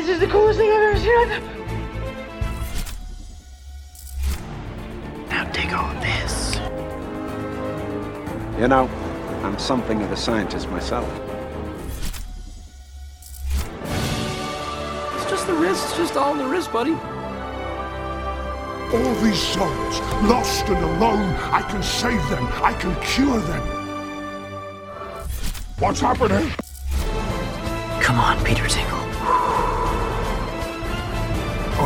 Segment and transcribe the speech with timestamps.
[0.00, 1.28] This is the coolest thing I've ever seen.
[5.28, 6.54] Now take all this.
[8.58, 8.88] You know,
[9.42, 11.06] I'm something of a scientist myself.
[15.16, 15.84] It's just the wrist.
[15.88, 16.94] It's just all in the wrist, buddy.
[18.94, 22.48] All these souls, lost and alone, I can save them.
[22.62, 23.62] I can cure them.
[25.78, 26.50] What's happening?
[28.00, 28.66] Come on, Peter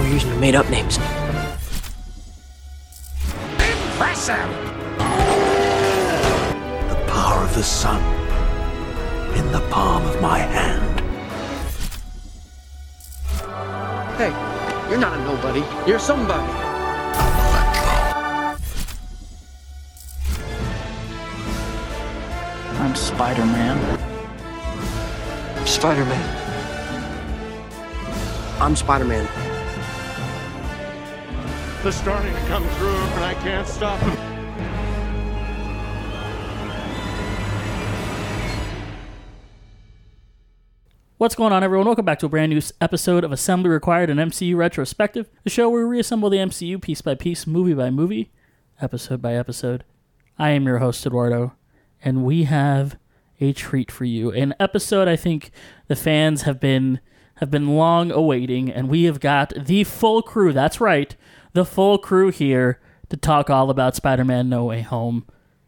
[0.05, 0.11] Tingle.
[0.11, 0.99] You're using made up names.
[3.97, 4.51] Impressive!
[6.89, 8.03] The power of the sun
[9.37, 11.01] in the palm of my hand.
[14.17, 14.31] Hey,
[14.89, 15.63] you're not a nobody.
[15.89, 16.53] You're somebody.
[22.79, 23.79] I'm Spider Man.
[25.67, 26.41] Spider Man.
[28.61, 29.44] I'm Spider Man.
[31.85, 34.17] They're starting to come through, and I can't stop them.
[41.19, 41.85] What's going on, everyone?
[41.87, 45.69] Welcome back to a brand new episode of Assembly Required, an MCU retrospective, the show
[45.69, 48.33] where we reassemble the MCU piece by piece, movie by movie,
[48.81, 49.85] episode by episode.
[50.39, 51.53] I am your host, Eduardo,
[52.03, 52.97] and we have
[53.43, 54.33] a treat for you.
[54.33, 55.51] An episode I think
[55.89, 57.01] the fans have been
[57.39, 60.53] have been long awaiting, and we have got the full crew.
[60.53, 61.15] That's right,
[61.55, 65.25] the full crew here to talk all about Spider-Man: No Way Home.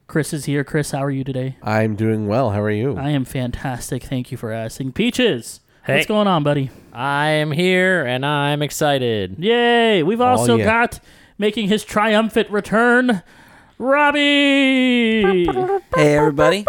[0.06, 0.62] Chris is here.
[0.62, 1.56] Chris, how are you today?
[1.62, 2.51] I'm doing well.
[2.51, 2.97] How are you?
[2.97, 4.05] I am fantastic.
[4.05, 4.93] Thank you for asking.
[4.93, 5.95] Peaches, Hey.
[5.95, 6.70] what's going on, buddy?
[6.93, 9.37] I am here and I'm excited.
[9.39, 10.03] Yay!
[10.03, 10.65] We've oh, also yeah.
[10.65, 11.01] got
[11.39, 13.23] making his triumphant return,
[13.78, 15.45] Robbie.
[15.95, 16.65] Hey everybody.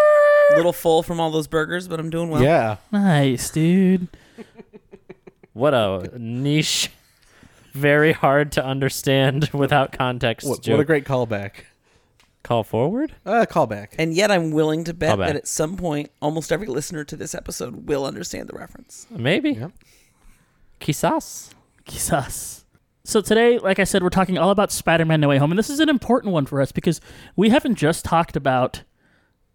[0.51, 2.41] A little full from all those burgers, but I'm doing well.
[2.41, 2.77] yeah.
[2.91, 4.07] nice, dude.
[5.53, 6.91] What a niche,
[7.77, 10.73] very hard to understand without context What, joke.
[10.73, 11.51] what a great callback.
[12.43, 13.13] Call forward?
[13.25, 13.89] Uh, callback.
[13.99, 17.15] And yet I'm willing to bet I'll that at some point almost every listener to
[17.17, 19.05] this episode will understand the reference.
[19.09, 19.51] Maybe.
[19.51, 19.71] Yep.
[20.79, 21.49] Quizás.
[21.85, 22.63] Quizás.
[23.03, 25.69] So today, like I said, we're talking all about Spider-Man: No Way Home, and this
[25.69, 26.99] is an important one for us because
[27.37, 28.83] we haven't just talked about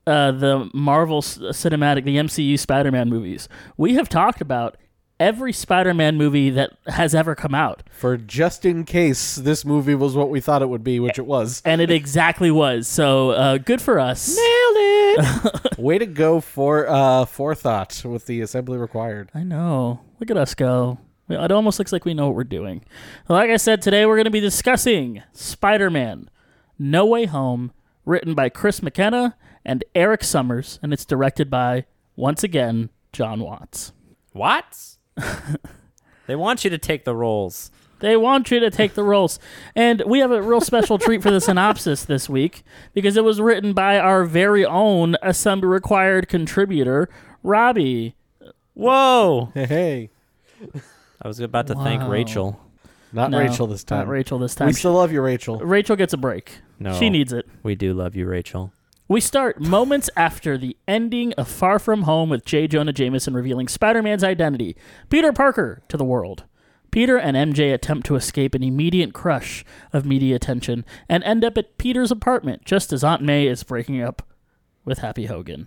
[0.07, 3.49] uh, the Marvel s- cinematic, the MCU Spider-Man movies.
[3.77, 4.77] We have talked about
[5.21, 7.83] every Spider-Man movie that has ever come out.
[7.93, 11.27] For just in case this movie was what we thought it would be, which it
[11.27, 11.63] was.
[11.65, 12.89] and it exactly was.
[12.89, 14.29] So uh, good for us.
[14.37, 15.79] Nailed it.
[15.79, 19.31] Way to go for uh, forethought with the assembly required.
[19.35, 20.01] I know.
[20.21, 20.99] Look at us go.
[21.29, 22.85] It almost looks like we know what we're doing.
[23.29, 26.29] Like I said, today we're going to be discussing Spider-Man:
[26.79, 27.73] No Way Home,
[28.05, 31.87] written by Chris McKenna and Erik Sommers, and it's directed by
[32.17, 33.93] once again John Watts.
[34.33, 34.92] what?
[36.27, 37.71] they want you to take the roles.
[38.01, 39.39] They want you to take the roles.
[39.77, 42.65] And we have a real special treat for the synopsis this week
[42.95, 47.09] because it was written by our very own Assembly Required contributor,
[47.45, 48.17] Robbie.
[48.75, 49.53] Whoa.
[49.55, 50.11] Hey, hey.
[51.23, 52.59] I was about to thank Rachel.
[53.13, 54.01] Not No, Rachel this time.
[54.01, 54.67] Not Rachel this time.
[54.67, 55.59] We still love you, Rachel.
[55.59, 56.59] Rachel gets a break.
[56.81, 56.99] No.
[56.99, 57.47] She needs it.
[57.63, 58.73] We do love you, Rachel.
[59.13, 62.67] We start moments after the ending of Far From Home with J.
[62.67, 64.75] Jonah Jameson revealing Spider Man's identity,
[65.11, 66.45] Peter Parker, to the world.
[66.91, 71.59] Peter and MJ attempt to escape an immediate crush of media attention and end up
[71.59, 74.23] at Peter's apartment just as Aunt May is breaking up
[74.87, 75.67] with Happy Hogan.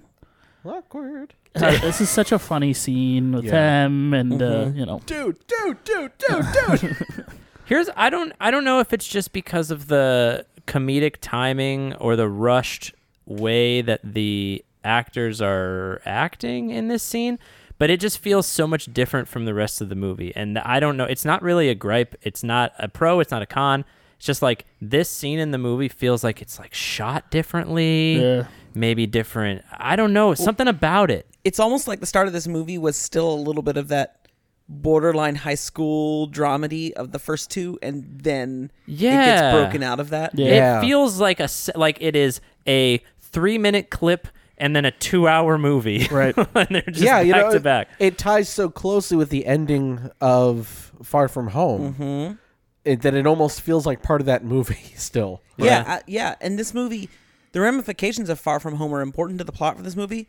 [0.65, 1.35] Awkward.
[1.53, 3.51] Uh, this is such a funny scene with Yeah.
[3.51, 6.45] them, and uh, you know, Dude, dude, dude, dude,
[6.81, 7.05] dude.
[7.65, 12.15] Here's I don't I don't know if it's just because of the comedic timing or
[12.15, 12.95] the rushed
[13.25, 17.39] way that the actors are acting in this scene,
[17.77, 20.31] but it just feels so much different from the rest of the movie.
[20.35, 23.41] And I don't know, it's not really a gripe, it's not a pro, it's not
[23.41, 23.83] a con.
[24.17, 28.47] It's just like this scene in the movie feels like it's like shot differently, Yeah.
[28.73, 29.63] maybe different.
[29.73, 31.27] I don't know, something about it.
[31.43, 34.27] It's almost like the start of this movie was still a little bit of that
[34.67, 39.09] borderline high school dramedy of the first two and then yeah.
[39.09, 39.25] it Yeah.
[39.51, 40.31] gets broken out of that.
[40.37, 40.79] Yeah.
[40.79, 42.99] It feels like a like it is a
[43.35, 44.27] three minute clip
[44.57, 46.07] and then a two hour movie.
[46.11, 46.35] Right.
[46.37, 47.89] and they're just yeah, back you know, to back.
[47.99, 52.33] It ties so closely with the ending of Far From Home Mm-hmm.
[52.85, 55.41] it, that it almost feels like part of that movie still.
[55.57, 56.35] Yeah, uh, yeah.
[56.41, 57.09] And this movie,
[57.51, 60.27] the ramifications of Far From Home are important to the plot for this movie,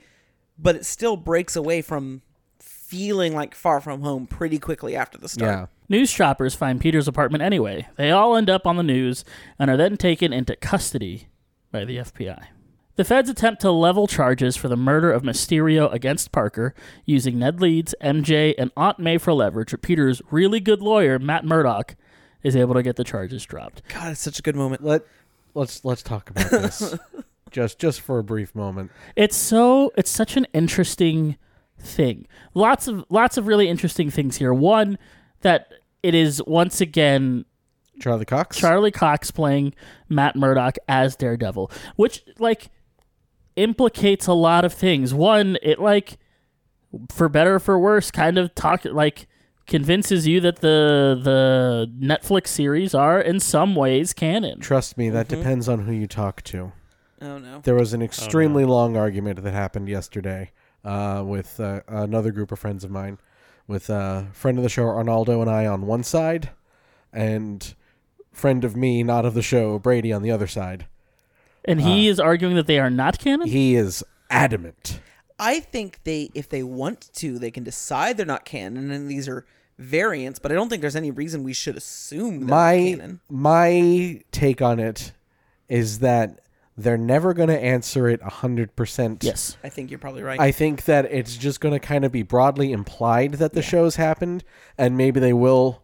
[0.59, 2.23] but it still breaks away from
[2.59, 5.51] feeling like Far From Home pretty quickly after the start.
[5.51, 5.67] Yeah.
[5.89, 7.87] News shoppers find Peter's apartment anyway.
[7.97, 9.25] They all end up on the news
[9.59, 11.29] and are then taken into custody
[11.71, 12.45] by the FBI.
[12.97, 17.61] The feds attempt to level charges for the murder of Mysterio against Parker using Ned
[17.61, 19.71] Leeds, MJ, and Aunt May for leverage.
[19.71, 21.95] But Peter's really good lawyer, Matt Murdock,
[22.43, 23.83] is able to get the charges dropped.
[23.89, 24.83] God, it's such a good moment.
[24.83, 25.03] Let
[25.55, 26.97] let's let's talk about this
[27.51, 28.91] just just for a brief moment.
[29.15, 31.37] It's so it's such an interesting
[31.79, 32.27] thing.
[32.55, 34.55] Lots of lots of really interesting things here.
[34.55, 34.99] One
[35.43, 35.71] that
[36.03, 37.45] it is once again
[38.01, 38.57] Charlie Cox.
[38.57, 39.75] Charlie Cox playing
[40.09, 42.69] Matt Murdock as Daredevil, which like
[43.57, 45.13] implicates a lot of things.
[45.13, 46.19] One, it like
[47.11, 49.27] for better or for worse kind of talk like
[49.67, 54.61] convinces you that the the Netflix series are in some ways canon.
[54.61, 56.73] Trust me, that depends on who you talk to.
[57.21, 57.61] Oh no.
[57.61, 60.53] There was an extremely long argument that happened yesterday
[60.85, 63.19] uh, with uh, another group of friends of mine,
[63.67, 66.51] with a friend of the show Arnaldo and I on one side,
[67.13, 67.75] and
[68.33, 70.87] friend of me, not of the show, Brady on the other side.
[71.67, 73.49] And he uh, is arguing that they are not canon?
[73.49, 75.01] He is adamant.
[75.39, 79.29] I think they, if they want to, they can decide they're not canon, and these
[79.29, 79.45] are
[79.79, 80.39] variants.
[80.39, 83.21] But I don't think there's any reason we should assume they're my canon.
[83.29, 85.13] my take on it
[85.69, 86.41] is that
[86.79, 89.25] they're never going to answer it 100%.
[89.25, 89.57] yes.
[89.65, 90.39] I think you're probably right.
[90.39, 93.97] I think that it's just going to kind of be broadly implied that the show's
[93.97, 94.45] happened,
[94.77, 95.83] and maybe they will,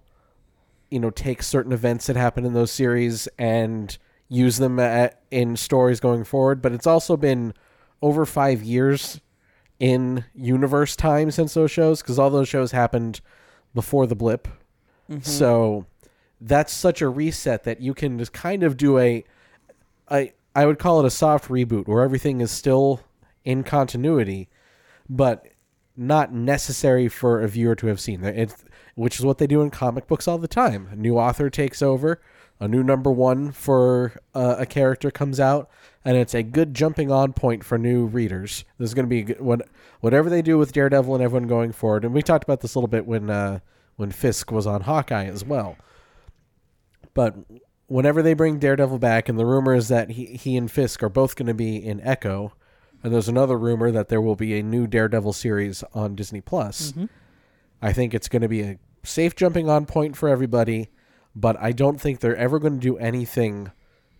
[0.91, 3.97] you know, take certain events that happen in those series and
[4.33, 6.63] use them at, in stories going forward.
[6.63, 7.53] But it's also been
[8.01, 9.21] over five years
[9.79, 13.21] in universe time since those shows, because all those shows happened
[13.75, 14.49] before the blip.
[15.11, 15.21] Mm-hmm.
[15.23, 15.87] So
[16.41, 19.25] that's such a reset that you can just kind of do a,
[20.09, 23.01] I I would call it a soft reboot where everything is still
[23.45, 24.49] in continuity,
[25.09, 25.47] but
[25.97, 28.25] not necessary for a viewer to have seen.
[28.25, 28.65] It's,
[28.95, 30.89] which is what they do in comic books all the time.
[30.93, 32.21] A new author takes over,
[32.61, 35.69] a new number one for uh, a character comes out,
[36.05, 38.65] and it's a good jumping on point for new readers.
[38.79, 39.69] This is going to be good- what
[40.01, 42.05] whatever they do with Daredevil and everyone going forward.
[42.05, 43.61] And we talked about this a little bit when uh,
[43.97, 45.77] when Fisk was on Hawkeye as well.
[47.15, 47.37] But
[47.87, 51.09] whenever they bring Daredevil back, and the rumor is that he, he and Fisk are
[51.09, 52.53] both going to be in Echo,
[53.03, 56.93] and there's another rumor that there will be a new Daredevil series on Disney Plus.
[57.83, 60.89] I think it's going to be a safe jumping on point for everybody,
[61.35, 63.71] but I don't think they're ever going to do anything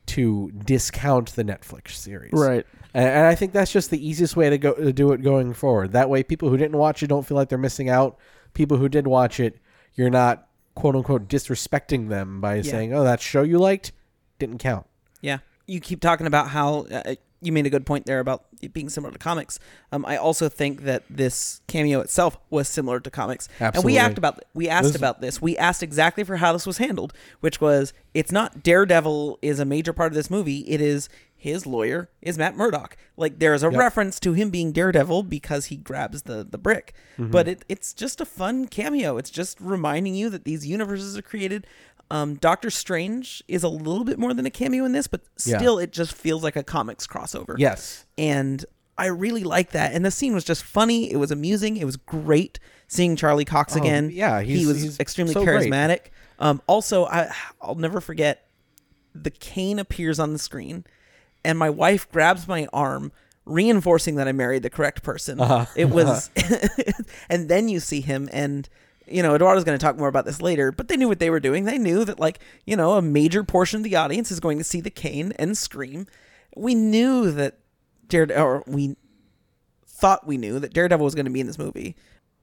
[0.07, 2.33] to discount the Netflix series.
[2.33, 2.67] Right.
[2.95, 5.55] And, and I think that's just the easiest way to go to do it going
[5.55, 5.93] forward.
[5.93, 8.19] That way, people who didn't watch it don't feel like they're missing out.
[8.55, 9.59] People who did watch it,
[9.95, 13.93] you're not quote unquote disrespecting them by saying, "Oh, that show you liked
[14.39, 14.87] didn't count."
[15.21, 15.39] Yeah.
[15.67, 18.89] You keep talking about how uh, you made a good point there about it being
[18.89, 19.59] similar to comics.
[19.91, 23.49] Um, I also think that this cameo itself was similar to comics.
[23.61, 23.79] Absolutely.
[23.79, 25.43] And we asked about we asked This- about this.
[25.43, 29.65] We asked exactly for how this was handled, which was it's not Daredevil is a
[29.65, 30.61] major part of this movie.
[30.61, 32.97] It is his lawyer is Matt Murdock.
[33.17, 36.95] Like there's a reference to him being Daredevil because he grabs the the brick.
[37.19, 37.33] Mm-hmm.
[37.33, 39.17] But it, it's just a fun cameo.
[39.17, 41.67] It's just reminding you that these universes are created.
[42.11, 45.59] Um, Doctor Strange is a little bit more than a cameo in this, but Yeah.
[45.59, 47.55] still, it just feels like a comics crossover.
[47.59, 48.05] Yes.
[48.19, 48.65] and
[48.99, 49.95] I really like that.
[49.95, 51.11] And the scene was just funny.
[51.11, 51.79] It was amusing.
[51.79, 52.59] It was great
[52.89, 54.11] seeing Charlie Cox Oh, again.
[54.13, 56.09] yeah, he was extremely so charismatic.
[56.39, 57.33] Um, also, I
[57.63, 58.47] I'll never forget
[59.15, 60.85] the cane appears on the screen,
[61.43, 63.13] and my wife grabs my arm,
[63.47, 65.41] reinforcing that I married the correct person.
[65.41, 65.65] Uh-huh.
[65.75, 66.31] It was,
[67.31, 68.69] and then you see him, and
[69.13, 70.73] you know Eduardo's going to talk more about this later.
[70.73, 71.65] But they knew what they were doing.
[71.65, 74.65] They knew that like you know a major portion of the audience is going to
[74.65, 76.07] see the cane and scream.
[76.57, 77.59] We knew that
[78.09, 78.97] Daredevil, or we
[79.87, 81.97] thought we knew that Daredevil was going to be in this movie.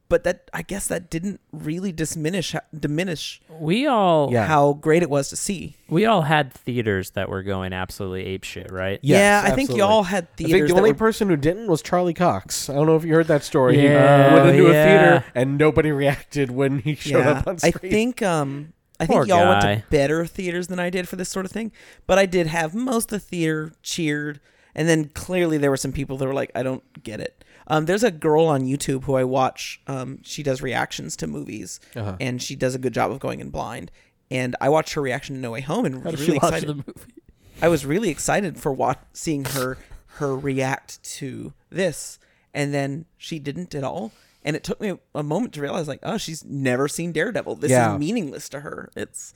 [0.09, 4.45] But that I guess that didn't really diminish diminish We all Yeah.
[4.47, 5.75] how great it was to see.
[5.87, 8.99] we all had theaters that were going absolutely ape shit, right?
[9.03, 10.53] Yes, yeah, I think y'all had I theaters.
[10.53, 12.69] think the only were- person who didn't was Charlie Cox.
[12.69, 13.81] I don't know if you heard that story.
[13.81, 14.29] Yeah.
[14.29, 17.57] he went into Oh, a theater and nobody reacted when he showed yeah, up on
[17.63, 21.15] I think um I Poor think y'all went to better theaters than I did for
[21.15, 21.71] this sort of thing.
[22.07, 24.41] But I did have most of the theater cheered,
[24.75, 27.85] and then clearly there were some people that were like, "I don't get it." Um,
[27.85, 29.79] there's a girl on YouTube who I watch.
[29.87, 32.15] Um, she does reactions to movies, Uh-huh.
[32.19, 33.91] and she does a good job of going in blind.
[34.31, 36.69] And I watched her reaction to No Way Home, and How really she excited.
[36.69, 37.13] the movie?
[37.61, 39.77] I was really excited for wat- seeing her
[40.13, 42.19] her react to this,
[42.53, 44.11] and then she didn't at all.
[44.43, 47.55] And it took me a moment to realize, like, oh, she's never seen Daredevil.
[47.57, 47.93] This Yeah.
[47.93, 48.89] is meaningless to her.
[48.95, 49.33] It's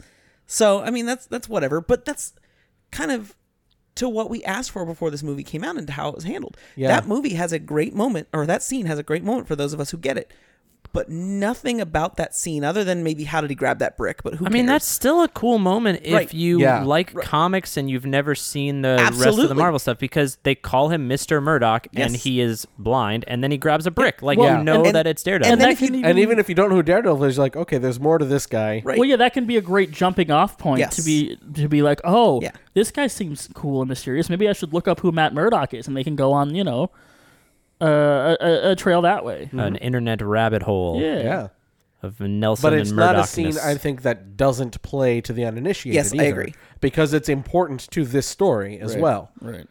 [0.47, 0.81] so.
[0.81, 1.81] I mean, that's that's whatever.
[1.81, 2.33] But that's
[2.91, 3.35] kind of
[3.95, 6.23] to what we asked for before this movie came out and to how it was
[6.23, 6.57] handled.
[6.75, 6.87] Yeah.
[6.87, 9.73] That movie has a great moment, or that scene has a great moment for those
[9.73, 10.31] of us who get it.
[10.93, 14.21] But nothing about that scene other than maybe how did he grab that brick.
[14.21, 14.75] But who I mean, cares?
[14.75, 16.33] that's still a cool moment if Right.
[16.33, 16.83] you Yeah.
[16.83, 20.89] like comics and you've never seen the rest of the Marvel stuff because they call
[20.89, 21.41] him Mr.
[21.41, 24.21] Murdock and he is blind and then he grabs a brick.
[24.21, 25.51] Like Well, you know and- that it's Daredevil.
[25.51, 27.55] and then if you- even, And even if you don't know who Daredevil is, like,
[27.55, 28.83] okay, there's more to this guy.
[28.85, 28.99] Right.
[28.99, 30.95] well, yeah, that can be a great jumping off point Yes.
[30.97, 32.51] to be to be like, oh, Yeah.
[32.75, 34.29] this guy seems cool and mysterious.
[34.29, 36.63] Maybe I should look up who Matt Murdock is, and they can go on, you
[36.63, 36.91] know,
[37.83, 39.49] uh, a, a, a trail that way.
[39.51, 41.21] An internet rabbit hole Yeah.
[41.23, 41.47] Yeah.
[42.01, 43.29] of Nelson But it's and not a Murdock.
[43.29, 45.95] scene I think that doesn't play to the uninitiated.
[45.95, 46.53] Yes, I either, agree.
[46.81, 49.31] Because it's important to this story as well.
[49.41, 49.67] Right.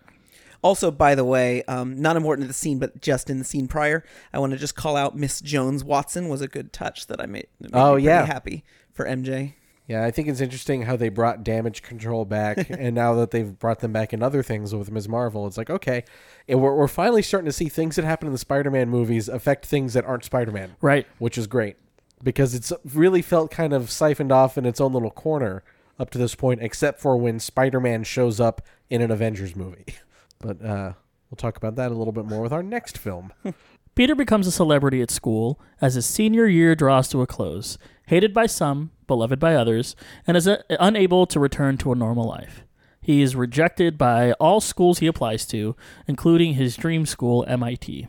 [0.62, 3.66] Also, by the way, um, not important to the scene, but just in the scene
[3.66, 7.20] prior, I want to just call out Miss Jones Watson was a good touch that
[7.20, 7.48] I made.
[7.60, 8.26] that made Oh, me pretty yeah.
[8.26, 9.54] happy for MJ.
[9.92, 13.58] Yeah, I think it's interesting how they brought damage control back, and now that they've
[13.58, 15.08] brought them back in other things with Ms.
[15.08, 16.04] Marvel, it's like okay,
[16.48, 19.92] we're we're finally starting to see things that happen in the Spider-Man movies affect things
[19.94, 21.06] that aren't Spider-Man, Right.
[21.18, 21.76] which is great
[22.22, 25.62] because it's really felt kind of siphoned off in its own little corner
[25.98, 29.84] up to this point, except for when Spider-Man shows up in an Avengers movie.
[30.40, 30.94] But uh,
[31.30, 33.32] we'll talk about that a little bit more with our next film.
[33.94, 38.34] Peter becomes a celebrity at school as his senior year draws to a close, hated
[38.34, 42.64] by some, beloved by others, and is uh, unable to return to a normal life.
[43.00, 45.74] He is rejected by all schools he applies to,
[46.06, 48.06] including his dream school, MIT.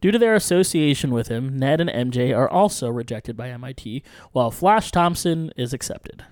[0.00, 4.50] Due to their association with him, Ned and MJ are also rejected by MIT, while
[4.50, 6.24] Flash Thompson is accepted.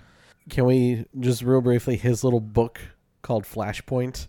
[0.49, 2.79] Can we just real briefly his little book
[3.21, 4.27] called Flashpoint,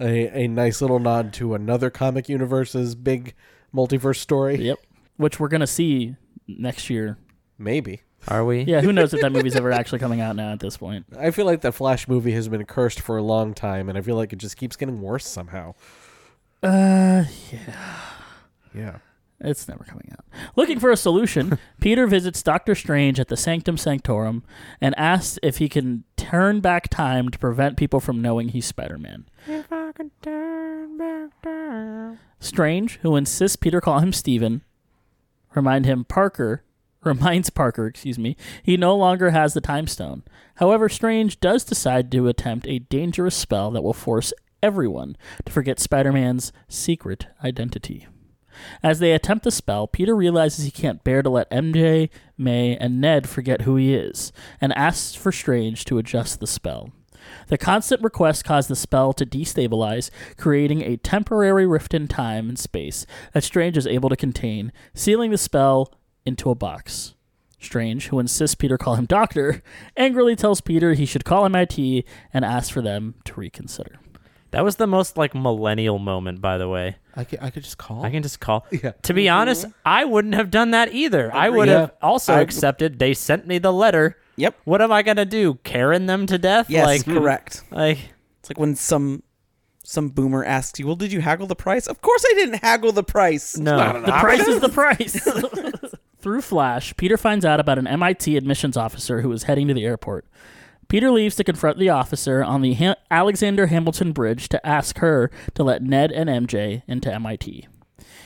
[0.00, 3.34] a a nice little nod to another comic universe's big
[3.74, 4.56] multiverse story?
[4.56, 4.78] Yep.
[5.16, 7.18] Which we're going to see next year.
[7.58, 8.02] Maybe.
[8.26, 8.62] Are we?
[8.62, 11.06] Yeah, who knows if that movie's ever actually coming out now at this point.
[11.18, 14.00] I feel like the Flash movie has been cursed for a long time, and I
[14.00, 15.74] feel like it just keeps getting worse somehow.
[16.62, 18.00] Uh, Yeah.
[18.74, 18.96] Yeah.
[19.40, 20.24] It's never coming out.
[20.56, 24.42] Looking for a solution, Peter visits Doctor Strange at the Sanctum Sanctorum
[24.80, 28.98] and asks if he can turn back time to prevent people from knowing he's Spider
[28.98, 29.26] Man.
[29.46, 32.18] If I could turn back time.
[32.40, 34.62] Strange, who insists Peter call him Steven,
[35.54, 36.64] remind him Parker
[37.04, 40.22] reminds Parker, excuse me, he no longer has the time stone.
[40.56, 45.78] However, Strange does decide to attempt a dangerous spell that will force everyone to forget
[45.78, 48.06] Spider-Man's secret identity.
[48.82, 53.00] As they attempt the spell, Peter realizes he can't bear to let MJ, May, and
[53.00, 56.90] Ned forget who he is, and asks for Strange to adjust the spell.
[57.48, 62.58] The constant request caused the spell to destabilize, creating a temporary rift in time and
[62.58, 65.92] space that Strange is able to contain, sealing the spell
[66.26, 67.14] into a box.
[67.60, 69.62] Strange, who insists Peter call him Doctor,
[69.96, 73.98] angrily tells Peter he should call MIT and asks for them to reconsider.
[74.52, 76.96] That was the most like millennial moment, by the way.
[77.16, 78.04] I could, I could just call.
[78.04, 78.64] I can just call.
[78.82, 78.92] Yeah.
[79.02, 81.34] To be honest, I wouldn't have done that either.
[81.34, 81.80] I would Yeah.
[81.80, 82.98] have also I- accepted.
[82.98, 84.16] They sent me the letter.
[84.36, 84.56] Yep.
[84.64, 85.54] What am I gonna do?
[85.64, 86.70] Karen them to death?
[86.70, 87.64] Yes, like, correct.
[87.72, 87.98] Like,
[88.40, 89.24] It's like when some
[89.84, 92.92] some boomer asks you, "Well, did you haggle the price?" Of course, I didn't haggle
[92.92, 93.56] the price.
[93.58, 94.06] No, no, no.
[94.06, 95.26] The price is the price.
[96.20, 99.84] Through Flash, Peter finds out about an MIT admissions officer who is heading to the
[99.84, 100.26] airport.
[100.88, 105.30] Peter leaves to confront the officer on the ha- Alexander Hamilton Bridge to ask her
[105.54, 107.68] to let Ned and MJ into MIT.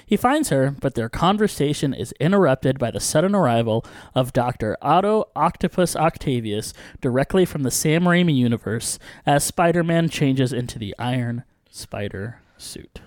[0.07, 3.85] He finds her, but their conversation is interrupted by the sudden arrival
[4.15, 4.77] of Dr.
[4.81, 10.95] Otto Octopus Octavius directly from the Sam Raimi universe as Spider Man changes into the
[10.99, 13.01] Iron Spider suit.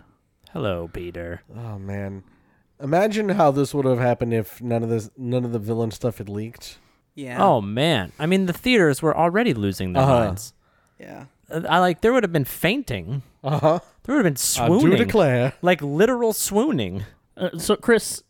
[0.51, 1.41] Hello, Peter.
[1.55, 2.23] Oh man,
[2.81, 6.17] imagine how this would have happened if none of this, none of the villain stuff
[6.19, 6.77] had leaked.
[7.13, 7.41] Yeah.
[7.43, 8.11] Oh man.
[8.19, 10.25] I mean, the theaters were already losing their Uh-huh.
[10.25, 10.53] minds.
[10.99, 11.25] yeah.
[11.49, 12.01] Uh, I like.
[12.01, 13.21] There would have been fainting.
[13.43, 13.79] Uh huh.
[14.03, 14.97] There would have been I do swooning.
[14.97, 15.53] declare.
[15.61, 17.03] like literal swooning.
[17.37, 18.23] Uh, so, Chris,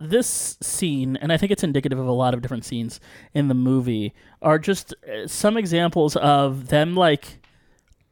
[0.00, 2.98] this scene, and I think it's indicative of a lot of different scenes
[3.34, 7.40] in the movie, are just uh, some examples of them like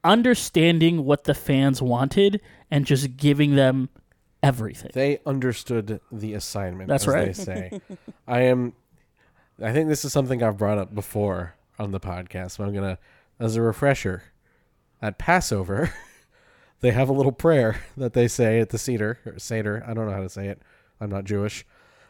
[0.04, 2.40] understanding what the fans wanted
[2.70, 3.88] and just giving them
[4.42, 4.90] everything.
[4.94, 6.88] They understood the assignment.
[6.88, 7.26] That's as right.
[7.26, 7.80] They say.
[8.28, 8.74] I am.
[9.62, 12.98] I think this is something I've brought up before on the podcast, but I'm gonna,
[13.38, 14.24] as a refresher,
[15.02, 15.92] at Passover,
[16.80, 19.84] they have a little prayer that they say at the Seder or Seder.
[19.86, 20.62] I don't know how to say it.
[21.00, 21.64] I'm not Jewish,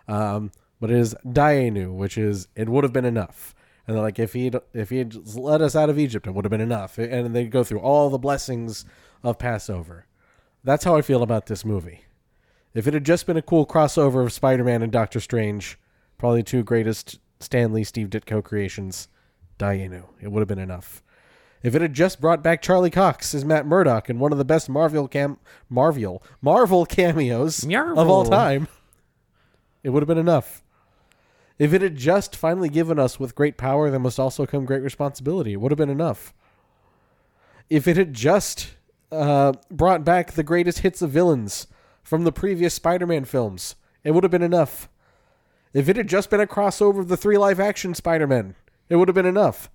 [0.09, 3.55] um, but it is Dayenu, which is it would have been enough.
[3.87, 6.45] And they're like, if he if he had let us out of Egypt, it would
[6.45, 6.99] have been enough.
[6.99, 8.85] And they go through all the blessings
[9.23, 10.07] of Passover.
[10.63, 12.05] That's how I feel about this movie.
[12.73, 15.79] If it had just been a cool crossover of Spider-Man and Doctor Strange,
[16.19, 19.09] probably two greatest Stan Lee Steve Ditko creations,
[19.59, 21.03] Dayenu, it would have been enough.
[21.63, 24.45] If it had just brought back Charlie Cox as Matt Murdock in one of the
[24.45, 28.67] best Marvel cam Marvel Marvel cameos of all time,
[29.83, 30.63] It would have been enough.
[31.59, 34.83] If it had just finally given us with great power, there must also come great
[34.83, 36.33] responsibility, it would have been enough.
[37.69, 38.75] If it had just
[39.13, 41.67] uh, brought back the greatest hits of villains
[42.03, 44.89] from the previous Spider Man films, it would have been enough.
[45.73, 48.55] If it had just been a crossover of the three live action Spider Men,
[48.89, 49.71] it would have been enough.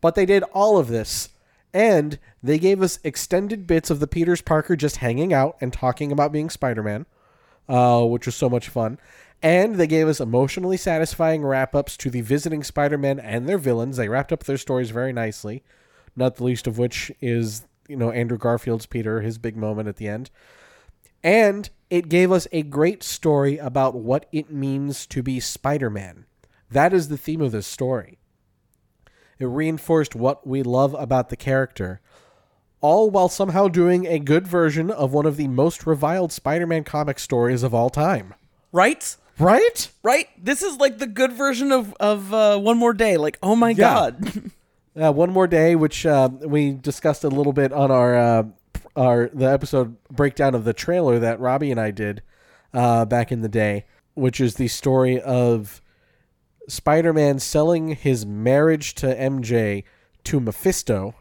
[0.00, 1.30] But they did all of this.
[1.74, 6.10] And they gave us extended bits of the Peters Parker just hanging out and talking
[6.10, 7.06] about being Spider Man,
[7.68, 8.98] uh, which was so much fun.
[9.42, 13.58] And they gave us emotionally satisfying wrap ups to the visiting Spider Men and their
[13.58, 13.96] villains.
[13.96, 15.62] They wrapped up their stories very nicely,
[16.16, 19.96] not the least of which is, you know, Andrew Garfield's Peter, his big moment at
[19.96, 20.30] the end.
[21.22, 26.26] And it gave us a great story about what it means to be Spider Man.
[26.70, 28.18] That is the theme of this story.
[29.38, 32.00] It reinforced what we love about the character,
[32.80, 36.84] all while somehow doing a good version of one of the most reviled Spider Man
[36.84, 38.34] comic stories of all time.
[38.72, 39.16] Right?
[39.38, 39.90] Right?
[40.02, 40.28] Right?
[40.42, 43.16] This is like the good version of of uh, One More Day.
[43.16, 44.10] Like, oh my Yeah.
[44.10, 44.50] god.
[45.00, 48.48] Uh, one more day, which uh, we discussed a little bit on our
[48.98, 52.22] our the episode breakdown of the trailer that Robbie and I did
[52.74, 55.80] uh, back in the day, which is the story of
[56.66, 59.84] Spider-Man selling his marriage to MJ
[60.24, 61.14] to Mephisto,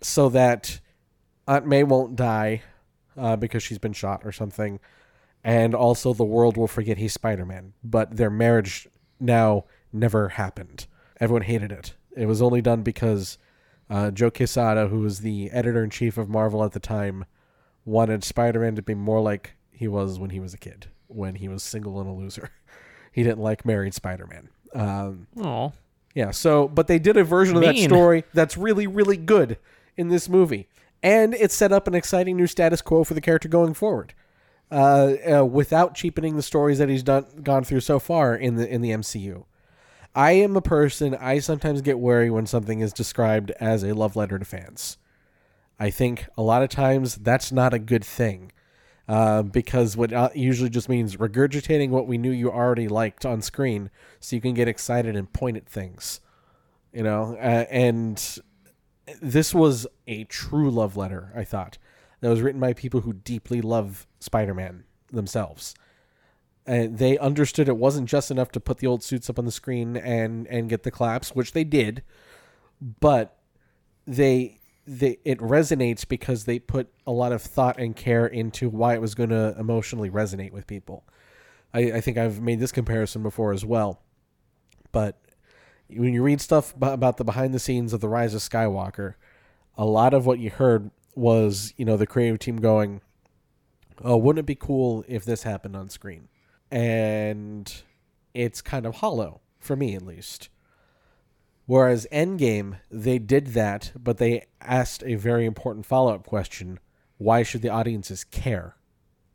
[0.00, 0.80] so that
[1.46, 2.62] Aunt May won't die
[3.16, 4.80] uh, because she's been shot or something,
[5.44, 7.72] and also the world will forget he's Spider-Man.
[7.84, 8.88] But their marriage
[9.20, 10.86] now never happened.
[11.20, 11.94] Everyone hated it.
[12.16, 13.38] It was only done because
[13.92, 17.26] uh, Joe Quesada, who was the editor in chief of Marvel at the time,
[17.84, 21.46] wanted Spider-Man to be more like he was when he was a kid, when he
[21.46, 22.50] was single and a loser.
[23.14, 24.48] He didn't like married Spider-Man.
[24.74, 25.74] Um, Oh,
[26.14, 29.58] yeah, so but they did a version of that story that's really really good
[29.98, 30.66] in this movie,
[31.02, 34.14] and it set up an exciting new status quo for the character going forward,
[34.70, 38.66] uh, uh, without cheapening the stories that he's done gone through so far in the
[38.66, 39.44] in the MCU.
[40.14, 44.16] I am a person I sometimes get wary when something is described as a love
[44.16, 44.98] letter to fans.
[45.80, 48.52] I think a lot of times that's not a good thing.
[49.08, 53.42] Uh, because what uh, usually just means regurgitating what we knew you already liked on
[53.42, 53.90] screen
[54.20, 56.20] so you can get excited and point at things
[56.92, 58.38] you know uh, and
[59.20, 61.78] this was a true love letter i thought
[62.20, 65.74] that was written by people who deeply love spider-man themselves
[66.64, 69.96] they understood it wasn't just enough to put the old suits up on the screen
[69.96, 72.02] and and get the claps which they did
[73.00, 73.38] but
[74.06, 78.94] they they it resonates because they put a lot of thought and care into why
[78.94, 81.04] it was going to emotionally resonate with people.
[81.74, 84.02] I, I think i've made this comparison before as well
[84.92, 85.18] but
[85.88, 89.14] when you read stuff about the behind the scenes of the rise of skywalker
[89.76, 93.00] a lot of what you heard was you know the creative team going
[94.02, 96.28] oh wouldn't it be cool if this happened on screen
[96.72, 97.82] and
[98.32, 100.48] it's kind of hollow for me at least.
[101.66, 106.80] Whereas endgame they did that but they asked a very important follow-up question.
[107.18, 108.74] Why should the audiences care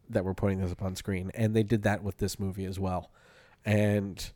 [0.10, 1.32] that we're putting this up on screen?
[1.36, 3.12] And they did that with this movie as well.
[3.64, 4.32] And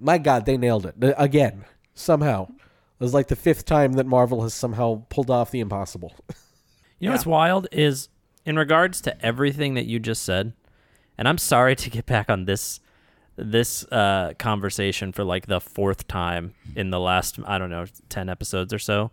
[0.00, 0.94] my god they nailed it.
[1.16, 2.48] Again somehow.
[2.48, 6.14] It was like the fifth time that marvel has somehow pulled off the impossible.
[7.02, 8.10] You know what's wild is
[8.44, 10.52] in regards to everything that you just said,
[11.20, 12.80] and I'm sorry to get back on this
[13.36, 18.30] this uh, conversation for like the fourth time in the last I don't know ten
[18.30, 19.10] episodes or so,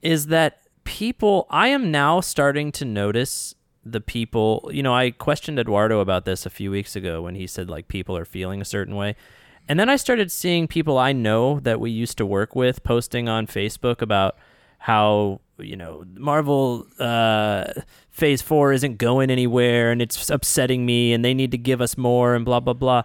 [0.00, 4.70] is that people I am now starting to notice the people.
[4.72, 7.88] You know, I questioned Eduardo about this a few weeks ago when he said like
[7.88, 9.14] people are feeling a certain way.
[9.68, 13.28] And then I started seeing people I know that we used to work with posting
[13.28, 14.36] on Facebook about
[14.78, 17.72] how you know Marvel uh,
[18.10, 21.96] Phase Four isn't going anywhere, and it's upsetting me, and they need to give us
[21.96, 23.02] more, and blah blah blah.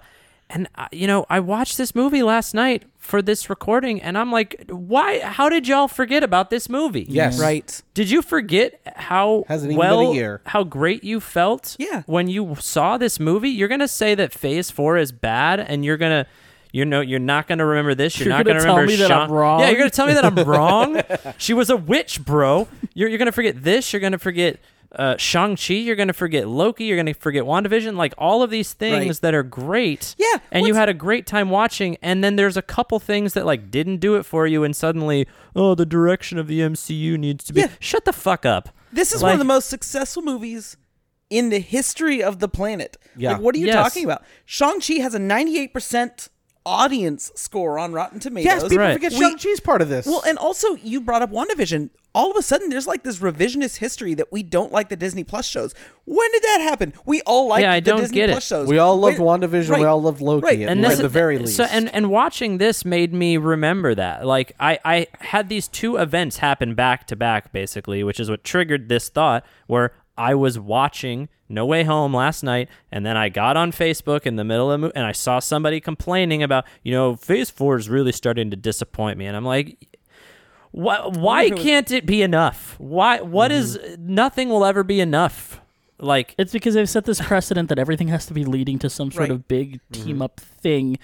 [0.49, 4.31] And uh, you know, I watched this movie last night for this recording, and I'm
[4.31, 5.19] like, why?
[5.19, 7.05] How did y'all forget about this movie?
[7.09, 7.37] Yes.
[7.39, 7.81] Right.
[7.93, 10.41] Did you forget how Hasn't even been a well year.
[10.45, 11.75] how great you felt?
[11.79, 12.03] Yeah.
[12.05, 15.97] When you saw this movie, you're gonna say that Phase Four is bad, and you're
[15.97, 16.25] gonna.
[16.71, 18.19] You know, you're not going to remember this.
[18.19, 19.59] You're, You're not going tell remember me that I'm Shang- wrong?
[19.61, 21.01] Yeah, you're going to tell me that I'm wrong.
[21.37, 22.67] she was a witch, bro.
[22.93, 23.93] You're, you're going to forget this.
[23.93, 24.59] You're going to forget
[24.91, 25.73] uh, Shang-Chi.
[25.75, 26.85] You're going to forget Loki.
[26.85, 27.95] You're going to forget WandaVision.
[27.95, 29.21] Like all of these things Right.
[29.21, 30.15] that are great.
[30.17, 31.97] Yeah, And you had a great time watching.
[32.01, 34.63] And then there's a couple things that like didn't do it for you.
[34.63, 37.61] And suddenly, oh, the direction of the MCU needs to be.
[37.61, 37.67] Yeah.
[37.79, 38.69] Shut the fuck up.
[38.91, 40.77] This is one of the most successful movies
[41.29, 42.95] in the history of the planet.
[43.17, 43.33] Yeah.
[43.33, 43.75] Like, what are you Yes.
[43.75, 44.23] talking about?
[44.45, 46.29] Shang-Chi has a 98%
[46.67, 48.45] audience score on Rotten Tomatoes.
[48.45, 48.93] yes people Right.
[48.93, 51.89] forget We- shang-chi's part of this Well, and also you brought up WandaVision.
[52.13, 55.23] all of a sudden there's like this revisionist history that we don't like the Disney
[55.23, 55.73] Plus shows.
[56.05, 56.93] When did that happen?
[57.05, 58.33] We all liked Yeah, I the don't Disney get it.
[58.33, 58.67] Plus shows.
[58.67, 59.69] We all loved Wait, WandaVision.
[59.69, 60.45] right, We all loved Loki.
[60.45, 60.61] right.
[60.61, 61.55] At, and at this the very least.
[61.57, 64.25] So, and and watching this made me remember that.
[64.25, 68.43] Like I I had these two events happen back to back, basically, which is what
[68.43, 69.45] triggered this thought.
[69.67, 74.25] Where I was watching No Way Home last night, and then I got on Facebook
[74.25, 77.49] in the middle of the mo- and I saw somebody complaining about, you know, Phase
[77.49, 79.77] Four is really starting to disappoint me, and I'm like.
[80.71, 82.75] Why, why can't it be enough?
[82.77, 83.21] Why?
[83.21, 83.77] What is?
[83.79, 84.13] Mm-hmm.
[84.13, 85.59] Nothing will ever be enough.
[85.97, 89.09] Like It's because they've set this precedent that everything has to be leading to some
[89.09, 89.31] sort Right.
[89.31, 90.21] of big team mm-hmm.
[90.21, 90.99] up thing.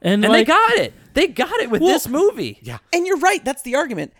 [0.00, 0.94] And, and like, they got it.
[1.14, 2.58] They got it with Well, this movie.
[2.62, 2.78] Yeah.
[2.92, 4.12] And you're right, that's the argument.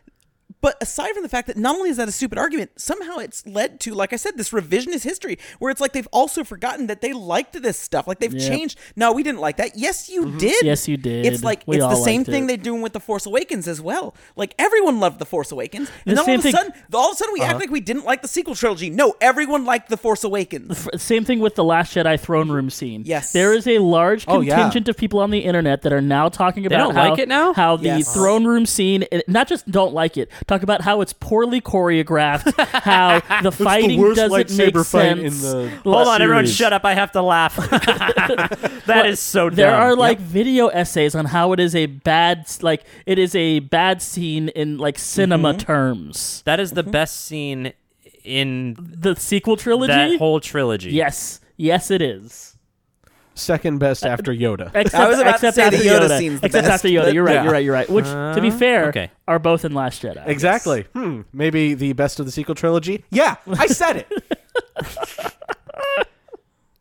[0.62, 3.46] But aside from the fact that not only is that a stupid argument, somehow it's
[3.46, 7.02] led to, like I said, this revisionist history where it's like they've also forgotten that
[7.02, 8.06] they liked this stuff.
[8.06, 8.48] Like they've Yep.
[8.50, 8.78] changed.
[8.96, 9.72] No, we didn't like that.
[9.76, 10.38] Yes, you mm-hmm.
[10.38, 10.64] did.
[10.64, 11.26] Yes, you did.
[11.26, 12.46] It's like We it's the same thing it.
[12.46, 14.14] they're doing with the Force Awakens as well.
[14.36, 17.08] Like everyone loved the Force Awakens, and The then all of a thing- sudden, all
[17.10, 17.58] of a sudden, we act uh-huh.
[17.60, 18.88] like we didn't like the sequel trilogy.
[18.88, 20.86] No, everyone liked the Force Awakens.
[20.86, 23.02] F- Same thing with the Last Jedi throne room scene.
[23.04, 23.32] Yes.
[23.32, 24.54] there is a large Oh, yeah.
[24.56, 27.28] contingent of people on the internet that are now talking about don't how, like it
[27.28, 27.52] now?
[27.52, 28.14] how the Yes.
[28.14, 32.52] throne room scene, it- not just don't like it, talk about how it's poorly choreographed,
[32.82, 35.42] how the fighting worst doesn't make lightsaber fight in sense.
[35.42, 36.84] the- Hold on, everyone, shut up!
[36.84, 37.56] I have to laugh.
[38.86, 39.56] That is so dumb.
[39.56, 43.60] There are like video essays on how it is a bad, like it is a
[43.60, 45.58] bad scene in like cinema mm-hmm.
[45.58, 46.42] terms.
[46.44, 46.90] that is the mm-hmm.
[46.90, 47.72] best scene
[48.24, 49.92] in The sequel trilogy.
[49.92, 50.90] that whole trilogy.
[50.90, 52.51] yes, yes, it is.
[53.34, 54.70] Second best after Yoda.
[54.74, 56.18] Except, I was about to except say after the Yoda Yoda.
[56.18, 57.12] scene's the except best, after Yoda.
[57.14, 57.34] You're right.
[57.34, 57.42] Yeah.
[57.44, 57.64] You're right.
[57.64, 57.88] You're right.
[57.90, 59.10] Which, to be fair, okay.
[59.26, 60.26] are both in Last Jedi.
[60.28, 60.82] Exactly.
[60.92, 61.22] Hmm.
[61.32, 63.04] Maybe the best of the sequel trilogy.
[63.10, 64.38] Yeah, I said it.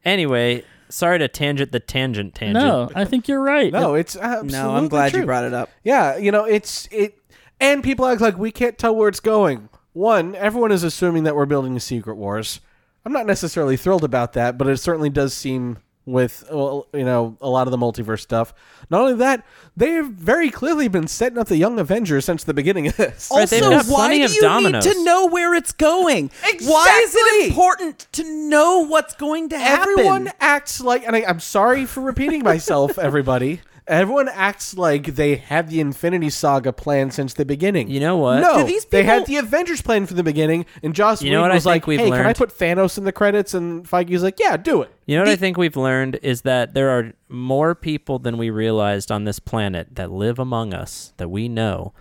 [0.03, 2.65] Anyway, sorry to tangent the tangent tangent.
[2.65, 3.71] No, I think you're right.
[3.71, 5.21] No, it's absolutely No, I'm glad true.
[5.21, 5.69] you brought it up.
[5.83, 7.17] Yeah, you know, it's it,
[7.59, 9.69] and people act like we can't tell where it's going.
[9.93, 12.61] One, everyone is assuming that we're building a Secret Wars.
[13.05, 17.37] I'm not necessarily thrilled about that, but it certainly does seem with well, you know
[17.41, 18.53] a lot of the multiverse stuff.
[18.89, 19.45] Not only that,
[19.77, 23.29] they have very clearly been setting up the Young Avengers since the beginning of this.
[23.31, 24.85] Right, they've Also, got why do you dominoes.
[24.85, 26.31] need to know where it's going?
[26.61, 29.89] Why is it important to know what's going to happen?
[29.91, 33.61] Everyone acts like, and I, I'm sorry for repeating myself, everybody.
[33.87, 37.89] Everyone acts like they had the Infinity Saga planned since the beginning.
[37.89, 38.39] You know what?
[38.39, 41.37] No, Do these they had the Avengers planned from the beginning, and Joss You know
[41.37, 42.37] Whedon what I was think like, we've "Hey, can I learned?
[42.37, 45.35] put Thanos in the credits?" And Feige's like, "Yeah, do it." You know what I
[45.35, 49.95] think we've learned is that there are more people than we realized on this planet
[49.95, 51.93] that live among us that we know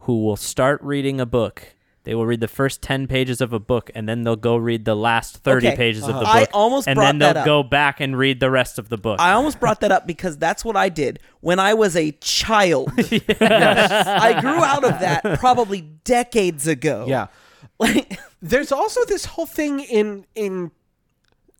[0.00, 1.74] who will start reading a book.
[2.04, 4.84] They will read the first 10 pages of a book and then they'll go read
[4.86, 5.76] the last 30 Okay.
[5.76, 6.40] pages of the uh-huh.
[6.40, 6.48] book.
[6.50, 9.20] I almost and then they'll go back and read the rest of the book.
[9.20, 12.90] I almost brought that up because that's what I did when I was a child.
[12.98, 17.04] I grew out of that probably decades ago.
[17.06, 17.26] Yeah.
[17.78, 20.70] Like, There's also this whole thing in in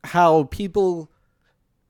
[0.04, 1.10] how people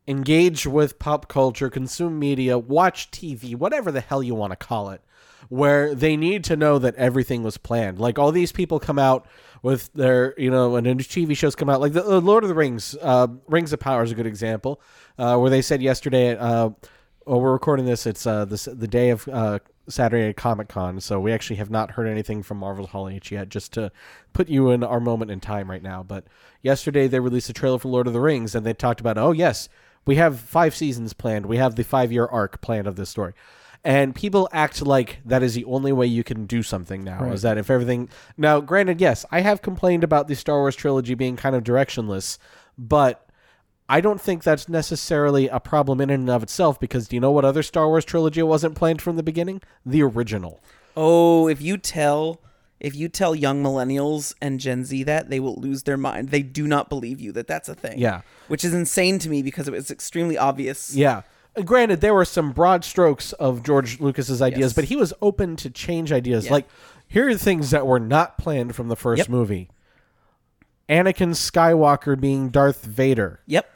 [0.07, 4.91] engage with pop culture, consume media, watch TV, whatever the hell you want to call
[4.91, 5.03] it,
[5.51, 7.99] where they need to know that everything was planned.
[7.99, 9.27] Like all these people come out
[9.63, 12.55] with their, you know, when TV shows come out, like the uh, Lord of the
[12.55, 14.81] Rings, uh, Rings of Power is a good example,
[15.19, 16.71] uh, where they said yesterday, uh,
[17.27, 19.59] well, we're recording this, it's uh, the day of uh,
[19.89, 23.33] Saturday at Comic Con, so we actually have not heard anything from Marvel's Hall H
[23.33, 23.91] yet, just to
[24.33, 26.05] put you in our moment in time right now.
[26.05, 26.25] But
[26.63, 29.33] yesterday they released a trailer for Lord of the Rings, and they talked about, oh
[29.33, 29.69] yes,
[30.07, 33.35] we have five seasons planned, we have the five year arc planned of this story.
[33.83, 37.33] And people act like that is the only way you can do something now.
[37.33, 41.15] Is that if everything now, granted, yes, I have complained about the Star Wars trilogy
[41.15, 42.37] being kind of directionless,
[42.77, 43.27] but
[43.89, 47.33] I don't think that's necessarily a problem in and of itself because do you know
[47.33, 49.63] what other Star Wars trilogy wasn't planned from the beginning?
[49.87, 50.61] The original.
[50.97, 52.41] oh, if you tell
[52.81, 56.31] if you tell young millennials and Gen Z that, they will lose their mind.
[56.31, 57.99] They do not believe you that that's a thing.
[57.99, 58.23] Yeah.
[58.49, 60.95] Which is insane to me because it was extremely obvious.
[60.95, 61.23] Yeah.
[61.65, 64.73] Granted, there were some broad strokes of George Lucas's ideas, Yes.
[64.75, 66.47] but he was open to change ideas.
[66.47, 66.53] Yeah.
[66.53, 66.69] Like,
[67.09, 69.29] here are things that were not planned from the first Yep.
[69.29, 69.69] movie
[70.89, 73.69] Anakin Skywalker being Darth Vader, Yep.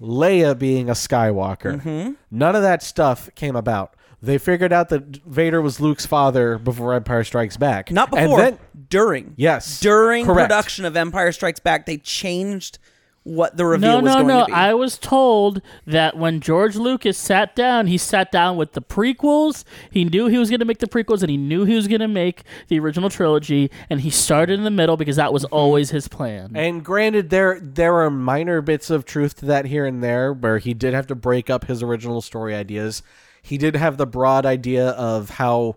[0.00, 1.80] Leia being a Skywalker.
[1.80, 2.12] Mm-hmm.
[2.30, 3.94] None of that stuff came about.
[4.22, 7.90] They figured out that Vader was Luke's father before Empire Strikes Back.
[7.90, 9.34] Not And before, then- during.
[9.36, 9.80] Yes.
[9.80, 10.48] During Correct.
[10.48, 12.78] production of Empire Strikes Back, they changed
[13.24, 14.40] what the reveal No, was no, going no.
[14.40, 14.52] to be.
[14.52, 19.64] I was told that when George Lucas sat down, he sat down with the prequels.
[19.90, 22.02] He knew he was going to make the prequels, and he knew he was going
[22.02, 23.70] to make the original trilogy.
[23.88, 25.54] And he started in the middle because that was mm-hmm.
[25.54, 26.52] always his plan.
[26.54, 30.58] And granted, there there are minor bits of truth to that here and there, where
[30.58, 33.02] he did have to break up his original story ideas.
[33.42, 35.76] He did have the broad idea of how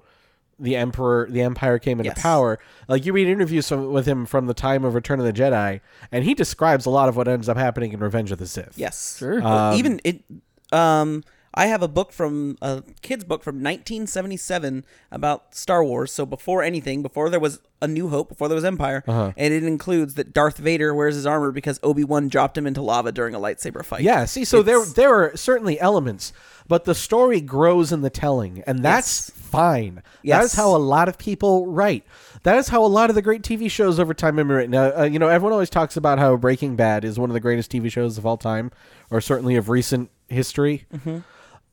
[0.60, 2.22] the emperor, the empire came into Yes.
[2.22, 2.60] power.
[2.88, 5.82] Like you read interviews from, with him from the time of Return of the Jedi,
[6.12, 8.74] and he describes a lot of what ends up happening in Revenge of the Sith.
[8.76, 9.18] Yes.
[9.18, 9.42] Sure.
[9.42, 10.24] Well, Um, even it.
[10.72, 11.24] Um,
[11.58, 16.12] I have a book from a kid's book from 1977 about Star Wars.
[16.12, 19.32] So before anything, before there was A New Hope, before there was Empire, Uh-huh.
[19.36, 22.82] and it includes that Darth Vader wears his armor because Obi Wan dropped him into
[22.82, 24.02] lava during a lightsaber fight.
[24.02, 26.32] Yeah, see, so there It's- there are certainly elements,
[26.68, 29.96] but the story grows in the telling, and that's fine.
[29.96, 30.46] That Yes.
[30.46, 32.04] is how a lot of people write.
[32.44, 34.76] That is how a lot of the great TV shows over time have been written.
[34.76, 37.40] Uh, uh, you know, everyone always talks about how Breaking Bad is one of the
[37.40, 38.72] greatest TV shows of all time,
[39.10, 40.86] or certainly of recent history.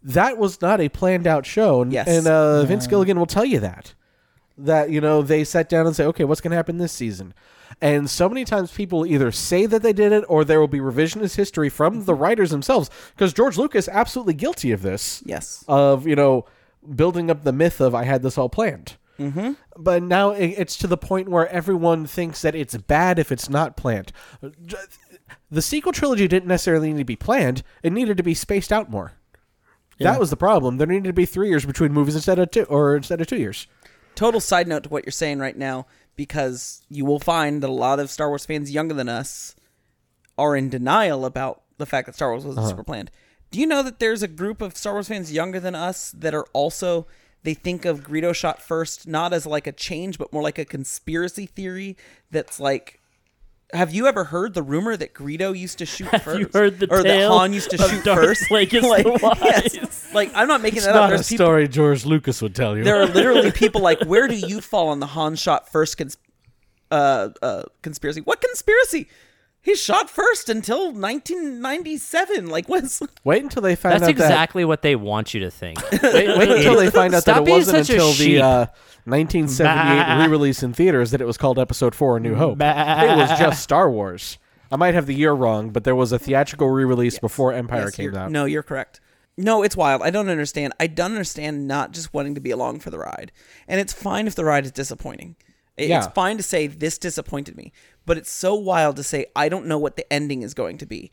[0.05, 2.07] That was not a planned out show, and, Yes.
[2.07, 3.95] and uh, Vince Gilligan will tell you that
[4.57, 7.35] that you know they sat down and say okay what's going to happen this season?
[7.81, 10.79] And so many times people either say that they did it or there will be
[10.79, 15.23] revisionist history from the writers themselves because george lucas absolutely guilty of this.
[15.27, 15.65] Yes.
[15.67, 16.45] of you know
[16.95, 18.97] building up the myth of i had this all planned.
[19.19, 19.53] Mm-hmm.
[19.77, 23.77] but now it's to the point where everyone thinks that it's bad if it's not
[23.77, 24.13] planned.
[25.51, 27.63] The sequel trilogy didn't necessarily need to be planned.
[27.83, 29.13] It needed to be spaced out more
[30.01, 32.65] that was the problem there needed to be three years between movies instead of two
[32.65, 33.67] or instead of two years
[34.15, 37.73] Total side note to what you're saying right now, because you will find that a
[37.73, 39.57] lot of Star Wars fans younger than us
[40.39, 42.71] are in denial about the fact that Star Wars wasn't uh-huh.
[42.71, 43.11] super planned.
[43.51, 46.35] Do you know that there's a group of Star Wars fans younger than us that
[46.35, 47.07] are also
[47.43, 50.65] they think of Greedo shot first not as like a change, but more like a
[50.65, 51.97] conspiracy theory
[52.31, 53.01] that's like.
[53.73, 56.39] Have you ever heard the rumor that Greedo used to shoot first?
[56.39, 58.43] you heard the or that tale Han used to of shoot Darth first?
[58.51, 59.75] Plagueis the like, Wise?
[59.75, 60.11] yes.
[60.15, 61.09] like I'm not making that up.
[61.11, 64.37] There's people story george lucas would tell you there are literally people like, where do
[64.37, 66.19] you fall on the Han shot first cons-
[66.91, 68.21] uh, uh, conspiracy?
[68.21, 69.09] What conspiracy?
[69.65, 72.49] He shot first until 1997.
[72.49, 74.07] Like, what's Wait until they find out that.
[74.07, 75.79] That's out exactly what they want you to think.
[76.03, 78.67] Wait, wait until they find out Stop that it wasn't until the uh,
[79.05, 79.67] 1978
[80.19, 80.23] Bah.
[80.25, 82.61] re-release in theaters that it was called Episode Four: A New Hope.
[82.61, 84.39] It was just Star Wars.
[84.71, 87.97] I might have the year wrong, but there was a theatrical re-release before Empire Yes,
[87.97, 88.31] came out.
[88.31, 89.01] No, you're correct.
[89.37, 90.03] No, it's wild.
[90.03, 90.73] I don't understand.
[90.79, 93.33] I don't understand not just wanting to be along for the ride.
[93.67, 95.37] And it's fine if the ride is disappointing.
[95.77, 95.99] It- Yeah.
[96.05, 97.73] It's fine to say this disappointed me,
[98.07, 100.87] but it's so wild to say I don't know what the ending is going to
[100.87, 101.11] be.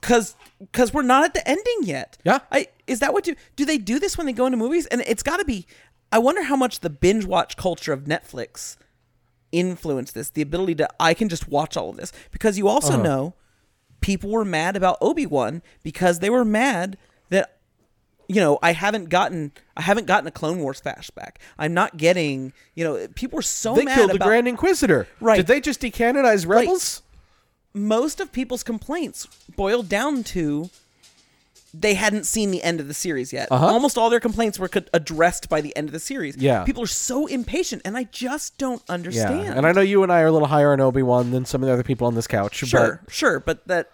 [0.00, 0.34] Cuz
[0.72, 2.16] cuz we're not at the ending yet.
[2.24, 2.40] Yeah.
[2.50, 4.86] I is that what do do they do this when they go into movies?
[4.86, 5.66] And it's got to be
[6.12, 8.76] I wonder how much the binge watch culture of Netflix
[9.52, 10.30] influenced this.
[10.30, 13.02] The ability to I can just watch all of this because you also Uh-huh.
[13.02, 13.34] know
[14.00, 16.96] people were mad about Obi-Wan because they were mad
[18.30, 21.36] you know, I haven't gotten I haven't gotten a Clone Wars flashback.
[21.58, 25.08] I'm not getting, you know, people were so they mad killed the Grand Inquisitor.
[25.20, 25.36] Right.
[25.36, 27.02] Did they just decanonize rebels?
[27.72, 30.70] most of people's complaints boiled down to
[31.72, 33.46] they hadn't seen the end of the series yet.
[33.50, 33.64] Uh-huh.
[33.66, 36.36] Almost all their complaints were addressed by the end of the series.
[36.36, 36.64] Yeah.
[36.64, 38.94] People are so impatient and I just don't Yeah.
[38.94, 39.54] understand.
[39.56, 41.62] And I know you and I are a little higher on Obi Wan than some
[41.62, 42.56] of the other people on this couch.
[42.56, 43.90] Sure, sure, but that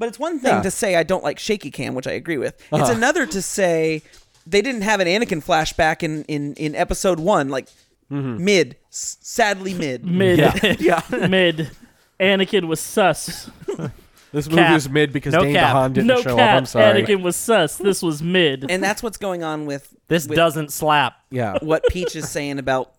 [0.00, 0.54] but it's one thing Yeah.
[0.54, 0.62] Uh-huh.
[0.64, 2.60] to say I don't like shaky cam, which I agree with.
[2.72, 4.02] It's another to say
[4.46, 7.68] they didn't have an Anakin flashback in in in episode 1 like
[8.10, 8.44] Mm-hmm.
[8.44, 10.04] mid, s- sadly mid.
[10.04, 10.40] Mid.
[10.80, 11.00] Yeah.
[11.28, 11.70] Mid.
[12.18, 13.48] Anakin was sus.
[14.32, 14.76] This movie Cap.
[14.76, 15.74] is mid because No Dane cap.
[15.74, 16.50] DeHaan didn't no show cap.
[16.50, 16.56] up.
[16.58, 17.02] I'm sorry.
[17.02, 17.76] Anakin was sus.
[17.78, 18.70] This was mid.
[18.70, 21.14] And that's what's going on with This with doesn't slap.
[21.30, 21.58] Yeah.
[21.62, 22.92] what Peach is saying about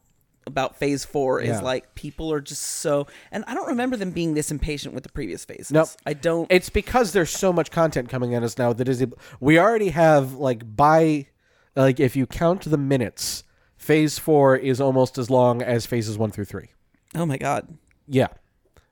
[0.48, 4.34] about phase 4 is like people are just so and I don't remember them being
[4.34, 5.72] this impatient with the previous phases.
[5.72, 5.90] Nope.
[6.06, 9.06] I don't It's because there's so much content coming at us now that is
[9.40, 11.28] we already have like by
[11.76, 13.44] like if you count the minutes,
[13.78, 16.70] phase four is almost as long as phases one through three.
[17.16, 17.78] Oh my god.
[18.08, 18.28] Yeah.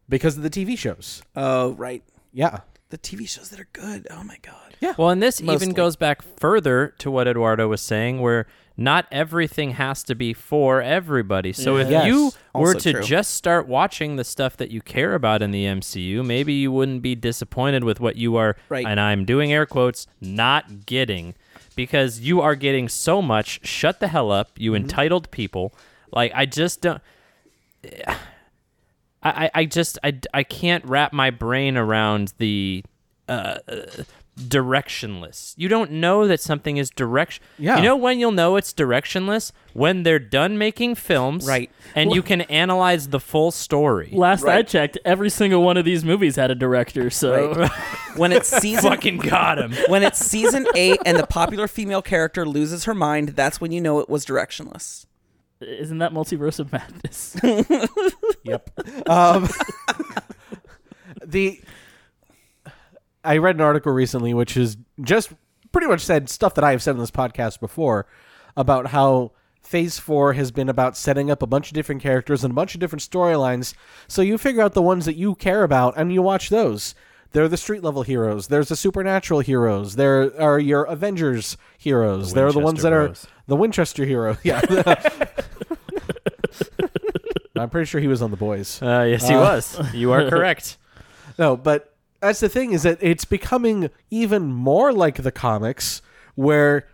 [0.07, 1.21] Because of the TV shows.
[1.35, 2.03] Oh, right.
[2.31, 2.61] Yeah.
[2.89, 4.07] The TV shows that are good.
[4.09, 4.75] Oh my god.
[4.79, 4.93] Yeah.
[4.97, 5.65] Well, and this Mostly.
[5.67, 8.47] even goes back further to what Eduardo was saying, where
[8.79, 11.51] not everything has to be for everybody.
[11.53, 12.07] So if Yes.
[12.07, 13.03] you were to true.
[13.03, 17.01] just start watching the stuff that you care about in the MCU, maybe you wouldn't
[17.01, 18.85] be disappointed with what you are, Right.
[18.85, 21.35] and I'm doing air quotes, not getting.
[21.75, 23.59] Because you are getting so much.
[23.65, 24.83] Shut the hell up, you Mm-hmm.
[24.83, 25.73] entitled people.
[26.11, 27.01] Like, I just don't.
[28.01, 28.15] I,
[29.45, 32.83] I- I just I, I can't wrap my brain around the
[33.27, 33.57] uh,
[34.39, 35.53] directionless.
[35.57, 37.43] You don't know that something is direction.
[37.57, 37.77] Yeah.
[37.77, 41.69] You know when you'll know it's directionless when they're done making films, Right.
[41.95, 44.09] And you can analyze the full story.
[44.13, 47.09] Last I checked, every single one of these movies had a director.
[47.09, 47.67] So
[48.15, 49.73] When it's season Fucking got him.
[49.87, 53.81] when it's season 8 and the popular female character loses her mind, that's when you
[53.81, 55.05] know it was directionless.
[55.61, 57.35] isn't that Multiverse of Madness?
[58.43, 59.09] Yep.
[59.09, 59.47] um,
[61.23, 61.61] the
[63.23, 65.31] I read an article recently which is just
[65.71, 68.05] pretty much said stuff that I have said on this podcast before
[68.57, 72.51] about how Phase 4 has been about setting up a bunch of different characters and
[72.51, 73.73] a bunch of different storylines.
[74.07, 76.95] So you figure out the ones that you care about and you watch those.
[77.31, 78.47] There are the street level heroes.
[78.47, 79.95] There's the supernatural heroes.
[79.95, 82.29] There are your Avengers heroes.
[82.29, 83.27] The there are the ones that are Bros.
[83.45, 84.37] the Winchester hero.
[84.43, 84.61] Yeah.
[87.55, 88.81] I'm pretty sure he was on the boys.
[88.81, 89.93] Uh, yes, he Uh, was.
[89.93, 90.77] You are correct.
[91.37, 96.01] No, but that's the thing is that it's becoming even more like the comics
[96.35, 96.87] where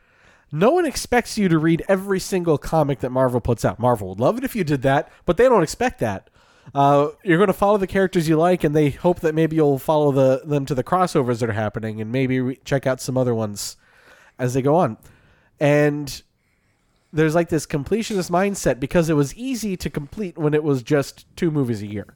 [0.52, 3.80] no one expects you to read every single comic that Marvel puts out.
[3.80, 6.30] Marvel would love it if you did that, but they don't expect that.
[6.74, 9.78] Uh, you're going to follow the characters you like, and they hope that maybe you'll
[9.78, 13.18] follow the them to the crossovers that are happening, and maybe re- check out some
[13.18, 13.78] other ones
[14.40, 14.98] as they go on.
[15.60, 16.22] And
[17.14, 21.26] there's like this completionist mindset because it was easy to complete when it was just
[21.36, 22.16] two movies a year.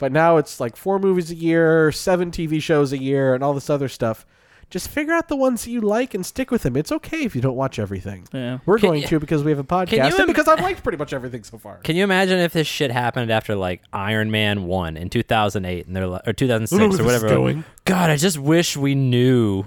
[0.00, 3.54] But now it's like four movies a year, seven TV shows a year, and all
[3.54, 4.26] this other stuff.
[4.70, 6.76] Just figure out the ones that you like and stick with them.
[6.76, 8.26] It's okay if you don't watch everything.
[8.32, 8.58] Yeah.
[8.66, 10.82] We're Can going you- to because we have a podcast you and because I've liked
[10.84, 11.78] pretty much everything so far.
[11.78, 15.64] Can you imagine if this shit happened after like Iron Man one in two thousand
[15.66, 17.28] eight and they're like, or two thousand I don't or where whatever?
[17.28, 17.64] going.
[17.84, 19.64] God, I just wish we knew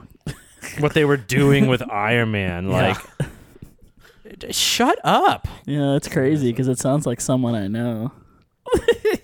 [0.79, 2.69] what they were doing with Iron Man.
[2.69, 2.97] Like,
[4.51, 5.47] shut up.
[5.65, 8.11] Yeah, it's crazy because it sounds like someone I know.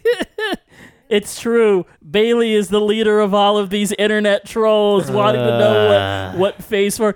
[1.10, 1.86] it's true.
[2.10, 6.32] Bailey is the leader of all of these internet trolls wanting to know Uh.
[6.34, 7.16] what, what phase for.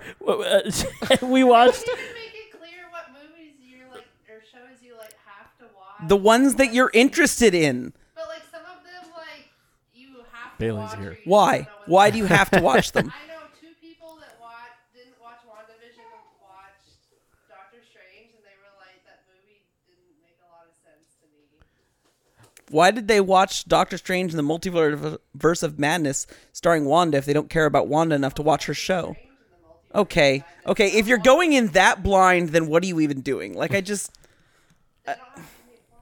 [1.22, 1.86] we watched.
[1.86, 5.64] You can make it clear what movies you're like or shows you like have to
[5.74, 6.08] watch.
[6.08, 7.92] The ones that you're interested in.
[8.14, 9.48] But like some of them like
[9.94, 10.98] you have to Bailey's watch.
[10.98, 11.18] here.
[11.24, 11.52] Why?
[11.56, 13.12] don't know what Why do you have to watch them?
[13.24, 16.98] I know two people that watch didn't watch WandaVision and watched
[17.48, 21.26] Doctor Strange, and they were like, that movie didn't make a lot of sense to
[21.30, 21.46] me.
[22.74, 27.32] Why did they watch Doctor Strange and the Multiverse of Madness starring Wanda if they
[27.32, 29.14] don't care about Wanda enough to watch her show?
[29.94, 30.42] Okay.
[30.66, 33.54] Okay, if you're going in that blind, then what are you even doing?
[33.54, 34.10] Like I just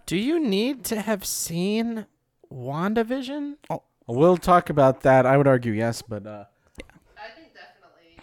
[0.07, 2.07] Do you need to have seen
[2.51, 3.57] WandaVision?
[3.69, 3.83] Oh.
[4.07, 5.27] We'll talk about that.
[5.27, 6.45] I would argue yes, but uh,
[7.19, 8.17] I think definitely,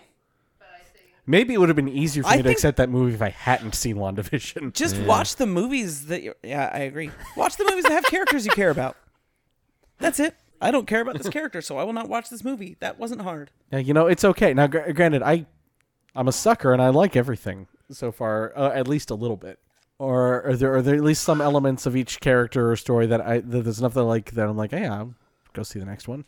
[0.58, 2.78] but I think maybe it would have been easier for I me to think- accept
[2.78, 4.74] that movie if I hadn't seen WandaVision.
[4.74, 7.12] just watch the movies that you're, yeah, I agree.
[7.38, 8.98] Watch the movies that have characters you care about.
[10.00, 10.36] That's it.
[10.62, 12.76] I don't care about this character, so I will not watch this movie.
[12.80, 13.52] That wasn't hard.
[13.72, 14.54] Yeah, you know, it's okay.
[14.54, 15.46] Now, gr- granted, I,
[16.16, 19.60] I'm a sucker and I like everything so far, uh, at least a little bit.
[20.00, 23.20] Or are there are there at least some elements of each character or story that
[23.20, 25.14] I that there's enough that I like that I'm like, hey, I'll
[25.52, 26.24] go see the next one.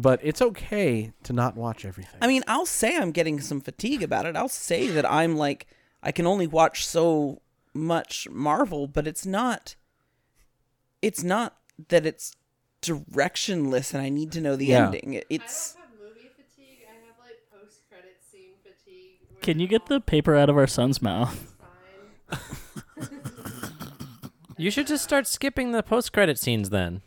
[0.00, 2.18] But it's okay to not watch everything.
[2.22, 4.34] I mean, I'll say I'm getting some fatigue about it.
[4.36, 5.66] I'll say that I'm like
[6.02, 7.42] I can only watch so
[7.74, 9.76] much Marvel, but it's not
[11.02, 11.56] it's not
[11.88, 12.32] that it's
[12.82, 14.86] directionless and I need to know the Yeah.
[14.86, 15.20] ending.
[15.28, 16.78] It's I don't have movie fatigue.
[16.88, 19.42] I have like post credit scene fatigue.
[19.42, 21.54] Can you get the paper out of our son's mouth?
[24.56, 27.00] You should just start skipping the post-credit scenes then.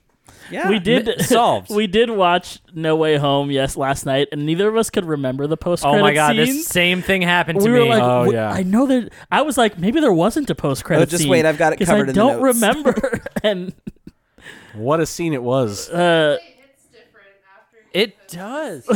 [0.51, 0.69] Yeah.
[0.69, 1.73] we did Mi- solved.
[1.73, 5.47] we did watch No Way Home yes last night, and neither of us could remember
[5.47, 5.84] the post.
[5.84, 5.97] Credit.
[5.97, 6.47] Oh my god, scenes.
[6.49, 7.89] this same thing happened to we were me.
[7.89, 8.51] like, Oh, "Wh- yeah.
[8.51, 9.12] I know that.
[9.32, 11.03] I was like, maybe there wasn't a post credit.
[11.03, 12.56] Oh, just wait, I've got it covered I in don't notes.
[12.56, 13.73] remember, and
[14.75, 15.89] what a scene it was.
[15.89, 17.77] uh, It hits different after.
[17.93, 18.89] It does.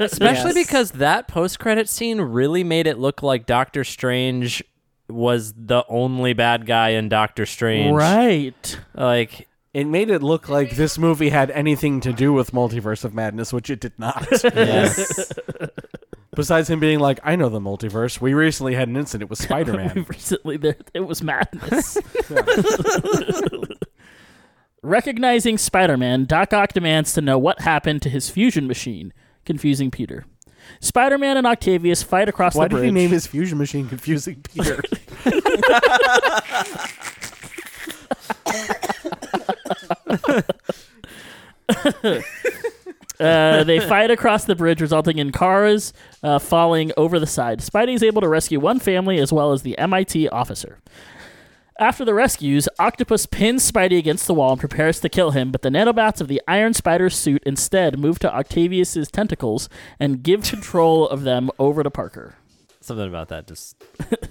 [0.00, 0.66] Especially Yes.
[0.66, 4.62] because that post credit scene really made it look like Doctor Strange
[5.08, 7.94] was the only bad guy in Doctor Strange.
[7.94, 8.78] right.
[8.94, 13.12] Like It made it look like this movie had anything to do with Multiverse of
[13.12, 14.26] Madness, which it did not.
[14.42, 15.30] yes.
[16.34, 18.18] Besides him being like, I know the multiverse.
[18.18, 20.06] We recently had an incident with Spider Man.
[20.08, 21.98] Recently, there it was madness.
[24.80, 29.12] Recognizing Spider-Man, Doc Ock demands to know what happened to his fusion machine,
[29.44, 30.24] confusing Peter.
[30.80, 32.76] Spider-Man and Octavius fight across the water.
[32.76, 33.02] Why the did bridge.
[33.02, 34.80] he name his fusion machine confusing Peter?
[43.18, 47.60] Uh, they fight across the bridge, resulting in cars uh, falling over the side.
[47.60, 50.80] Spidey is able to rescue one family as well as the MIT officer.
[51.78, 55.62] After the rescues, Octopus pins Spidey against the wall and prepares to kill him, but
[55.62, 59.68] the nanobots of the Iron Spider's suit instead move to Octavius's tentacles
[60.00, 62.36] and give control of them over to Parker.
[62.80, 63.82] Something about that just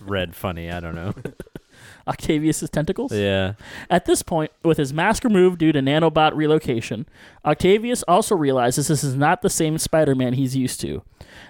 [0.02, 0.72] read funny.
[0.72, 1.14] I don't know.
[2.08, 3.12] Octavius's tentacles.
[3.12, 3.54] Yeah.
[3.90, 7.08] At this point, with his mask removed due to nanobot relocation,
[7.44, 11.04] Octavius also realizes this is not the same Spider Man he's used to.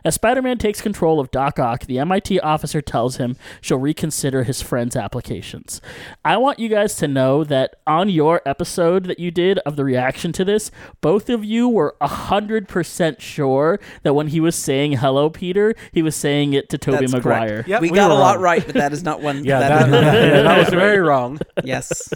[0.03, 4.43] As Spider Man takes control of Doc Ock, the MIT officer tells him she'll reconsider
[4.43, 5.81] his friend's applications.
[6.23, 9.83] I want you guys to know that on your episode that you did of the
[9.83, 10.69] reaction to this,
[11.01, 16.15] both of you were 100% sure that when he was saying hello, Peter, he was
[16.15, 17.63] saying it to Tobey That's Maguire.
[17.63, 17.81] correct.
[17.81, 19.35] we, got a lot right, but that is not one.
[19.45, 21.39] Yeah, that, that, is not yeah, that was very wrong.
[21.63, 22.13] Yes.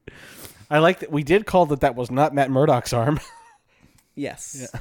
[0.70, 3.20] I like that we did call that that was not Matt Murdock's arm,
[4.14, 4.72] Yes.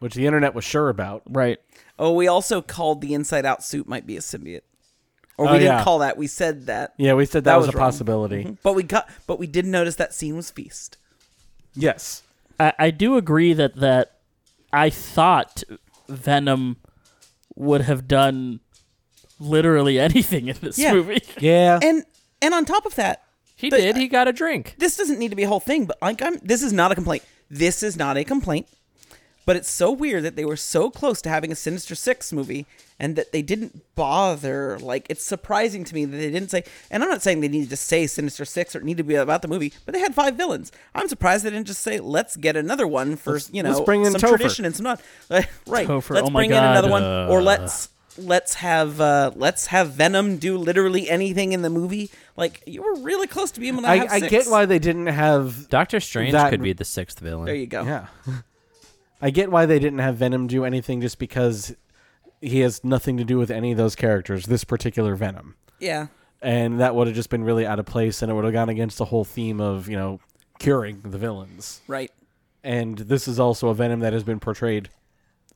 [0.00, 1.22] which the internet was sure about.
[1.26, 1.58] Right.
[1.98, 4.62] Oh, we also called the inside out suit might be a symbiote.
[5.36, 5.84] Or we Oh, didn't yeah.
[5.84, 6.16] call that.
[6.16, 6.94] We said that.
[6.96, 7.86] Yeah, we said that, That was, was a wrong.
[7.86, 8.44] possibility.
[8.44, 8.58] Mhm.
[8.62, 10.96] But we got but we did notice that scene was feast.
[11.74, 12.22] Yes.
[12.58, 14.18] I, I do agree that that
[14.72, 15.62] I thought
[16.08, 16.76] Venom
[17.54, 18.60] would have done
[19.40, 20.92] literally anything in this Yeah.
[20.92, 21.22] movie.
[21.40, 21.78] Yeah.
[21.82, 22.04] And
[22.42, 23.22] and on top of that,
[23.56, 23.96] He But- did.
[23.96, 24.74] He got a drink.
[24.78, 26.94] this doesn't need to be a whole thing, but like I'm this is not a
[26.94, 27.24] complaint.
[27.50, 28.66] This is not a complaint.
[29.46, 32.66] But it's so weird that they were so close to having a Sinister Six movie
[33.00, 34.78] and that they didn't bother.
[34.78, 37.70] Like it's surprising to me that they didn't say and I'm not saying they needed
[37.70, 40.14] to say Sinister Six or it needed to be about the movie, but they had
[40.14, 40.70] five villains.
[40.94, 44.04] I'm surprised they didn't just say, let's get another one for you know let's bring
[44.04, 44.36] in some Topher.
[44.36, 45.88] tradition and some not right.
[45.88, 46.92] Topher, let's oh my bring in another God.
[46.92, 47.02] one.
[47.30, 47.88] Or let's
[48.18, 52.10] let's have uh let's have Venom do literally anything in the movie.
[52.36, 54.30] Like you were really close to being able to I, have I six.
[54.30, 55.68] get why they didn't have.
[55.68, 57.46] Doctor Strange That- could be the sixth villain.
[57.46, 57.84] There you go.
[57.84, 58.06] Yeah.
[59.22, 61.74] I get why they didn't have Venom do anything just because
[62.40, 65.56] he has nothing to do with any of those characters, this particular Venom.
[65.78, 66.06] Yeah.
[66.40, 68.70] And that would have just been really out of place and it would have gone
[68.70, 70.20] against the whole theme of, you know,
[70.58, 71.82] curing the villains.
[71.86, 72.10] Right.
[72.64, 74.88] And this is also a Venom that has been portrayed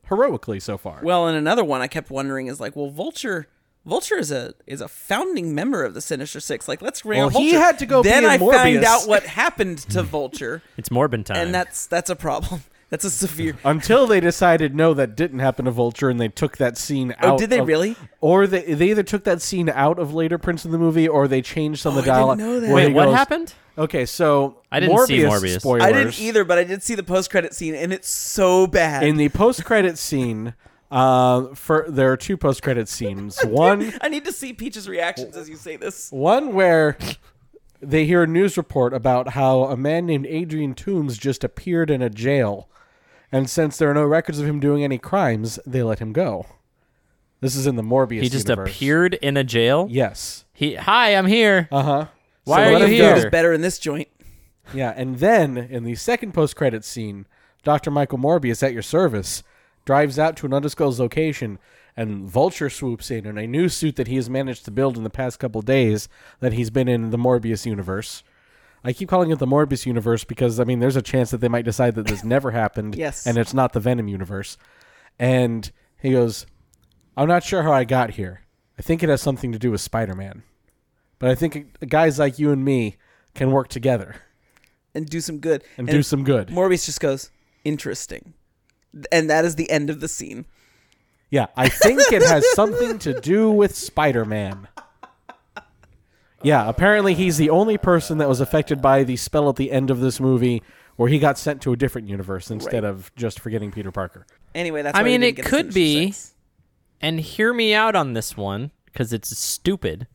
[0.09, 1.01] heroically so far.
[1.03, 3.47] Well, and another one I kept wondering is like, well, Vulture.
[3.87, 6.67] Vulture is a is a founding member of the Sinister Six.
[6.69, 7.47] Like, let's bring Well, Vulture.
[7.47, 8.55] he had to go Then I Morbius.
[8.75, 11.37] found out what happened to Vulture, It's Morbin time.
[11.37, 12.63] and that's that's a problem.
[12.95, 13.57] That's a severe.
[13.65, 17.35] Until they decided no, that didn't happen to Vulture, and they took that scene out.
[17.35, 17.97] Oh, did they of- really?
[18.21, 21.27] Or they they either took that scene out of later prints of the movie, or
[21.27, 22.39] they changed some of the Oh, I didn't dialogue.
[22.39, 22.73] know that.
[22.73, 23.55] Wait, what goes- happened?
[23.77, 25.61] Okay, so I didn't Morbius, see Morbius.
[25.61, 25.83] Spoilers.
[25.83, 29.03] I didn't either, but I did see the post credit scene, and it's so bad.
[29.03, 30.55] In the post credit scene,
[30.93, 33.41] uh, for there are two post credit scenes.
[33.45, 36.13] One I need to see Peach's reactions as you say this.
[36.13, 36.97] one where
[37.81, 42.01] they hear a news report about how a man named Adrian Toombs just appeared in
[42.01, 42.69] a jail,
[43.35, 46.47] and since there are no records of him doing any crimes, they let him go.
[47.41, 48.23] This is in the Morbius.
[48.23, 48.71] He just universe.
[48.71, 49.87] appeared in a jail.
[49.91, 50.45] Yes.
[50.55, 50.77] He.
[50.77, 51.69] Hi, I'm here.
[51.71, 52.07] Uh huh.
[52.45, 53.11] Why So are you him here?
[53.15, 53.21] go.
[53.21, 54.09] It's better in this joint.
[54.73, 57.27] Yeah, and then in the second post credit scene,
[57.65, 57.91] Dr.
[57.91, 59.43] Michael Morbius at your service
[59.85, 61.59] drives out to an undisclosed location
[61.97, 65.05] and Vulture swoops in in a new suit that he has managed to build in
[65.05, 66.09] the past couple days
[66.41, 68.23] that he's been in the Morbius universe.
[68.87, 71.49] I keep calling it the Morbius universe because I mean there's a chance that they
[71.49, 73.27] might decide that this never happened Yes.
[73.27, 74.59] and it's not the Venom universe.
[75.19, 75.71] And
[76.01, 76.47] he goes,
[77.17, 78.43] "I'm not sure how I got here.
[78.79, 80.43] I think it has something to do with Spider-Man.
[81.19, 82.97] But I think guys like you and me
[83.35, 84.17] can work together
[84.95, 85.65] and do some good.
[85.79, 87.31] and, do some good." Morbius just goes,
[87.65, 88.35] interesting.
[89.11, 90.45] And that is the end of the scene.
[91.31, 94.69] Yeah, I think it has something to do with Spider Man.
[96.45, 99.91] Yeah, apparently he's the only person that was affected by the spell at the end
[99.91, 100.63] of this movie
[100.97, 102.91] where he got sent to a different universe instead Right.
[102.91, 104.27] of just forgetting Peter Parker.
[104.55, 106.35] Anyway, that's I why mean, it could be, Six.
[107.01, 110.07] and hear me out on this one because it's stupid.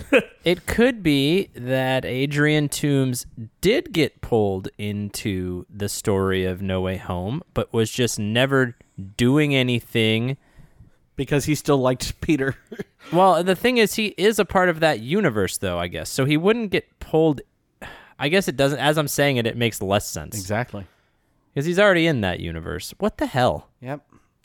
[0.44, 3.26] it could be that Adrian Toombs
[3.60, 8.76] did get pulled into the story of No Way Home, but was just never
[9.16, 10.36] doing anything.
[11.18, 12.54] Because he still liked Peter.
[13.12, 16.08] Well, the thing is, he is a part of that universe, though, I guess.
[16.08, 17.42] So he wouldn't get pulled.
[18.18, 18.78] I guess it doesn't.
[18.78, 20.34] As I'm saying it, it makes less sense.
[20.38, 20.86] exactly.
[21.52, 22.94] Because he's already in that universe.
[22.98, 23.68] What the hell?
[23.80, 24.00] Yep.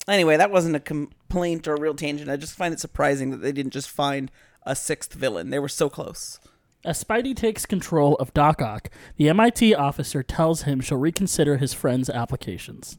[0.08, 2.30] Anyway, that wasn't a complaint or a real tangent.
[2.30, 4.32] I just find it surprising that they didn't just find
[4.64, 5.50] a sixth villain.
[5.52, 6.40] They were so close.
[6.84, 11.74] As Spidey takes control of Doc Ock, the MIT officer tells him she'll reconsider his
[11.74, 12.98] friend's applications.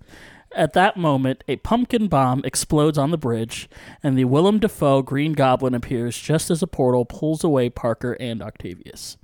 [0.55, 3.69] At that moment, a pumpkin bomb explodes on the bridge,
[4.03, 8.41] and the Willem Dafoe Green Goblin appears just as a portal pulls away Parker and
[8.41, 9.17] Octavius.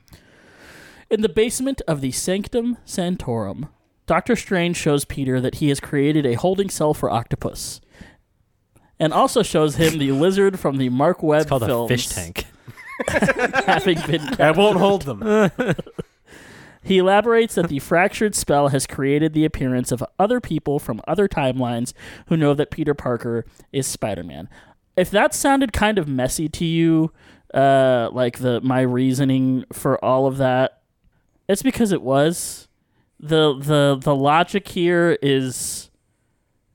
[1.09, 3.69] In the basement of the Sanctum Sanctorum,
[4.07, 7.81] Doctor Strange shows Peter that he has created a holding cell for Octopus,
[8.99, 12.09] and also shows him the lizard from the Marc Webb It's called films a fish
[12.09, 12.45] tank.
[13.09, 15.23] having been I won't hold them.
[16.83, 21.29] He elaborates that the fractured spell has created the appearance of other people from other
[21.29, 21.93] timelines
[22.29, 24.49] who know that Peter Parker is Spider Man.
[24.97, 27.13] if that sounded kind of messy to you,
[27.55, 30.81] uh, like the my reasoning for all of that,
[31.49, 32.67] it's because it was.
[33.19, 35.91] the the The logic here is,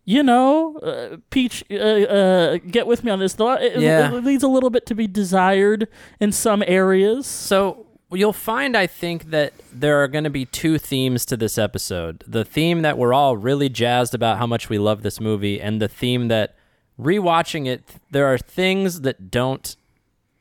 [0.05, 3.35] you know, uh, Peach, uh, uh, get with me on this.
[3.39, 4.13] It, Yeah.
[4.15, 5.87] it leaves a little bit to be desired
[6.19, 7.25] in some areas.
[7.25, 11.57] So you'll find, I think, that there are going to be two themes to this
[11.57, 12.23] episode.
[12.27, 15.81] The theme that we're all really jazzed about how much we love this movie, and
[15.81, 16.55] the theme that
[16.99, 19.75] rewatching it, there are things that don't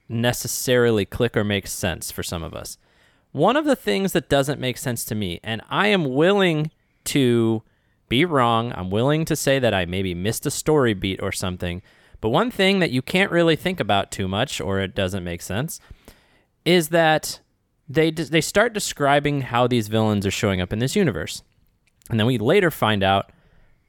[0.09, 2.79] necessarily click or make sense for some of us.
[3.33, 6.71] One of the things that doesn't make sense to me, and I am willing
[7.05, 7.63] to
[8.09, 11.83] be wrong, I'm willing to say that I maybe missed a story beat or something,
[12.21, 15.43] but one thing that you can't really think about too much or it doesn't make
[15.43, 15.81] sense
[16.65, 17.41] is that
[17.89, 21.43] they they start describing how these villains are showing up in this universe.
[22.11, 23.31] And then we later find out,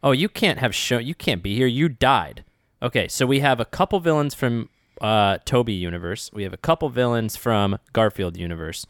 [0.03, 1.67] "Oh, you can't have show you can't be here.
[1.67, 2.43] You died."
[2.81, 4.69] Okay, so we have a couple villains from
[5.01, 6.29] uh Tobey universe.
[6.33, 8.85] We have a couple villains from Garfield universe.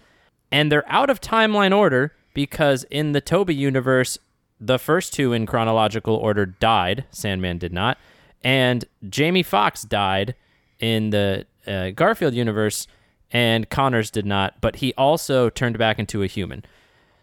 [0.52, 4.18] And they're out of timeline order because in the Tobey universe,
[4.60, 7.06] the first two in chronological order died.
[7.12, 7.98] Sandman did not.
[8.44, 10.36] And Jamie Foxx died
[10.80, 12.88] in the uh, Garfield universe,
[13.32, 16.64] and Connors did not, but he also turned back into a human.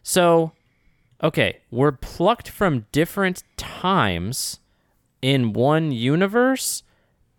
[0.02, 0.52] So,
[1.22, 4.58] okay, we're plucked from different times
[5.20, 6.82] in one universe,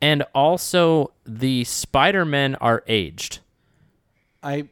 [0.02, 3.40] and also the Spider Men are aged.
[4.42, 4.70] I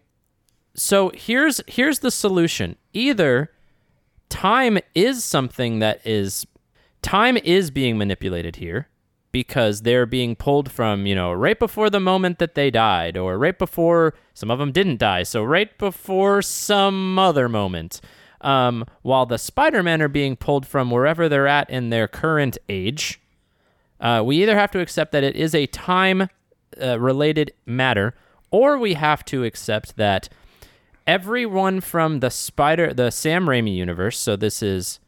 [0.74, 2.78] So here's here's the solution.
[2.94, 3.52] Either
[4.30, 6.48] time is something that is
[7.02, 8.88] time is being manipulated here
[9.32, 13.38] because they're being pulled from, you know, right before the moment that they died or
[13.38, 15.24] right before some of them didn't die.
[15.24, 18.02] So right before some other moment.
[18.42, 23.22] Um, while the Spider-Men are being pulled from wherever they're at in their current age.
[24.00, 26.28] Uh, we either have to accept that it is a time
[26.82, 28.16] uh, related matter
[28.52, 30.30] or we have to accept that
[31.08, 35.00] everyone from the Spider the Sam Raimi universe, so this is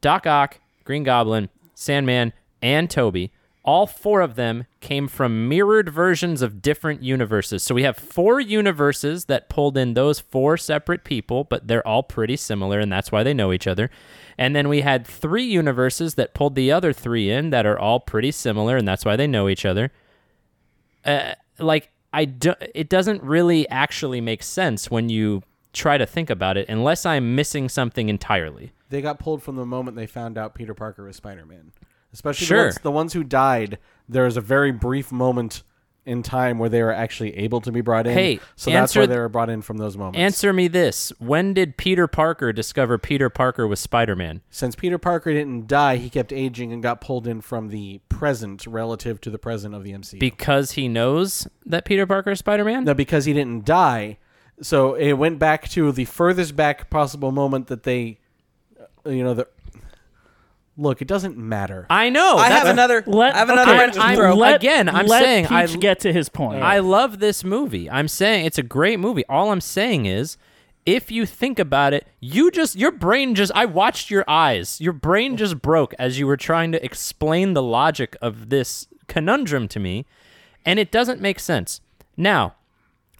[0.00, 3.32] Doc Ock, Green Goblin, Sandman, and Tobey,
[3.64, 7.62] all four of them came from mirrored versions of different universes.
[7.62, 12.02] So we have four universes that pulled in those four separate people, but they're all
[12.02, 13.88] pretty similar, and that's why they know each other.
[14.36, 18.00] And then we had three universes that pulled the other three in that are all
[18.00, 19.92] pretty similar, and that's why they know each other.
[21.04, 25.42] Uh, like I do, it doesn't really actually make sense when you
[25.72, 28.72] try to think about it, unless I'm missing something entirely.
[28.90, 31.72] they got pulled from the moment they found out Peter Parker was Spider Man.
[32.12, 32.58] Especially Sure.
[32.58, 33.78] the, ones, the ones who died.
[34.08, 35.62] There is a very brief moment
[36.04, 38.12] in time where they were actually able to be brought in.
[38.12, 40.18] Hey, so that's why they were brought in from those moments.
[40.18, 44.40] Answer me this: When did Peter Parker discover Peter Parker was Spider-Man?
[44.50, 48.66] Since Peter Parker didn't die, he kept aging and got pulled in from the present
[48.66, 50.18] relative to the present of the MCU.
[50.18, 52.82] Because he knows that Peter Parker is Spider-Man.
[52.84, 54.18] no, because he didn't die.
[54.60, 58.18] So it went back to the furthest back possible moment that they,
[59.06, 59.46] uh, you know, the.
[60.82, 61.86] Look, it doesn't matter.
[61.88, 62.36] I know.
[62.36, 63.04] I that's- have another.
[63.06, 64.34] Let, I have another okay, wrench to I'm- throw.
[64.34, 66.62] let- Again, I'm let saying I- get to his point.
[66.62, 67.88] I love this movie.
[67.88, 69.24] I'm saying it's a great movie.
[69.28, 70.36] All I'm saying is
[70.84, 74.80] if you think about it, you just your brain just I watched your eyes.
[74.80, 79.68] Your brain just broke as you were trying to explain the logic of this conundrum
[79.68, 80.04] to me,
[80.66, 81.80] and it doesn't make sense.
[82.16, 82.54] Now,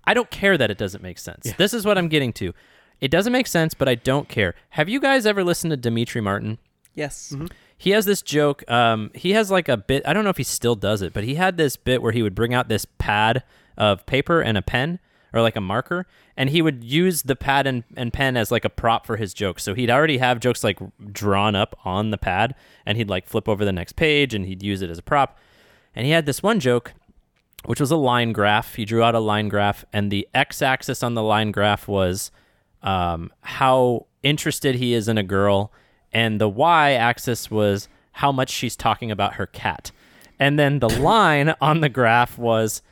[0.05, 1.53] I don't care that it doesn't make sense.
[1.57, 2.53] This is what I'm getting to.
[3.01, 4.55] It doesn't make sense, but I don't care.
[4.71, 6.59] Have you guys ever listened to Demetri Martin?
[6.95, 7.35] Yes.
[7.77, 8.69] He has this joke.
[8.71, 10.03] Um, he has like a bit.
[10.07, 12.23] I don't know if he still does it, but he had this bit where he
[12.23, 13.43] would bring out this pad
[13.77, 14.99] of paper and a pen
[15.33, 18.65] or like a marker, and he would use the pad and, and pen as like
[18.65, 19.63] a prop for his jokes.
[19.63, 20.79] So he'd already have jokes like
[21.11, 24.63] drawn up on the pad, and he'd like flip over the next page and he'd
[24.63, 25.39] use it as a prop.
[25.95, 26.93] And he had this one joke,
[27.65, 28.75] which was a line graph.
[28.75, 32.31] He drew out a line graph, and the x-axis on the line graph was
[32.83, 35.73] um, how interested he is in a girl,
[36.13, 39.91] and the y-axis was how much she's talking about her cat.
[40.39, 42.83] And then the line on the graph was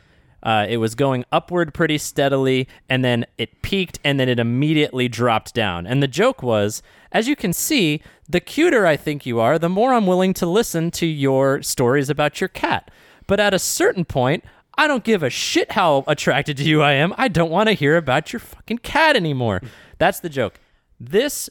[0.43, 5.09] uh, it was going upward pretty steadily, and then it peaked, and then it immediately
[5.09, 5.87] dropped down.
[5.87, 9.69] And the joke was, as you can see, the cuter I think you are, the
[9.69, 12.91] more I'm willing to listen to your stories about your cat.
[13.27, 14.45] But at a certain point,
[14.79, 17.13] I don't give a shit how attracted to you I am.
[17.19, 19.61] I don't want to hear about your fucking cat anymore.
[19.99, 20.59] That's the joke.
[20.99, 21.51] This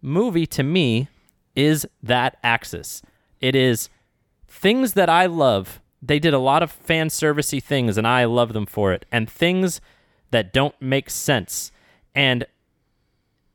[0.00, 1.08] movie to me
[1.54, 3.02] is that axis.
[3.40, 3.88] It is
[4.46, 5.80] things that I love.
[6.00, 9.06] They did a lot of fan servicey things and I love them for it.
[9.10, 9.80] And things
[10.30, 11.72] that don't make sense.
[12.14, 12.46] And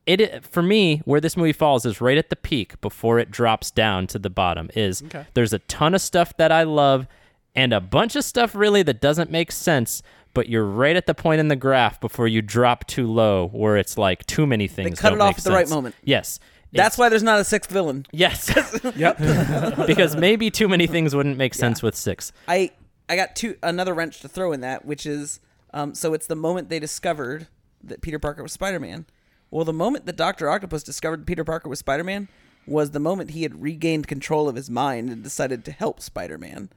[0.05, 3.71] it for me where this movie falls is right at the peak before it drops
[3.71, 5.01] down to the bottom is
[5.33, 7.07] there's a ton of stuff that I love
[7.55, 10.01] and a bunch of stuff really that doesn't make sense.
[10.33, 13.77] But you're right at the point in the graph before you drop too low, where
[13.77, 14.89] it's like too many things.
[14.91, 15.93] They cut don't it off make at the right moment.
[16.03, 16.39] Yes,
[16.71, 18.07] That's It's- why there's not a sixth villain.
[18.11, 18.49] Yes,
[18.95, 19.17] Yep.
[19.87, 22.31] because maybe too many things wouldn't make sense with six.
[22.47, 22.71] I
[23.07, 25.39] I got two another wrench to throw in that, which is
[25.71, 27.45] um, so it's the moment they discovered
[27.83, 29.05] that Peter Parker was Spider Man.
[29.51, 32.27] Well, the moment that Doctor Octopus discovered Peter Parker was Spider Man
[32.65, 36.39] was the moment he had regained control of his mind and decided to help Spider
[36.39, 36.69] Man.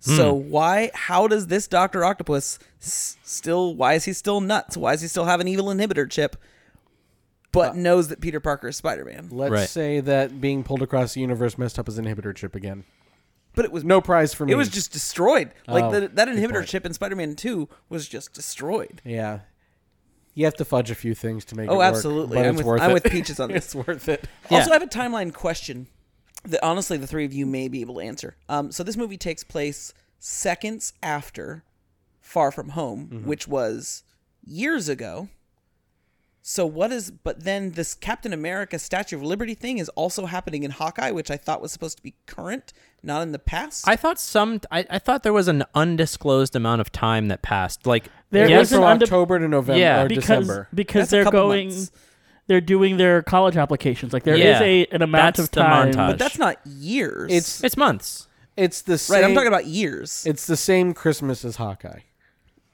[0.00, 0.50] So hmm.
[0.50, 0.90] why?
[0.94, 3.74] How does this Doctor Octopus s- still?
[3.74, 4.76] Why is he still nuts?
[4.76, 6.36] Why does he still have an evil inhibitor chip?
[7.50, 9.28] But uh, knows that Peter Parker is Spider Man.
[9.30, 9.68] Let's Right.
[9.68, 12.84] say that being pulled across the universe messed up his inhibitor chip again.
[13.54, 14.52] But it was No prize for me.
[14.52, 15.50] It was just destroyed.
[15.66, 19.00] Like Oh, the, that inhibitor chip in Spider Man Two was just destroyed.
[19.04, 19.40] yeah.
[20.34, 21.86] You have to fudge a few things to make oh, it Oh, work.
[21.96, 22.36] absolutely.
[22.36, 22.94] but I'm it's with- worth I'm it.
[22.94, 23.64] with Peaches on this.
[23.64, 24.28] it's worth it.
[24.48, 24.58] Yeah.
[24.58, 25.88] Also, I have a timeline question
[26.48, 28.36] that honestly the three of you may be able to answer.
[28.48, 31.62] Um, so this movie takes place seconds after
[32.20, 33.28] Far From Home, Mm-hmm.
[33.28, 34.02] which was
[34.44, 35.28] years ago.
[36.42, 37.10] So what is?
[37.10, 41.30] But then this Captain America Statue of Liberty thing is also happening in Hawkeye, which
[41.30, 42.72] I thought was supposed to be current,
[43.02, 43.86] not in the past.
[43.86, 44.60] I thought some.
[44.70, 47.86] I, I thought there was an undisclosed amount of time that passed.
[47.86, 50.02] Like There yeah, is an from October to November Yeah.
[50.04, 50.68] or because December.
[50.72, 51.90] because That's they're couple going months.
[52.48, 54.12] They're doing their college applications.
[54.12, 54.60] Like there is Yeah.
[54.62, 55.92] a an amount That's of the time.
[55.92, 56.08] montage.
[56.08, 57.30] but that's not years.
[57.32, 58.26] It's it's months.
[58.56, 59.14] it's the same.
[59.22, 59.24] right.
[59.24, 60.24] I'm talking about years.
[60.26, 62.00] It's the same Christmas as Hawkeye.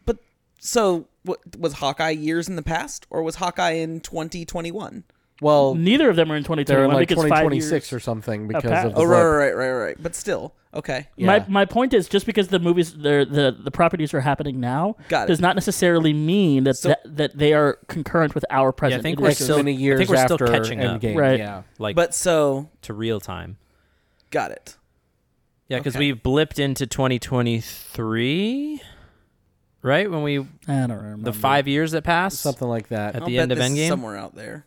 [0.06, 0.18] But
[0.58, 5.04] so what was Hawkeye years in the past, or was Hawkeye in 2021?
[5.44, 8.94] Well, Neither of them are in they're in like because 2026 or something because of
[8.94, 9.96] the Oh, right, right, right, right, right.
[10.02, 11.08] But still, okay.
[11.18, 11.44] My Yeah.
[11.48, 15.24] my point is just because the movies they're, the the properties are happening now Got
[15.24, 15.26] it.
[15.28, 19.00] does not necessarily mean that So- that, that they are concurrent with our present.
[19.00, 20.82] I think It we're is X still- many years I think we're still after catching
[20.82, 21.02] up.
[21.02, 21.14] Endgame.
[21.14, 21.38] Right.
[21.38, 21.64] Yeah.
[21.78, 23.58] Like But so to real time.
[24.30, 24.76] got it.
[25.68, 26.10] Yeah, because Okay.
[26.12, 28.80] we blipped into 2023,
[29.82, 30.10] right?
[30.10, 32.40] When we I don't remember the five years that passed.
[32.40, 33.14] Something like that.
[33.16, 33.88] At I'll the bet end of this is Endgame?
[33.88, 34.64] somewhere out there.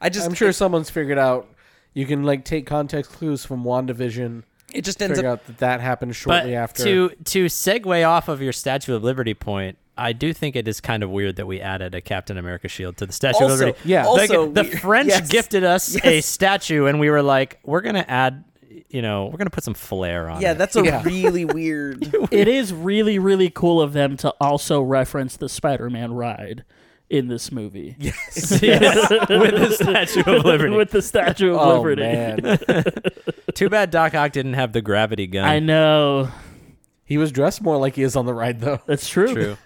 [0.00, 1.48] I just I'm sure it, someone's figured out.
[1.94, 4.42] You can like take context clues from WandaVision.
[4.74, 5.40] it just ends Figure up.
[5.40, 6.84] out that that happened But shortly after.
[6.84, 10.80] to to segue off of your Statue of Liberty point, I do think it is
[10.82, 13.78] kind of weird that we added a Captain America shield to the Statue of Liberty.
[13.86, 14.04] Yeah.
[14.06, 14.78] Like, also the weird.
[14.80, 15.28] French Yes.
[15.30, 18.44] gifted us a statue, and we were like, we're gonna add,
[18.90, 20.58] you know, we're gonna put some flair on Yeah, it.
[20.58, 21.02] that's a Yeah.
[21.02, 22.14] really weird.
[22.30, 26.64] It is really really cool of them to also reference the Spider-Man ride
[27.08, 27.96] in this movie.
[27.98, 30.74] Yes, with the Statue of Liberty.
[30.76, 32.02] with the Statue of oh Liberty.
[32.02, 32.58] man,
[33.54, 35.44] Too bad Doc Ock didn't have the gravity gun.
[35.44, 36.28] I know
[37.04, 38.80] he was dressed more like he is on the ride though.
[38.86, 39.32] that's true.
[39.32, 39.56] True.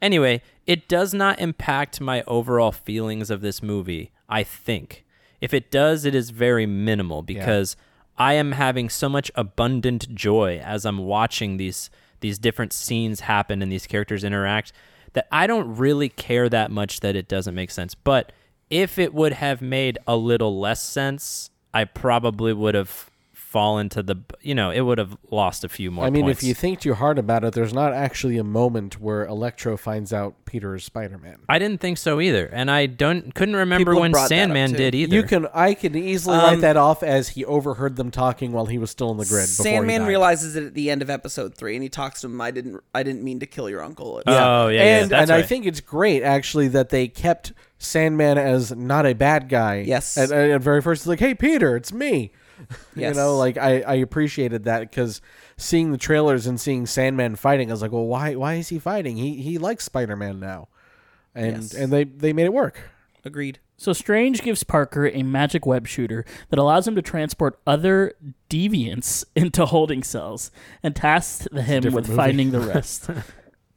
[0.00, 5.04] Anyway, it does not impact my overall feelings of this movie, I think.
[5.40, 7.76] If it does, it is very minimal because
[8.16, 13.62] I am having so much abundant joy as I'm watching these these different scenes happen
[13.62, 14.72] and these characters interact
[15.12, 17.94] that I don't really care that much that it doesn't make sense.
[17.94, 18.32] But
[18.70, 23.10] if it would have made a little less sense, I probably would have
[23.52, 26.42] fallen to the you know, it would have lost a few more I mean, points.
[26.42, 30.12] if you think too hard about it, there's not actually a moment where Electro finds
[30.12, 31.40] out Peter is Spider-Man.
[31.48, 34.48] I didn't think so either, and I don't couldn't remember People when brought that up,
[34.54, 35.14] Sandman did either.
[35.14, 38.66] You can, I can easily Um, write that off as he overheard them talking while
[38.66, 39.46] he was still in the grid.
[39.46, 40.08] Sandman died.
[40.08, 42.40] realizes it at the end of episode three, and he talks to him.
[42.40, 42.82] I didn't.
[42.94, 44.22] I didn't mean to kill your uncle.
[44.26, 48.38] Oh, yeah, yeah, and that's and I think it's great actually that they kept Sandman
[48.38, 49.80] as not a bad guy.
[49.86, 50.16] Yes.
[50.16, 52.32] At, at very first, it's like, hey Peter, it's me.
[52.96, 53.14] Yes.
[53.16, 55.20] You know, like I, I appreciated that because
[55.56, 58.78] seeing the trailers and seeing Sandman fighting, I was like, well, why why is he
[58.78, 59.16] fighting?
[59.16, 60.68] He he likes Spider Man now,
[61.34, 61.74] and Yes.
[61.74, 62.90] and they they made it work.
[63.24, 63.60] Agreed.
[63.76, 68.14] So Strange gives Parker a magic web shooter that allows him to transport other
[68.50, 70.50] deviants into holding cells
[70.82, 72.16] and tasks him different with movie.
[72.16, 73.10] finding the rest.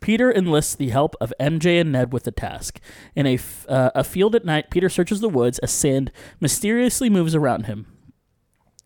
[0.01, 2.79] Peter enlists the help of MJ and Ned with the task.
[3.15, 7.09] In a, f- uh, a field at night, Peter searches the woods as sand mysteriously
[7.09, 7.88] moves around him.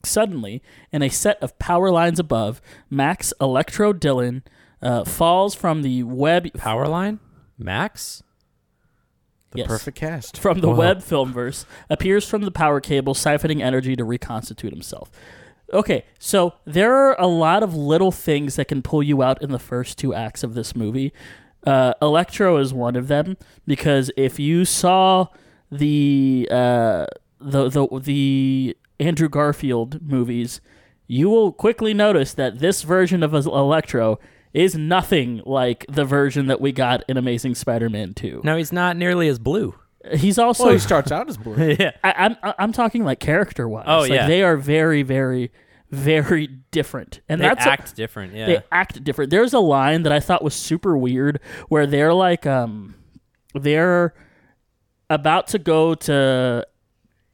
[0.04, 4.44] Suddenly, in a set of power lines above, Max Electro Dillon
[4.82, 7.20] uh, falls from the web Power line?
[7.58, 8.24] Max.
[9.52, 9.68] The Yes.
[9.68, 10.38] perfect cast.
[10.38, 10.76] from the Whoa.
[10.76, 15.10] web filmverse appears from the power cable, siphoning energy to reconstitute himself.
[15.74, 19.52] Okay, so there are a lot of little things that can pull you out in
[19.52, 21.12] the first two acts of this movie.
[21.66, 23.38] Uh, Electro is one of them
[23.68, 25.28] because if you saw
[25.72, 27.06] the uh,
[27.42, 30.62] the the the Andrew Garfield movies,
[31.08, 34.20] you will quickly notice that this version of Electro
[34.54, 38.42] is nothing like the version that we got in Amazing Spider-Man 2.
[38.44, 39.76] No, he's not nearly as blue.
[40.14, 41.76] He's also Well, he starts out as blue.
[41.80, 41.92] yeah.
[42.04, 43.84] I, I'm I'm talking like character wise.
[43.86, 44.28] Oh, like yeah.
[44.28, 45.52] they are very very
[45.92, 48.34] very different, and they that's a- act different.
[48.34, 48.46] Yeah.
[48.46, 49.30] they act different.
[49.30, 52.96] There's a line that I thought was super weird where they're like um
[53.54, 54.14] they're
[55.10, 56.66] about to go to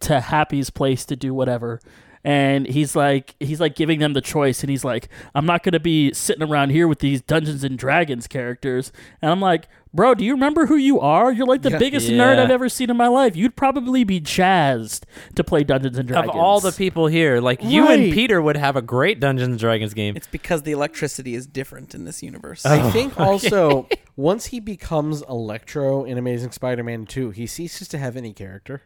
[0.05, 1.79] to Happy's place to do whatever.
[2.23, 5.79] And he's like he's like giving them the choice and he's like, I'm not gonna
[5.79, 8.91] be sitting around here with these Dungeons and Dragons characters.
[9.21, 11.31] And I'm like, Bro, do you remember who you are?
[11.31, 11.77] You're like the Yeah.
[11.77, 13.35] biggest nerd I've ever seen in my life.
[13.35, 16.31] You'd probably be jazzed to play Dungeons and Dragons.
[16.31, 19.59] of all the people here, like you and Peter would have a great Dungeons and
[19.59, 20.17] Dragons game.
[20.17, 22.63] It's because the electricity is different in this universe.
[22.65, 22.73] Oh.
[22.73, 23.87] I think also
[24.17, 28.81] once he becomes Electro in Amazing Spider-Man 2, he ceases to have any character.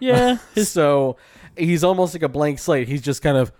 [0.00, 0.38] Yeah.
[0.56, 1.16] so
[1.56, 2.88] he's almost like a blank slate.
[2.88, 3.52] He's just kind of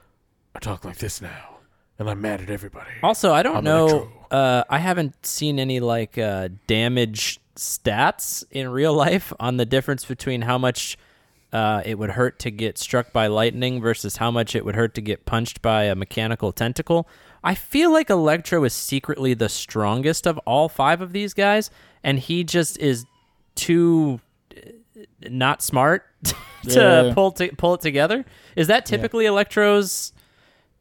[0.55, 1.59] I talk like this now,
[1.99, 2.91] and I'm mad at everybody.
[3.03, 3.88] Also, I don't I'm know.
[3.88, 4.26] Electro.
[4.30, 10.05] Uh, I haven't seen any like uh, damage stats in real life on the difference
[10.05, 10.97] between how much
[11.53, 14.95] uh, it would hurt to get struck by lightning versus how much it would hurt
[14.95, 17.09] to get punched by a mechanical tentacle.
[17.43, 21.70] I feel like Electro is secretly the strongest of all five of these guys,
[22.05, 23.05] and he just is
[23.55, 24.20] too
[25.28, 26.34] not smart to
[27.09, 27.14] Yeah.
[27.14, 28.24] pull to, pull it together.
[28.57, 30.12] Is that typically Electro's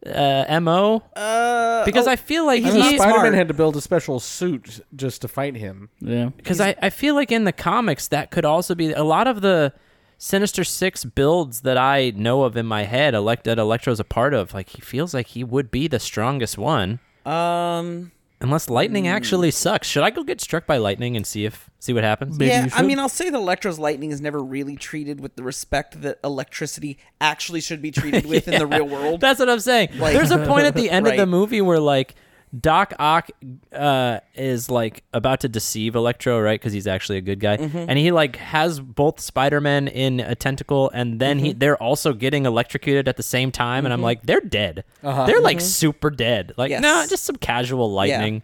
[0.05, 1.03] uh, mo?
[1.15, 3.33] Uh, Because oh, I feel like he's I he, Spider-Man smart.
[3.33, 5.89] had to build a special suit just to fight him.
[5.99, 6.29] yeah.
[6.37, 9.41] because I, I feel like in the comics that could also be a lot of
[9.41, 9.73] the
[10.17, 13.13] Sinister Six builds that I know of in my head.
[13.13, 14.53] Elect that Electro's a part of.
[14.53, 18.11] Like he feels like he would be the strongest one, um,
[18.41, 19.11] unless lightning Hmm.
[19.11, 19.87] actually sucks.
[19.87, 22.37] Should I go get struck by lightning and see if see what happens?
[22.37, 22.85] Maybe yeah, you I should.
[22.85, 26.97] mean, I'll say that Electro's lightning is never really treated with the respect that electricity
[27.21, 29.21] actually should be treated with in the real world.
[29.21, 29.89] That's what I'm saying.
[29.97, 31.27] Like- There's a point at the end of the Right.
[31.27, 32.15] movie where like
[32.57, 33.29] Doc Ock
[33.73, 36.59] uh, is like about to deceive Electro, right?
[36.59, 37.77] Because he's actually a good guy, Mm-hmm.
[37.89, 41.59] and he like has both Spider-Man in a tentacle, and then he Mm-hmm.
[41.59, 44.83] they're also getting electrocuted at the same time, and I'm like, they're dead.
[45.03, 46.53] They're like super dead.
[46.57, 46.81] Like Uh-huh.
[46.81, 47.03] Yes.
[47.03, 48.41] no, just some casual lightning.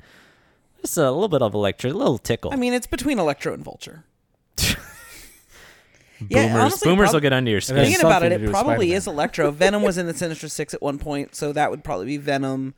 [0.81, 2.53] Just a little bit of electro, a little tickle.
[2.53, 4.03] I mean, it's between Electro and Vulture.
[4.55, 4.77] boomers,
[6.29, 7.77] yeah, honestly, boomers prob- will get under your skin.
[7.77, 8.97] has Thinking about it, it probably Spider-Man.
[8.97, 9.51] is Electro.
[9.51, 12.73] Venom was in the Sinister Six at one point, so that would probably be Venom.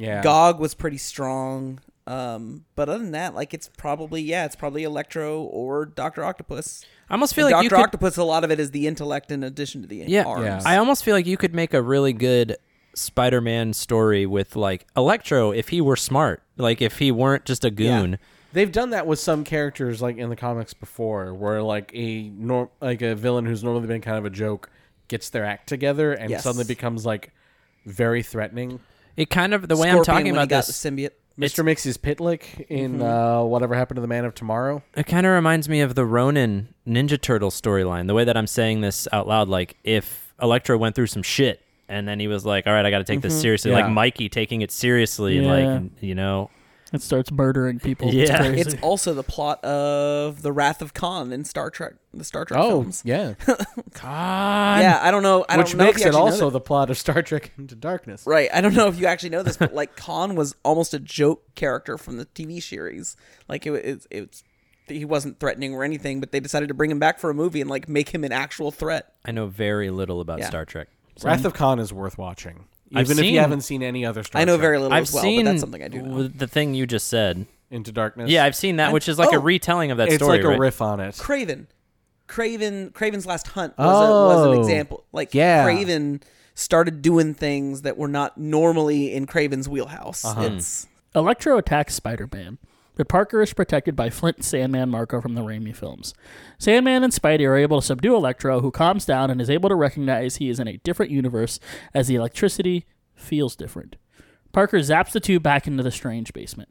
[0.00, 0.22] Yeah.
[0.22, 1.80] Gog was pretty strong.
[2.06, 6.84] Um, but other than that, like it's probably yeah, it's probably Electro or Doctor Octopus.
[7.08, 8.86] I almost feel And like you Doctor could Octopus, a lot of it is the
[8.86, 10.44] intellect in addition to the Yeah, arms.
[10.44, 10.60] Yeah.
[10.64, 12.56] I almost feel like you could make a really good
[12.94, 17.70] Spider-Man story with like Electro if he were smart, like if he weren't just a
[17.70, 18.18] goon.
[18.52, 22.70] They've done that with some characters like in the comics before, where like a nor-
[22.80, 24.70] like a villain who's normally been kind of a joke
[25.06, 26.42] gets their act together and Yes.
[26.42, 27.32] suddenly becomes like
[27.86, 28.80] very threatening.
[29.16, 30.82] It kind of the way I'm Scorpion talking when he about got this.
[30.82, 31.10] the symbiote.
[31.38, 31.64] Mr.
[31.64, 34.82] Mxyzptlk in uh, whatever happened to the Man of Tomorrow.
[34.94, 38.08] It kind of reminds me of the Ronin Ninja Turtle storyline.
[38.08, 41.62] The way that I'm saying this out loud, like if Electro went through some shit
[41.88, 43.78] and then he was like, "All right, I got to take this seriously," Yeah.
[43.78, 45.50] like Mikey taking it seriously, Yeah.
[45.80, 46.50] like you know,
[46.92, 48.08] It starts murdering people.
[48.08, 48.38] It's Yeah.
[48.38, 48.60] crazy.
[48.72, 52.58] It's also the plot of the Wrath of Khan in Star Trek, the Star Trek
[52.60, 53.02] Oh, films.
[53.04, 53.34] yeah.
[53.94, 54.80] Khan.
[54.80, 55.44] Yeah, I don't know.
[55.48, 57.74] I Which don't know makes if you it also the plot of Star Trek Into
[57.74, 58.24] Darkness.
[58.26, 58.48] Right.
[58.52, 61.54] I don't know if you actually know this, but like Khan was almost a joke
[61.54, 63.16] character from the TV series.
[63.48, 64.44] Like it, it, it's
[64.88, 67.60] he wasn't threatening or anything, but they decided to bring him back for a movie
[67.60, 69.12] and like make him an actual threat.
[69.24, 70.48] I know very little about Yeah.
[70.48, 70.88] Star Trek.
[71.22, 74.22] Wrath of Khan is worth watching, even I've if seen- you haven't seen any other
[74.22, 74.60] Star I know Trek.
[74.62, 76.28] very little I've as well, seen but that's something I do know.
[76.28, 77.46] the thing you just said.
[77.70, 78.28] Into Darkness.
[78.28, 80.14] Yeah, I've seen that, which is like a oh, retelling of that story.
[80.16, 80.38] it's story.
[80.38, 80.58] like a right?
[80.58, 81.14] riff on it.
[81.14, 81.66] Kraven,
[82.26, 84.60] Kraven, Kraven's Last Hunt was, a, was an Oh.
[84.60, 85.04] example.
[85.12, 85.64] Like Yeah.
[85.64, 86.20] Kraven
[86.54, 90.24] started doing things that were not normally in Kraven's wheelhouse.
[90.24, 90.42] Uh-huh.
[90.42, 91.18] It's hmm.
[91.18, 92.58] Electro attacks Spider Man,
[92.96, 96.12] but Parker is protected by Flint Sandman Marko from the Raimi films.
[96.58, 99.74] Sandman and Spidey are able to subdue Electro, who calms down and is able to
[99.74, 101.58] recognize he is in a different universe
[101.94, 103.96] as the electricity feels different.
[104.52, 106.68] Parker zaps the two back into the strange basement.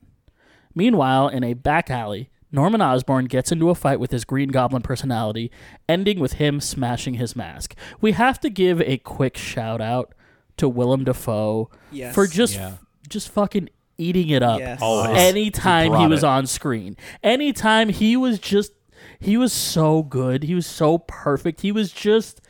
[0.76, 4.82] Meanwhile, in a back alley, Norman Osborn gets into a fight with his Green Goblin
[4.82, 5.52] personality,
[5.88, 7.76] ending with him smashing his mask.
[8.02, 10.14] We have to give a quick shout out
[10.58, 12.14] to Willem Dafoe Yes.
[12.14, 12.74] for just Yeah.
[13.08, 14.80] just fucking eating it up Yes.
[14.82, 15.18] Always.
[15.18, 16.28] anytime he brought was it.
[16.28, 16.98] on screen.
[17.24, 18.72] Anytime he was just
[19.20, 20.44] he was so good.
[20.44, 21.62] He was so perfect.
[21.62, 22.42] He was just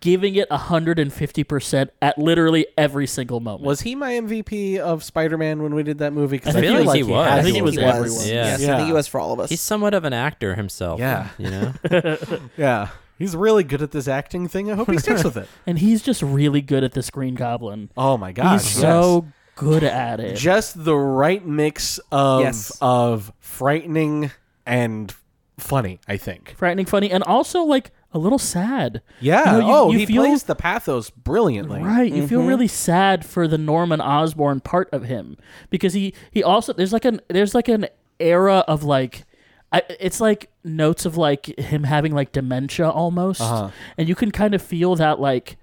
[0.00, 3.64] giving it 150% at literally every single moment.
[3.64, 6.38] Was he my MVP of Spider-Man when we did that movie?
[6.38, 7.26] 'Cause I feel like he was.
[7.28, 8.02] had I think to it was he everyone.
[8.02, 8.28] was.
[8.28, 8.34] Yeah.
[8.58, 9.48] Yes, I think he was for all of us.
[9.50, 11.00] He's somewhat of an actor himself.
[11.00, 11.28] Yeah.
[11.38, 11.72] you know.
[12.56, 12.88] Yeah,
[13.18, 14.70] he's really good at this acting thing.
[14.70, 15.48] I hope he sticks with it.
[15.66, 17.90] and he's just really good at this Green Goblin.
[17.96, 18.80] Oh my gosh, he's yes.
[18.82, 19.26] so
[19.60, 20.36] good at it.
[20.36, 22.76] just the right mix of Yes.
[22.80, 24.30] of frightening
[24.66, 25.14] and
[25.58, 26.00] funny.
[26.08, 26.54] I think.
[26.56, 29.02] frightening funny and also like a little sad.
[29.20, 29.44] Yeah.
[29.56, 31.80] You know, you- oh, you he feel- plays the pathos brilliantly.
[31.82, 32.26] Right, you Mm-hmm.
[32.26, 35.36] feel really sad for the Norman Osborn part of him
[35.68, 37.86] because he he also there's like an there's like an
[38.18, 39.24] era of like
[39.72, 43.68] I, it's like notes of like him having like dementia almost, Uh-huh.
[43.96, 45.56] and you can kind of feel that like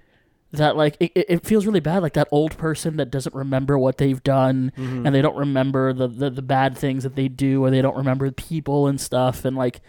[0.52, 3.78] that like it, it it feels really bad like that old person that doesn't remember
[3.78, 5.06] what they've done Mm-hmm.
[5.06, 7.96] and they don't remember the, the the bad things that they do or they don't
[7.96, 9.80] remember people and stuff and like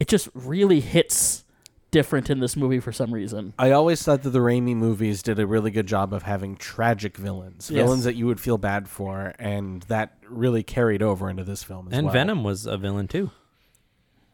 [0.00, 1.44] it just really hits
[1.90, 5.38] different in this movie for some reason I always thought that the Raimi movies did
[5.38, 7.84] a really good job of having tragic villains, Yes.
[7.84, 11.86] villains that you would feel bad for, and that really carried over into this film
[11.88, 12.12] as And well.
[12.12, 13.30] Venom was a villain too.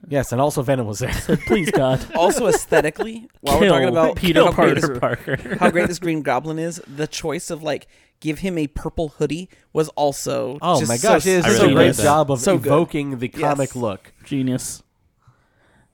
[0.08, 1.12] Yes, and also Venom was there.
[1.46, 5.36] please god Also, aesthetically, while we're Kill talking about Peter how great- Parker.
[5.36, 5.56] Parker.
[5.58, 7.86] how great this Green Goblin is, the choice of like
[8.20, 11.72] give him a purple hoodie was also Oh just my so- gosh, it I really
[11.72, 12.02] a great like that.
[12.02, 12.66] job of So good.
[12.68, 13.40] evoking the Yes.
[13.40, 14.12] comic look.
[14.24, 14.82] Genius.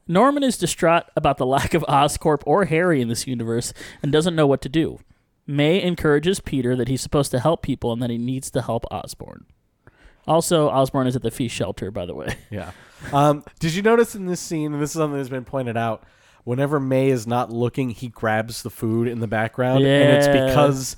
[0.07, 4.35] Norman is distraught about the lack of Oscorp or Harry in this universe and doesn't
[4.35, 5.01] know what to do.
[5.47, 8.85] May encourages Peter that he's supposed to help people and that he needs to help
[8.91, 9.45] Osborn.
[10.27, 12.37] Also, Osborn is at the feast shelter, by the way.
[12.51, 12.73] Yeah.
[13.13, 16.03] Um, did you notice in this scene, and this is something that's been pointed out,
[16.45, 20.47] whenever May is not looking, he grabs the food in the background, and it's Yeah.
[20.47, 20.97] because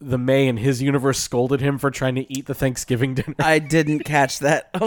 [0.00, 3.34] the May in his universe scolded him for trying to eat the Thanksgiving dinner.
[3.38, 4.70] I didn't catch that.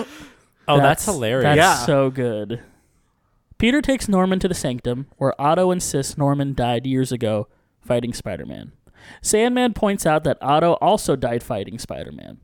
[0.67, 1.43] Oh, Oh, that's, hilarious.
[1.43, 1.76] That's Yeah.
[1.86, 2.61] so good.
[3.57, 7.47] Peter takes Norman to the sanctum, where Otto insists Norman died years ago
[7.82, 8.72] fighting Spider Man.
[9.22, 12.38] Sandman points out that Otto also died fighting Spider Man.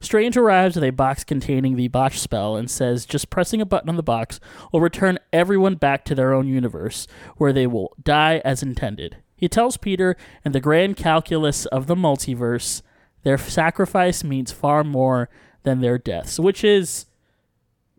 [0.00, 3.88] Strange arrives with a box containing the botch spell and says just pressing a button
[3.88, 4.40] on the box
[4.72, 7.06] will return everyone back to their own universe,
[7.36, 9.16] where they will die as intended.
[9.36, 12.82] He tells Peter, in the grand calculus of the multiverse,
[13.24, 15.28] their sacrifice means far more
[15.64, 17.06] than their deaths, which is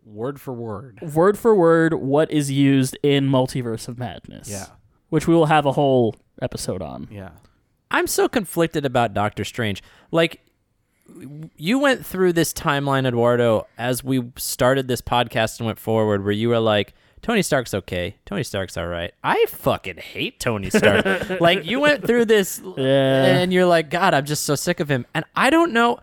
[0.04, 1.00] Word for word.
[1.02, 4.48] word for word what is used in Multiverse of Madness.
[4.48, 4.66] Yeah.
[5.08, 7.08] Which we will have a whole episode on.
[7.10, 7.30] Yeah.
[7.90, 9.82] I'm so conflicted about Doctor Strange.
[10.12, 10.45] Like,
[11.56, 16.32] you went through this timeline, Eduardo, as we started this podcast and went forward, where
[16.32, 18.16] you were like, Tony Stark's okay.
[18.24, 19.12] Tony Stark's all right.
[19.24, 21.04] I fucking hate Tony Stark.
[21.40, 23.24] like, you went through this Yeah.
[23.38, 25.06] and you're like, God, I'm just so sick of him.
[25.14, 25.98] And I don't know.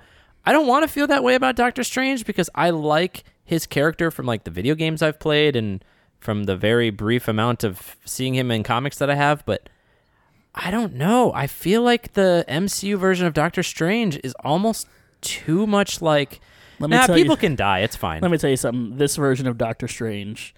[0.46, 4.12] I don't want to feel that way about Doctor Strange because I like his character
[4.12, 5.84] from like the video games I've played and
[6.20, 9.70] from the very brief amount of seeing him in comics that I have, but
[10.56, 11.34] I don't know.
[11.34, 14.88] I feel like the MCU version of Doctor Strange is almost
[15.22, 16.40] too much like
[16.80, 17.80] Let me nah, tell people you, can die.
[17.80, 18.22] It's fine.
[18.22, 18.98] Let me tell you something.
[18.98, 20.54] This version of Doctor Strange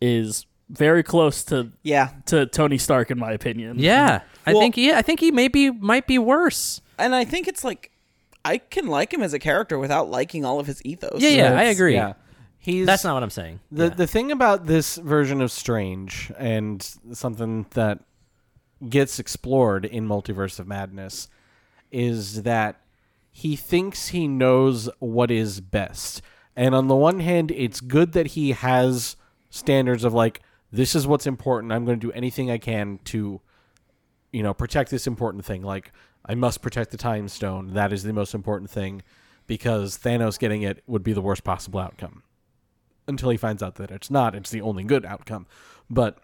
[0.00, 3.78] is very close to yeah, to Tony Stark in my opinion.
[3.78, 4.92] yeah, I think he.
[4.92, 6.80] I think he maybe might be worse.
[6.98, 7.90] and I think it's like
[8.44, 11.20] I can like him as a character without liking all of his ethos.
[11.20, 11.94] Yeah, yeah, I agree.
[11.94, 12.14] Yeah.
[12.58, 13.60] He's That's not what I'm saying.
[13.70, 13.90] The Yeah.
[13.90, 16.82] the thing about this version of Strange and
[17.12, 18.00] something that
[18.88, 21.28] gets explored in Multiverse of Madness
[21.90, 22.80] is that
[23.30, 26.22] he thinks he knows what is best.
[26.54, 29.16] And on the one hand, it's good that he has
[29.50, 31.72] standards of like this is what's important.
[31.72, 33.40] I'm going to do anything I can to
[34.32, 35.62] you know, protect this important thing.
[35.62, 35.92] Like
[36.24, 37.72] I must protect the time stone.
[37.74, 39.02] That is the most important thing
[39.46, 42.22] because Thanos getting it would be the worst possible outcome
[43.06, 44.34] until he finds out that it's not.
[44.34, 45.46] It's the only good outcome.
[45.88, 46.18] But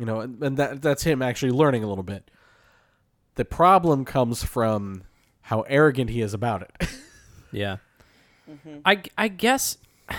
[0.00, 2.30] you know, and, and that that's him actually learning a little bit.
[3.34, 5.04] The problem comes from
[5.42, 6.88] how arrogant he is about it.
[7.52, 7.78] Yeah.
[8.48, 8.78] Mm-hmm.
[8.84, 9.76] I I guess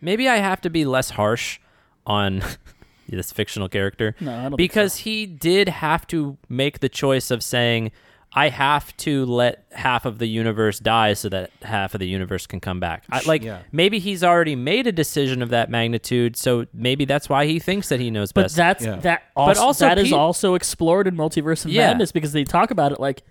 [0.00, 1.60] maybe I have to be less harsh
[2.04, 2.42] on
[3.08, 5.02] this fictional character No, I don't think because so.
[5.04, 7.92] he did have to make the choice of saying
[8.34, 12.46] I have to let half of the universe die so that half of the universe
[12.46, 13.04] can come back.
[13.10, 13.58] I, like Yeah.
[13.72, 17.90] maybe he's already made a decision of that magnitude, so maybe that's why he thinks
[17.90, 18.56] that he knows But best.
[18.56, 18.96] that's Yeah.
[18.96, 21.88] that also, also that is Pete- also explored in Multiverse of Yeah.
[21.88, 23.22] Madness because they talk about it like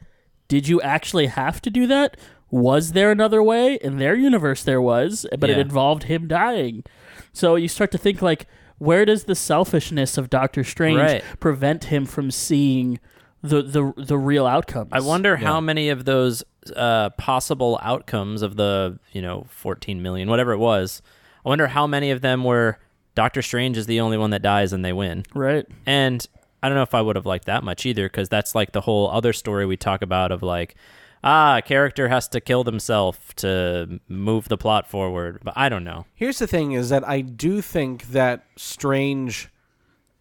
[0.47, 2.17] did you actually have to do that?
[2.51, 3.75] Was there another way?
[3.81, 6.83] In their universe there was, but it involved him dying.
[7.31, 8.45] So you start to think like
[8.77, 11.23] where does the selfishness of Doctor Strange Right.
[11.39, 12.99] prevent him from seeing
[13.41, 14.89] the the the real outcomes?
[14.91, 16.43] I wonder how many of those
[16.75, 21.01] uh, possible outcomes of the you know 14 million, whatever it was.
[21.45, 22.77] I wonder how many of them were
[23.15, 25.25] Doctor Strange is the only one that dies and they win.
[25.33, 25.65] Right.
[25.85, 26.25] And
[26.63, 28.81] I don't know if I would have liked that much either, because that's like the
[28.81, 30.75] whole other story we talk about of like,
[31.23, 35.39] ah, a character has to kill themselves to move the plot forward.
[35.43, 36.05] But I don't know.
[36.13, 39.49] Here's the thing: is that I do think that Strange,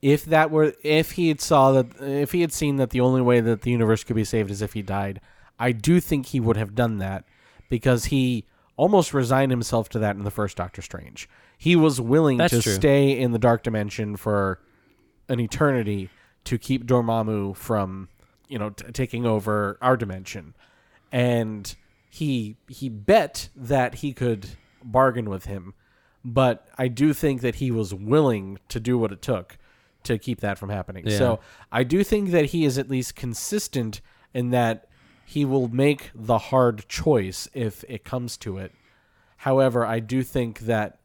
[0.03, 3.21] if that were, if he had saw that, if he had seen that the only
[3.21, 5.21] way that the universe could be saved is if he died,
[5.59, 7.25] I do think he would have done that
[7.69, 8.47] because he
[8.77, 11.29] almost resigned himself to that in the first Doctor Strange.
[11.59, 12.73] He was willing That's to true.
[12.73, 14.59] stay in the dark dimension for
[15.29, 16.09] an eternity
[16.45, 18.09] to keep Dormammu from,
[18.49, 20.55] you know, t- taking over our dimension,
[21.13, 21.75] and
[22.09, 24.49] he he bet that he could
[24.83, 25.75] bargain with him,
[26.25, 29.59] but I do think that he was willing to do what it took
[30.05, 31.07] to keep that from happening.
[31.07, 31.19] Yeah.
[31.19, 31.41] So
[31.71, 34.01] I do think that he is at least consistent
[34.33, 34.87] in that
[35.25, 38.73] he will make the hard choice if it comes to it.
[39.37, 40.99] However, I do think that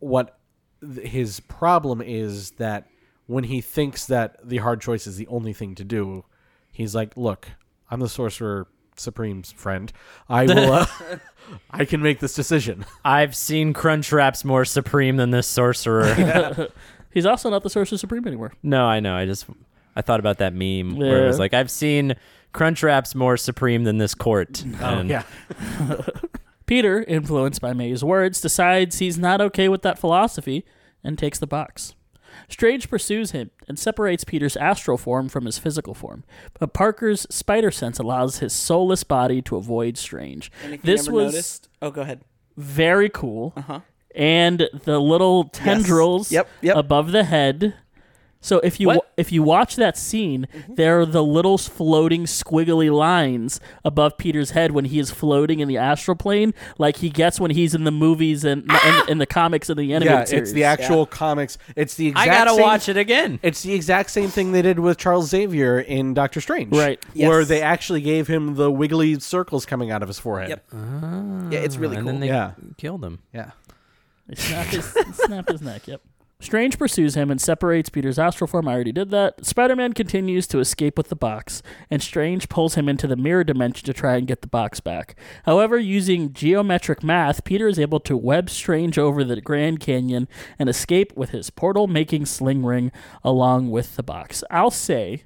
[0.00, 0.38] what
[0.82, 2.88] th- his problem is that
[3.26, 6.24] when he thinks that the hard choice is the only thing to do,
[6.72, 7.50] he's like, "Look,
[7.90, 9.92] I'm the sorcerer supreme's friend.
[10.28, 10.72] I will.
[10.72, 10.86] Uh,
[11.70, 16.68] I can make this decision." I've seen Crunchwraps more supreme than this sorcerer.
[17.12, 18.52] He's also not the sorcerer Supreme anymore.
[18.62, 19.14] no, I know.
[19.16, 19.46] I just
[19.96, 21.40] I thought about that meme where it was Yeah.
[21.40, 22.14] like I've seen
[22.54, 24.64] Crunchwraps more supreme than this court.
[24.80, 25.22] Oh And yeah,
[26.66, 30.64] Peter, influenced by May's words, decides he's not okay with that philosophy
[31.02, 31.94] and takes the box.
[32.48, 36.22] Strange pursues him and separates Peter's astral form from his physical form,
[36.58, 40.50] but Parker's spider sense allows his soulless body to avoid Strange.
[40.64, 41.68] Anything this ever was noticed?
[41.82, 42.22] Oh, go ahead.
[42.56, 43.52] very cool.
[43.56, 43.80] Uh-huh.
[44.14, 46.76] And the little tendrils Yep, yep.
[46.76, 47.74] above the head.
[48.42, 49.10] So if you What?
[49.18, 50.76] if you watch that scene, mm-hmm.
[50.76, 55.68] there are the little floating squiggly lines above Peter's head when he is floating in
[55.68, 59.26] the astral plane, like he gets when he's in the movies and in, in the
[59.26, 60.24] comics and the animated yeah.
[60.24, 60.42] series.
[60.48, 61.58] It's the actual comics.
[61.76, 63.40] It's the I exact gotta same- watch it again.
[63.42, 66.98] It's the exact same thing they did with Charles Xavier in Doctor Strange, Right.
[67.14, 70.48] Where they actually gave him the wiggly circles coming out of his forehead.
[70.48, 70.64] Yep.
[70.72, 71.48] Ah.
[71.50, 72.12] yeah, it's really and cool.
[72.14, 72.52] then they Yeah.
[72.78, 73.18] killed him.
[73.34, 73.50] Yeah.
[74.34, 75.86] Snap his, snap his neck.
[75.86, 76.02] Yep.
[76.40, 78.66] Strange pursues him and separates Peter's astral form.
[78.66, 79.44] I already did that.
[79.44, 83.44] Spider Man continues to escape with the box, and Strange pulls him into the mirror
[83.44, 85.16] dimension to try and get the box back.
[85.44, 90.28] However, using geometric math, Peter is able to web Strange over the Grand Canyon
[90.58, 92.90] and escape with his portal making sling ring
[93.22, 94.42] along with the box.
[94.50, 95.24] I'll say,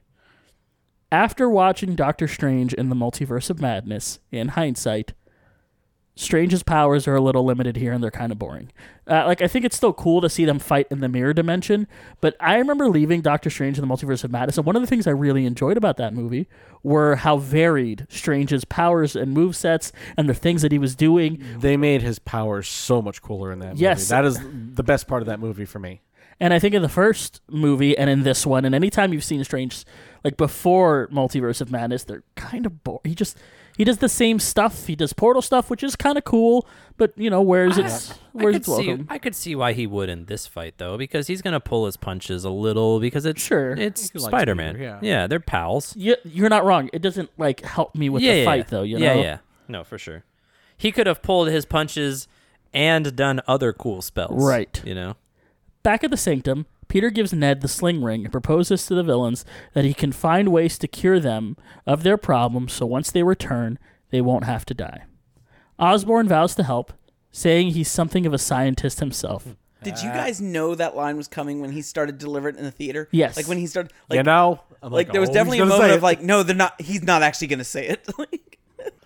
[1.12, 5.12] after watching Doctor Strange in the Multiverse of Madness, in hindsight,
[6.16, 8.70] Strange's powers are a little limited here and they're kind of boring.
[9.08, 11.88] Uh, like, I think it's still cool to see them fight in the mirror dimension,
[12.20, 14.86] but I remember leaving Doctor Strange in the Multiverse of Madness, and one of the
[14.86, 16.46] things I really enjoyed about that movie
[16.84, 21.42] were how varied Strange's powers and movesets and the things that he was doing.
[21.58, 23.82] They made his powers so much cooler in that movie.
[23.82, 24.08] Yes.
[24.08, 26.02] That is the best part of that movie for me.
[26.40, 29.42] And I think in the first movie and in this one, and anytime you've seen
[29.44, 29.84] Strange,
[30.24, 33.00] like before Multiverse of Madness, they're kind of boring.
[33.04, 33.38] He just
[33.76, 34.86] he does the same stuff.
[34.86, 36.66] He does portal stuff, which is kind of cool,
[36.96, 38.88] but you know, where's its I where's could its see.
[38.88, 39.06] welcome?
[39.10, 41.96] I could see why he would in this fight though, because he's gonna pull his
[41.96, 43.72] punches a little because it's Sure.
[43.72, 44.80] It's Spider Man.
[44.80, 44.98] Yeah.
[45.02, 45.96] yeah, they're pals.
[45.96, 46.88] You, you're not wrong.
[46.92, 48.64] It doesn't like help me with yeah, the yeah, fight yeah.
[48.70, 48.82] though.
[48.82, 49.04] You know?
[49.04, 49.22] yeah, know?
[49.22, 49.38] yeah.
[49.66, 50.24] No, for sure.
[50.76, 52.28] He could have pulled his punches
[52.72, 54.44] and done other cool spells.
[54.44, 54.80] Right.
[54.84, 55.16] You know.
[55.82, 59.45] Back at the Sanctum, Peter gives Ned the sling ring and proposes to the villains
[59.72, 61.57] that he can find ways to cure them
[61.87, 63.78] of their problems so once they return,
[64.11, 65.05] they won't have to die.
[65.78, 66.93] Osborn vows to help,
[67.32, 69.57] saying he's something of a scientist himself.
[69.82, 72.70] Did you guys know that line was coming when he started delivering it in the
[72.70, 73.09] theater?
[73.11, 73.37] Yes.
[73.37, 74.61] Like when he started, like, you know?
[74.82, 75.97] I'm like, there was oh, definitely a gonna say moment it.
[75.97, 76.80] of like, no, they're not.
[76.80, 78.09] He's not actually going to say it.
[78.18, 78.59] Like,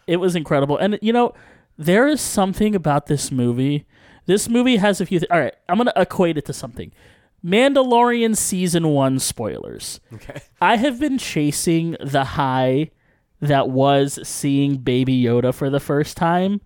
[0.07, 0.77] It was incredible.
[0.79, 1.35] And, you know,
[1.77, 3.87] there is something about this movie.
[4.27, 5.19] This movie has a few.
[5.21, 6.93] Th- All right, I'm going to equate it to something.
[7.45, 10.01] Mandalorian season one spoilers.
[10.13, 10.41] Okay.
[10.61, 12.91] I have been chasing the high
[13.41, 16.61] that was seeing Baby Yoda for the first time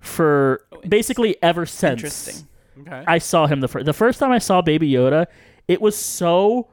[0.00, 2.48] for basically ever since Interesting.
[2.80, 3.04] Okay.
[3.06, 3.86] I saw him the first.
[3.86, 5.26] The first time I saw Baby Yoda,
[5.68, 6.70] it was so.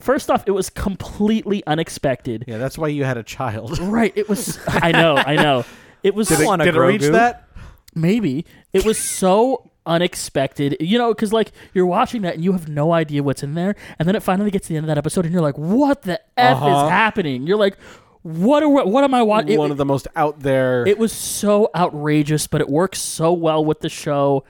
[0.00, 2.44] First off, it was completely unexpected.
[2.46, 3.78] yeah, that's why you had a child.
[3.80, 4.12] Right.
[4.16, 4.58] It was.
[4.66, 5.16] I know.
[5.16, 5.64] I know.
[6.02, 7.48] It was Did it, want did it reach that?
[7.94, 12.68] maybe it was so unexpected you know because like you're watching that and you have
[12.68, 14.98] no idea what's in there and then it finally gets to the end of that
[14.98, 16.84] episode and you're like what the f Uh-huh.
[16.86, 17.76] is happening you're like
[18.22, 20.86] what are what am i watching One of the most out there.
[20.86, 24.44] it was so outrageous but it works so well with the show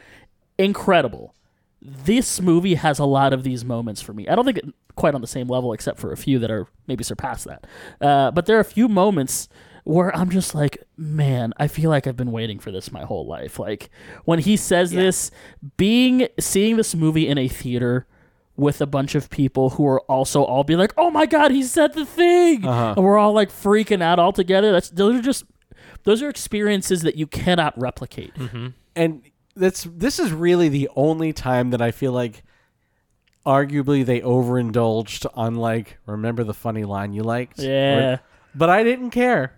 [0.58, 1.34] incredible
[1.82, 4.64] this movie has a lot of these moments for me i don't think it,
[4.94, 7.66] quite on the same level except for a few that are maybe surpassed that
[8.00, 9.48] uh, but there are a few moments
[9.84, 13.26] where i'm just like man i feel like i've been waiting for this my whole
[13.26, 13.90] life like
[14.24, 15.30] when he says this
[15.76, 18.06] being seeing this movie in a theater
[18.56, 21.64] with a bunch of people who are also all be like, "Oh my god, he
[21.64, 22.94] said the thing," Uh-huh.
[22.96, 24.70] and we're all like freaking out all together.
[24.70, 25.44] That's those are just
[26.04, 28.30] those are experiences that you cannot replicate.
[28.94, 29.22] and
[29.56, 32.44] that's this is really the only time that I feel like
[33.44, 37.98] arguably they overindulged on like remember the funny line you liked Yeah.
[38.14, 38.20] Or-
[38.54, 39.52] but I didn't care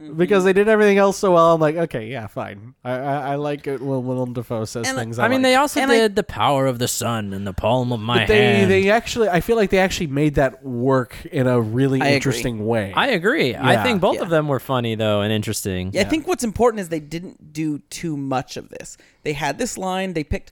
[0.00, 0.16] Mm-hmm.
[0.16, 1.54] because they did everything else so well.
[1.54, 2.74] I'm like, okay, yeah, fine.
[2.82, 5.20] I I, I like it when Willem Dafoe says And, things.
[5.20, 5.42] I mean, like.
[5.42, 8.18] they also And I- did the power of the sun in the palm of my
[8.18, 8.70] But they hand.
[8.72, 12.14] they actually I feel like they actually made that work in a really I agree.
[12.16, 12.92] interesting way.
[12.96, 13.54] I agree.
[13.54, 14.22] I think both Yeah.
[14.22, 15.90] of them were funny though and interesting.
[15.92, 18.96] Yeah, I think what's important is they didn't do too much of this.
[19.22, 20.50] They had this line, they picked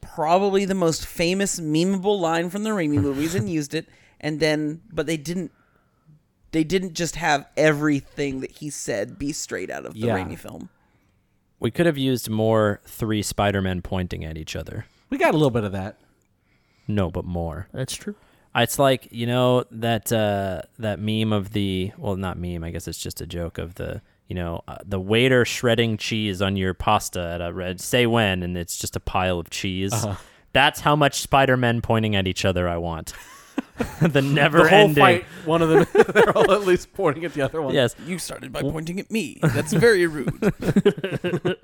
[0.00, 3.86] probably the most famous memeable line from the Raimi movies and used it,
[4.20, 5.52] and then but they didn't
[6.52, 10.16] they didn't just have everything that he said be straight out of the Yeah.
[10.18, 10.68] Raimi film.
[11.58, 14.86] We could have used more three Spider-Men pointing at each other.
[15.10, 15.98] we got a little bit of that.
[16.88, 17.68] No, but more.
[17.72, 18.14] That's true.
[18.54, 22.64] It's like you know that uh, that meme of the well, not meme.
[22.64, 26.42] I guess it's just a joke of the you know uh, the waiter shredding cheese
[26.42, 27.80] on your pasta at a red.
[27.80, 29.92] Say when, and it's just a pile of cheese.
[29.92, 30.16] Uh-huh.
[30.52, 33.12] That's how much Spider-Men pointing at each other I want.
[34.00, 35.02] the never The whole ending.
[35.02, 37.74] fight, one of them, they're all at least pointing at the other one.
[37.74, 39.38] Yes, You started by pointing at me.
[39.42, 40.32] That's very rude.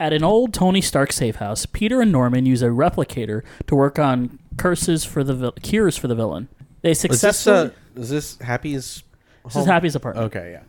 [0.00, 3.98] At an old Tony Stark safe house, Peter and Norman use a replicator to work
[3.98, 6.48] on curses for the vil- cures for the villain.
[6.80, 9.02] They Is this successfully uh, is this Happy's?
[9.44, 10.34] this is Happy's apartment.
[10.34, 10.62] Okay, yeah.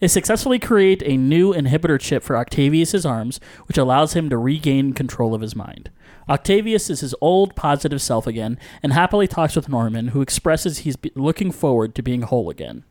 [0.00, 3.38] They successfully create a new inhibitor chip for Octavius's arms,
[3.68, 5.88] which allows him to regain control of his mind.
[6.28, 10.96] Octavius is his old positive self again and happily talks with Norman, who expresses he's
[11.14, 12.84] looking forward to being whole again.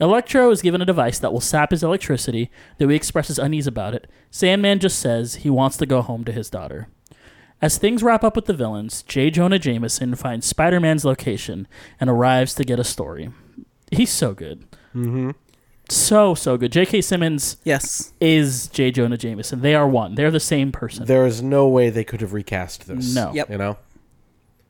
[0.00, 3.94] Electro is given a device that will sap his electricity, though he expresses unease about
[3.94, 4.10] it.
[4.30, 6.88] Sandman just says he wants to go home to his daughter.
[7.62, 9.30] As things wrap up with the villains, J.
[9.30, 11.68] Jonah Jameson finds Spider Man's location
[12.00, 13.30] and arrives to get a story.
[13.90, 14.64] He's so good.
[14.94, 15.30] Mm-hmm.
[15.90, 16.72] So, so good.
[16.72, 17.02] J.K.
[17.02, 18.12] Simmons yes.
[18.20, 18.90] is J.
[18.90, 19.60] Jonah Jameson.
[19.60, 20.14] They are one.
[20.14, 21.04] They're the same person.
[21.04, 23.14] There is no way they could have recast this.
[23.14, 23.32] No.
[23.34, 23.50] Yep.
[23.50, 23.76] You know,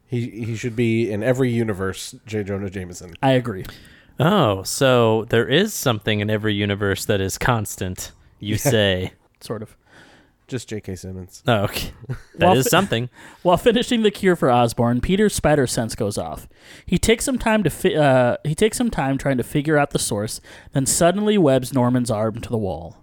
[0.06, 2.14] he he should be in every universe.
[2.26, 2.42] J.
[2.42, 3.14] Jonah Jameson.
[3.22, 3.64] I agree.
[4.18, 8.12] Oh, so there is something in every universe that is constant.
[8.40, 9.12] You say.
[9.40, 9.76] Sort of.
[10.47, 10.97] Just J.K.
[10.97, 11.42] Simmons.
[11.47, 11.92] Oh, okay.
[12.36, 13.09] That Well, is fi- something.
[13.42, 16.47] While finishing the cure for Osborn, Peter's spider sense goes off.
[16.84, 19.90] He takes some time to fi- uh, he takes some time trying to figure out
[19.90, 20.40] the source,
[20.72, 22.99] then suddenly webs Norman's arm to the wall.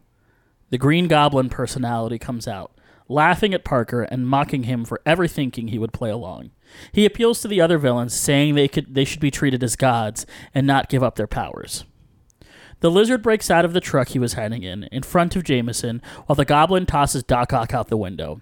[0.70, 2.72] The Green Goblin personality comes out,
[3.10, 6.52] laughing at Parker and mocking him for ever thinking he would play along.
[6.92, 10.26] He appeals to the other villains, saying they could they should be treated as gods
[10.54, 11.86] and not give up their powers.
[12.82, 16.02] The lizard breaks out of the truck he was hiding in, in front of Jameson,
[16.26, 18.42] while the goblin tosses Doc Ock out the window.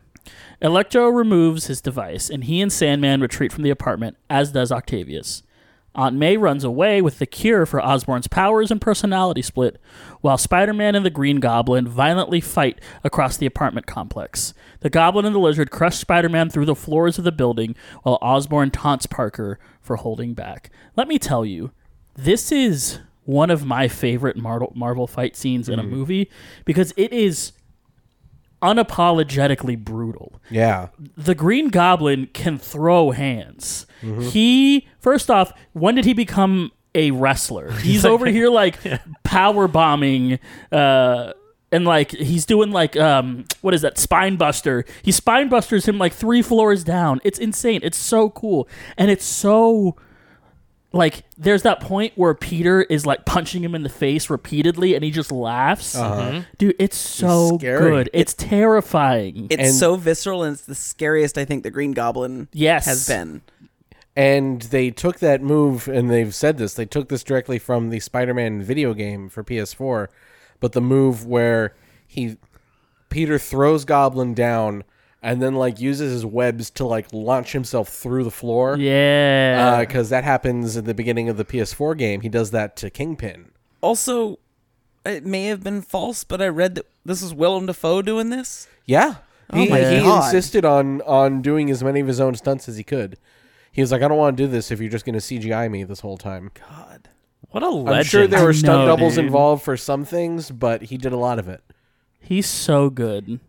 [0.61, 5.43] Electro removes his device, and he and Sandman retreat from the apartment, as does Octavius.
[5.93, 9.81] Aunt May runs away with the cure for Osborn's powers and personality split,
[10.21, 14.53] while Spider Man and the Green Goblin violently fight across the apartment complex.
[14.79, 18.19] The Goblin and the Lizard crush Spider Man through the floors of the building, while
[18.21, 20.69] Osborn taunts Parker for holding back.
[20.95, 21.71] Let me tell you,
[22.15, 26.31] this is one of my favorite Marvel, Marvel fight scenes in a movie
[26.65, 27.51] because it is
[28.61, 30.89] unapologetically brutal Yeah.
[31.15, 33.85] the Green Goblin can throw hands.
[34.01, 34.21] Mm-hmm.
[34.21, 37.71] He first off, when did he become a wrestler?
[37.81, 38.77] He's over here like
[39.23, 40.39] power bombing
[40.71, 41.33] uh
[41.71, 45.99] and like he's doing like um what is that spine buster he spine busters him
[45.99, 48.67] like three floors down it's insane it's so cool
[48.97, 49.95] and it's so
[50.91, 55.03] like there's that point where peter is like punching him in the face repeatedly and
[55.03, 56.21] he just laughs uh-huh.
[56.21, 56.39] mm-hmm.
[56.57, 57.79] dude it's so scary.
[57.79, 61.91] good it's terrifying It's And- so visceral and it's the scariest I think the Green
[61.91, 62.85] Goblin Yes.
[62.85, 63.41] has been.
[64.15, 66.73] And they took that move, and they've said this.
[66.73, 70.07] They took this directly from the Spider-Man video game for PS4,
[70.59, 71.73] but the move where
[72.05, 72.35] he
[73.09, 74.83] Peter throws Goblin down
[75.21, 78.77] and then like uses his webs to like launch himself through the floor.
[78.77, 82.21] yeah uh, because that happens at the beginning of the PS4 game.
[82.21, 83.51] He does that to Kingpin.
[83.81, 84.39] Also,
[85.05, 88.67] it may have been false, but I read that this is Willem Dafoe doing this.
[88.85, 89.15] Yeah,
[89.51, 90.25] oh he, Oh my he God.
[90.25, 93.17] insisted on on doing as many of his own stunts as he could.
[93.71, 95.69] He was like, I don't want to do this if you're just going to CGI
[95.69, 96.51] me this whole time.
[96.67, 97.07] God.
[97.51, 97.95] What a legend.
[97.97, 99.25] I'm sure there were stunt know, doubles dude.
[99.25, 101.63] involved for some things, but he did a lot of it.
[102.19, 103.39] He's so good.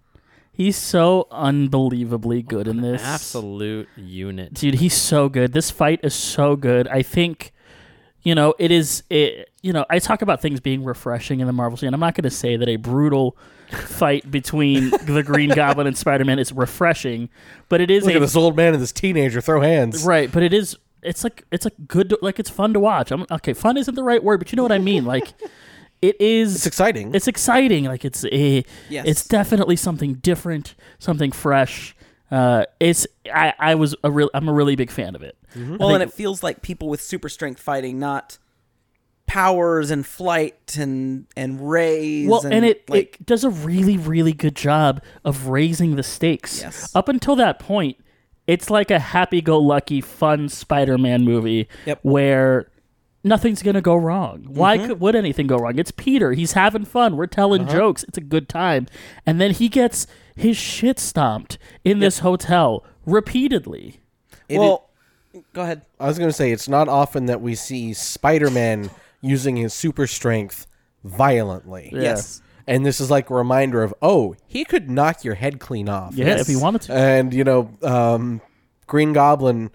[0.52, 3.02] He's so unbelievably good in this.
[3.02, 4.52] Absolute unit.
[4.54, 5.52] Dude, he's so good.
[5.52, 6.86] This fight is so good.
[6.88, 7.52] I think,
[8.22, 11.52] you know, it is, it, you know, I talk about things being refreshing in the
[11.52, 11.94] Marvel scene.
[11.94, 13.36] I'm not going to say that a brutal
[13.70, 17.30] fight between the Green Goblin and Spider Man is refreshing,
[17.68, 20.04] but it is Look a at this old man and this teenager throw hands.
[20.04, 20.76] Right, but it is.
[21.02, 22.10] It's like it's like good.
[22.10, 23.10] To, like it's fun to watch.
[23.10, 23.54] I'm okay.
[23.54, 25.06] Fun isn't the right word, but you know what I mean.
[25.06, 25.32] Like
[26.02, 26.54] it is.
[26.56, 27.14] It's exciting.
[27.14, 27.84] It's exciting.
[27.84, 28.64] Like it's a.
[28.88, 29.06] Yes.
[29.06, 31.94] It's definitely something different, something fresh.
[32.30, 33.06] Uh, it's.
[33.32, 33.54] I.
[33.58, 34.30] I was a real.
[34.34, 35.36] I'm a really big fan of it.
[35.56, 38.38] Well, and it feels like people with super strength fighting, not
[39.26, 42.28] powers and flight and and rays.
[42.28, 46.60] Well, and, it, like it does a really, really good job of raising the stakes.
[46.62, 46.94] Yes.
[46.94, 47.96] Up until that point,
[48.46, 52.00] it's like a happy-go-lucky, fun Spider-Man movie Yep.
[52.02, 52.70] where
[53.22, 54.44] nothing's gonna go wrong.
[54.48, 54.86] Why Mm-hmm.
[54.88, 55.78] could would anything go wrong?
[55.78, 56.32] It's Peter.
[56.32, 57.16] He's having fun.
[57.16, 57.72] We're telling Uh-huh.
[57.72, 58.02] jokes.
[58.04, 58.86] It's a good time,
[59.26, 60.06] and then he gets
[60.36, 64.00] his shit stomped in this hotel repeatedly.
[64.48, 64.88] well,
[65.52, 65.82] go ahead.
[65.98, 68.90] I was going to say it's not often that we see Spider-Man
[69.20, 70.66] using his super strength
[71.04, 71.90] violently.
[71.92, 72.40] Yes.
[72.66, 76.14] And this is like a reminder of, oh, he could knock your head clean off.
[76.14, 76.94] Yeah, if he wanted to.
[76.94, 78.40] And you know, um,
[78.86, 79.70] Green Goblin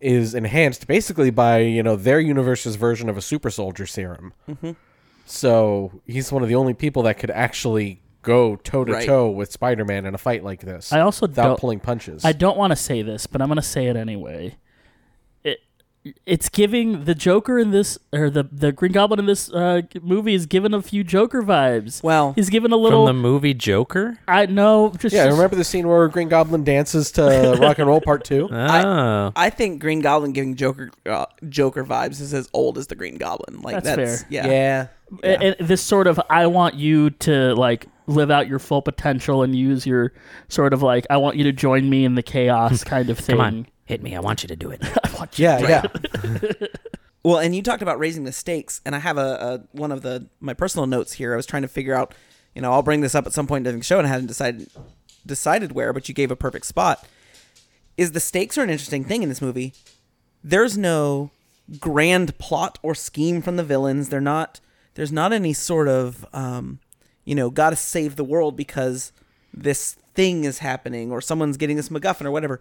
[0.00, 4.32] is enhanced basically by you know their universe's version of a super soldier serum.
[4.48, 4.72] Mm-hmm.
[5.26, 9.52] So he's one of the only people that could actually go toe to toe with
[9.52, 10.92] Spider-Man in a fight like this.
[10.92, 12.24] I also without don't- pulling punches.
[12.24, 14.56] I don't want to say this, but I'm going to say it anyway.
[16.04, 19.82] It it's giving the Joker in this or the the Green Goblin in this uh,
[20.00, 22.02] movie is given a few Joker vibes.
[22.02, 23.06] Well, he's given a From little.
[23.06, 24.18] the movie Joker?
[24.28, 24.92] I know.
[24.98, 28.24] Just yeah, just- remember the scene where Green Goblin dances to Rock and Roll Part
[28.24, 28.48] Two?
[28.50, 29.32] Oh.
[29.36, 33.16] I think Green Goblin giving Joker uh, Joker vibes is as old as the Green
[33.18, 33.60] Goblin.
[33.60, 34.28] Like That's that's, fair.
[34.30, 34.46] yeah.
[34.46, 34.86] yeah.
[35.22, 39.42] and, and this sort of I want you to like live out your full potential
[39.42, 40.12] and use your
[40.48, 43.66] sort of like I want you to join me in the chaos kind of thing.
[43.88, 43.98] Come on.
[43.98, 44.16] Hit me.
[44.16, 44.82] I want you to do it.
[45.04, 46.52] I want you Yeah, yeah.
[47.24, 50.02] Well, and you talked about raising the stakes, and I have a, a one of
[50.02, 51.32] the my personal notes here.
[51.32, 52.14] I was trying to figure out,
[52.54, 54.28] you know, I'll bring this up at some point during the show, and I hadn't
[54.28, 54.70] decided
[55.26, 57.06] decided where, but you gave a perfect spot.
[57.96, 59.74] Is the stakes are an interesting thing in this movie.
[60.44, 61.30] There's no
[61.80, 64.08] grand plot or scheme from the villains.
[64.08, 64.60] They're not.
[64.94, 66.78] There's not any sort of, um,
[67.24, 69.12] you know, got to save the world because
[69.52, 72.60] this thing is happening or someone's getting this MacGuffin or whatever.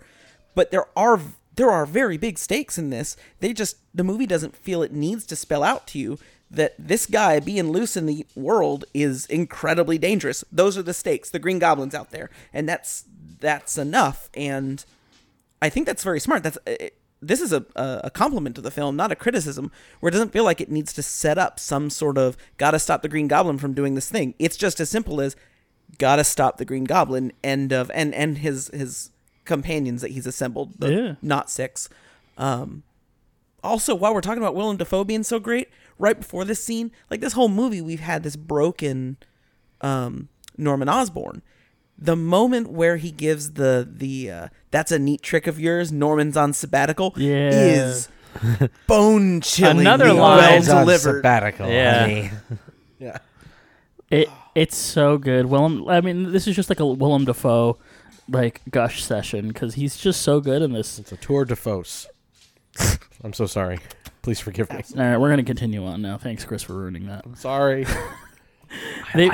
[0.58, 1.22] But there are
[1.56, 3.16] there are very big stakes in this.
[3.42, 6.18] They just the movie doesn't feel it needs to spell out to you
[6.50, 10.44] that this guy being loose in the world is incredibly dangerous.
[10.52, 11.30] Those are the stakes.
[11.30, 13.04] The Green Goblin's out there, and that's
[13.40, 14.32] that's enough.
[14.34, 14.84] And
[15.62, 16.42] I think that's very smart.
[16.42, 16.88] That's uh,
[17.22, 19.72] this is a a a compliment to the film, not a criticism.
[20.00, 23.04] Where it doesn't feel like it needs to set up some sort of gotta stop
[23.04, 24.34] the Green Goblin from doing this thing.
[24.40, 25.36] It's just as simple as
[26.00, 27.32] gotta stop the Green Goblin.
[27.44, 29.12] End of and and his his
[29.48, 30.74] companions that he's assembled.
[30.80, 31.16] The, Yeah.
[31.22, 31.90] not six.
[32.38, 32.84] Um,
[33.64, 37.22] also, while we're talking about Willem Dafoe being so great, right before this scene, like
[37.22, 39.18] this whole movie, we've had this broken
[39.82, 41.42] um, Norman Osborn.
[41.98, 46.38] The moment where he gives the the uh, that's a neat trick of yours, Norman's
[46.38, 47.50] on sabbatical, Yeah.
[47.50, 48.08] is
[48.88, 49.80] bone chilling.
[49.80, 50.18] Another line.
[50.18, 51.16] well Norman's on delivered.
[51.18, 51.68] sabbatical.
[51.70, 52.30] Yeah.
[53.00, 53.18] yeah.
[54.12, 55.48] It it's so good.
[55.48, 57.78] Willem, I mean, this is just like a Willem Dafoe
[58.30, 61.00] like gush session because he's just so good in this.
[61.00, 62.08] It's a tour de force.
[63.24, 63.80] I'm so sorry.
[64.22, 64.82] Please forgive me.
[64.96, 66.18] All right, we're gonna continue on now.
[66.18, 67.26] Thanks, Chris, for ruining that.
[67.38, 67.86] Sorry.
[69.16, 69.32] They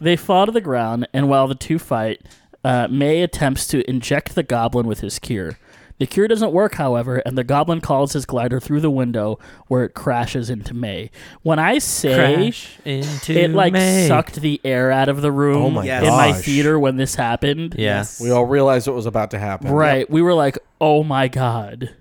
[0.00, 2.22] they fall to the ground, and while the two fight,
[2.64, 5.58] uh, May attempts to inject the goblin with his cure.
[5.98, 9.84] The cure doesn't work, however, and the goblin calls his glider through the window where
[9.84, 11.10] it crashes into May.
[11.42, 12.14] When I say
[12.44, 14.06] Crash into it like May.
[14.06, 16.04] sucked the air out of the room Oh my Yes.
[16.04, 16.44] in my gosh.
[16.44, 17.74] theater when this happened.
[17.76, 18.04] Yeah.
[18.20, 19.72] We all realized what was about to happen.
[19.72, 20.08] Right.
[20.08, 21.94] We were like, oh my God.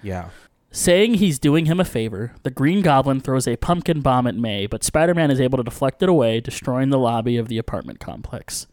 [0.00, 0.28] Yeah.
[0.70, 4.66] Saying he's doing him a favor, the Green Goblin throws a pumpkin bomb at May,
[4.68, 7.98] but Spider Man is able to deflect it away, destroying the lobby of the apartment
[7.98, 8.68] complex.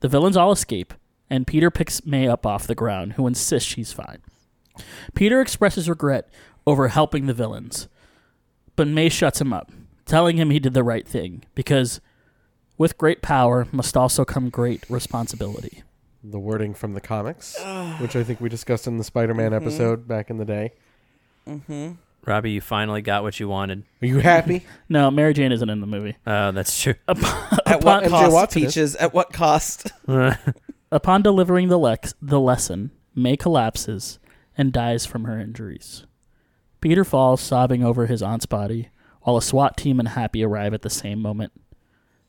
[0.00, 0.94] The villains all escape,
[1.34, 4.18] and Peter picks May up off the ground, who insists she's fine.
[5.14, 6.28] Peter expresses regret
[6.66, 7.88] over helping the villains,
[8.76, 9.70] but May shuts him up,
[10.06, 12.00] telling him he did the right thing, because
[12.78, 15.82] with great power must also come great responsibility.
[16.22, 17.56] The wording from the comics,
[18.00, 19.66] which I think we discussed in the Spider-Man Mm-hmm.
[19.66, 20.72] episode back in the day.
[21.48, 21.92] Mm-hmm.
[22.26, 23.84] Robbie, you finally got what you wanted.
[24.00, 24.64] Are you happy?
[24.88, 26.16] No, Mary Jane isn't in the movie.
[26.26, 26.94] Oh, that's true.
[27.06, 27.18] At
[27.84, 28.96] what MJ cost, Peaches?
[28.96, 29.88] At what cost?
[30.94, 34.20] Upon delivering the, lex- the lesson, May collapses
[34.56, 36.06] and dies from her injuries.
[36.80, 38.90] Peter falls, sobbing over his aunt's body,
[39.22, 41.50] while a SWAT team and Happy arrive at the same moment.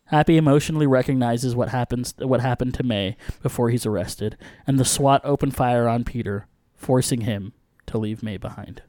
[0.06, 4.36] Happy emotionally recognizes what happens what happened to May before he's arrested,
[4.66, 7.54] and the SWAT open fire on Peter, forcing him
[7.86, 8.82] to leave May behind.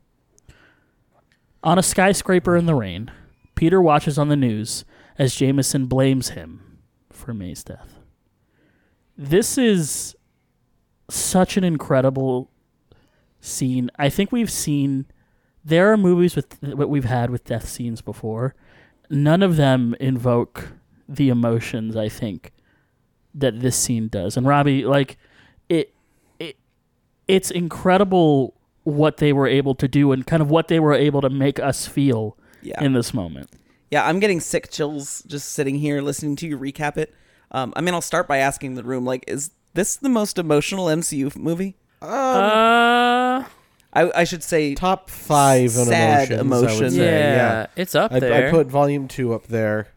[1.62, 3.10] On a skyscraper in the rain,
[3.54, 4.86] Peter watches on the news
[5.18, 6.78] as Jameson blames him
[7.10, 7.95] for May's death.
[9.16, 10.14] This is
[11.08, 12.50] such an incredible
[13.40, 13.90] scene.
[13.98, 15.06] I think we've seen
[15.64, 18.54] there are movies with what we've had with death scenes before.
[19.10, 20.72] None of them invoke
[21.08, 22.52] the emotions I think
[23.34, 24.36] that this scene does.
[24.36, 25.16] And Robbie, like
[25.68, 25.94] it
[26.38, 26.56] it
[27.28, 31.20] it's incredible what they were able to do and kind of what they were able
[31.20, 32.82] to make us feel Yeah.
[32.82, 33.50] in this moment.
[33.90, 37.14] Yeah, I'm getting sick chills just sitting here listening to you recap it.
[37.52, 40.86] Um, I mean, I'll start by asking the room, like, is this the most emotional
[40.86, 41.76] MCU f- movie?
[42.02, 43.44] Uh,
[43.92, 46.84] I, I should say Top five on sad emotions, I emotion.
[46.84, 47.66] would yeah, say, yeah.
[47.76, 48.48] it's up I'd, there.
[48.48, 49.88] I'd put Volume Two up there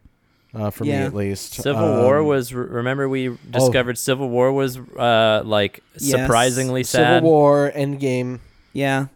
[0.54, 1.54] uh, for me at least.
[1.54, 2.54] Civil War Um, was.
[2.54, 7.16] Remember, we discovered Civil War was uh like surprisingly sad.
[7.18, 8.40] Civil War, Endgame.
[8.72, 9.06] Yeah.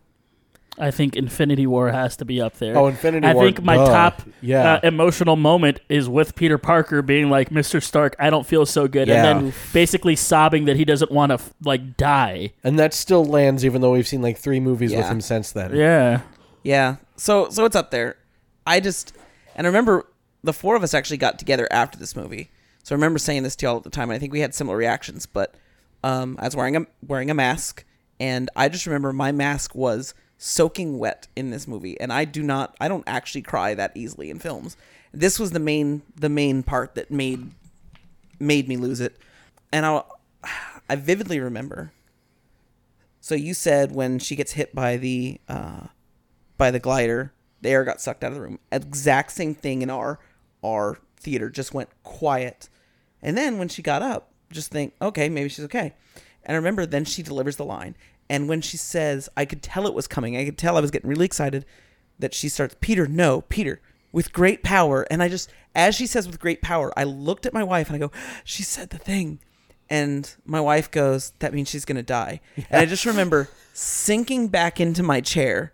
[0.79, 2.77] I think Infinity War has to be up there.
[2.77, 3.87] Oh, Infinity I War, I think my duh.
[3.87, 4.75] top Yeah.
[4.75, 7.81] uh, emotional moment is with Peter Parker being like, "Mr.
[7.83, 9.25] Stark, I don't feel so good," Yeah.
[9.25, 12.53] and then basically sobbing that he doesn't want to like die.
[12.65, 15.75] And that still lands, even though we've seen like three movies with him since then.
[15.77, 16.21] Yeah,
[16.65, 16.97] Yeah.
[17.17, 18.17] So so it's up there.
[18.67, 19.13] I just
[19.55, 20.07] and I remember
[20.43, 22.51] the four of us actually got together after this movie.
[22.83, 24.55] So I remember saying this to y'all at the time, and I think we had
[24.55, 25.25] similar reactions.
[25.27, 25.55] But
[26.03, 27.85] um, I was wearing a wearing a mask,
[28.19, 31.98] and I just remember my mask was soaking wet in this movie.
[32.01, 34.77] And I do not, I don't actually cry that easily in films.
[35.12, 37.52] This was the main the main part that made
[38.40, 39.16] made me lose it.
[39.73, 40.02] And I
[40.89, 41.93] I vividly remember.
[43.20, 45.86] So you said when she gets hit by the uh,
[46.59, 47.32] by the glider,
[47.62, 48.59] the air got sucked out of the room.
[48.70, 50.19] Exact same thing in our
[50.62, 52.69] our theater, just went quiet.
[53.23, 55.94] And then when she got up, just think, okay, maybe she's okay.
[56.44, 57.97] And I remember then she delivers the line.
[58.29, 60.91] And when she says, I could tell it was coming, I could tell I was
[60.91, 61.65] getting really excited
[62.19, 63.81] that she starts, Peter, no, Peter,
[64.13, 65.07] with great power.
[65.11, 67.97] And I just, as she says with great power, I looked at my wife and
[67.97, 68.13] I go,
[68.45, 69.41] she said the thing.
[69.91, 72.41] And my wife goes, that means she's going to die.
[72.57, 75.73] And I just remember sinking back into my chair,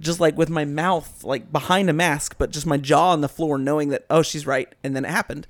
[0.00, 3.28] just like with my mouth like behind a mask, but just my jaw on the
[3.28, 4.74] floor, knowing that, oh, she's right.
[4.82, 5.46] And then it happened.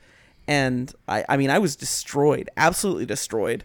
[0.46, 3.64] And I, I mean, I was destroyed, absolutely destroyed.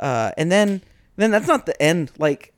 [0.00, 0.82] Uh, and then,
[1.22, 2.10] then that's not the end.
[2.18, 2.52] Like,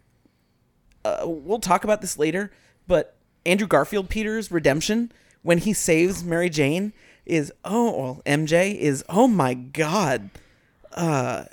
[1.04, 2.52] uh, we'll talk about this later,
[2.86, 3.16] but
[3.46, 5.10] Andrew Garfield Peter's redemption
[5.42, 6.92] when he saves Mary Jane
[7.26, 10.30] is oh well MJ is oh my god,
[10.92, 11.44] uh,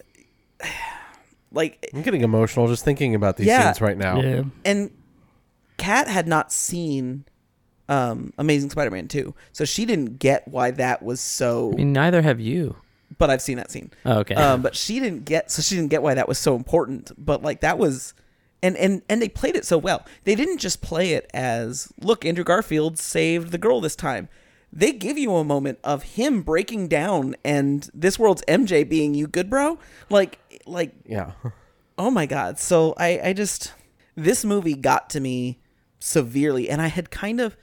[1.52, 3.66] like I'm getting emotional just thinking about these Yeah.
[3.66, 4.22] scenes right now.
[4.22, 4.44] yeah.
[4.66, 4.92] and
[5.78, 7.26] Kat had not seen
[7.88, 11.72] um Amazing Spider-Man 2, so she didn't get why that was so.
[11.74, 12.76] I mean, neither have you.
[13.18, 13.92] But I've seen that scene.
[14.06, 14.36] Oh, okay.
[14.36, 17.12] Um, but she didn't get so she didn't get why that was so important.
[17.18, 18.14] But like that was,
[18.62, 20.06] and and and they played it so well.
[20.24, 24.30] They didn't just play it as look, Andrew Garfield saved the girl this time.
[24.72, 29.26] They give you a moment of him breaking down and this world's MJ being you
[29.26, 29.80] good bro.
[30.10, 31.32] Like like Yeah.
[31.98, 32.60] oh my god.
[32.60, 33.74] So I I just
[34.16, 35.60] this movie got to me
[36.00, 37.56] severely, and I had kind of.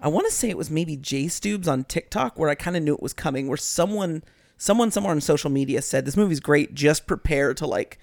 [0.00, 2.82] I want to say it was maybe Jay Stubes on TikTok where I kind of
[2.82, 3.48] knew it was coming.
[3.48, 4.22] Where someone,
[4.56, 6.74] someone somewhere on social media said this movie's great.
[6.74, 7.98] Just prepare to like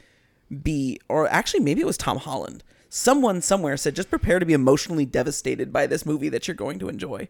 [0.63, 2.63] be, or actually maybe it was Tom Holland.
[2.89, 6.77] Someone somewhere said just prepare to be emotionally devastated by this movie that you're going
[6.79, 7.27] to enjoy.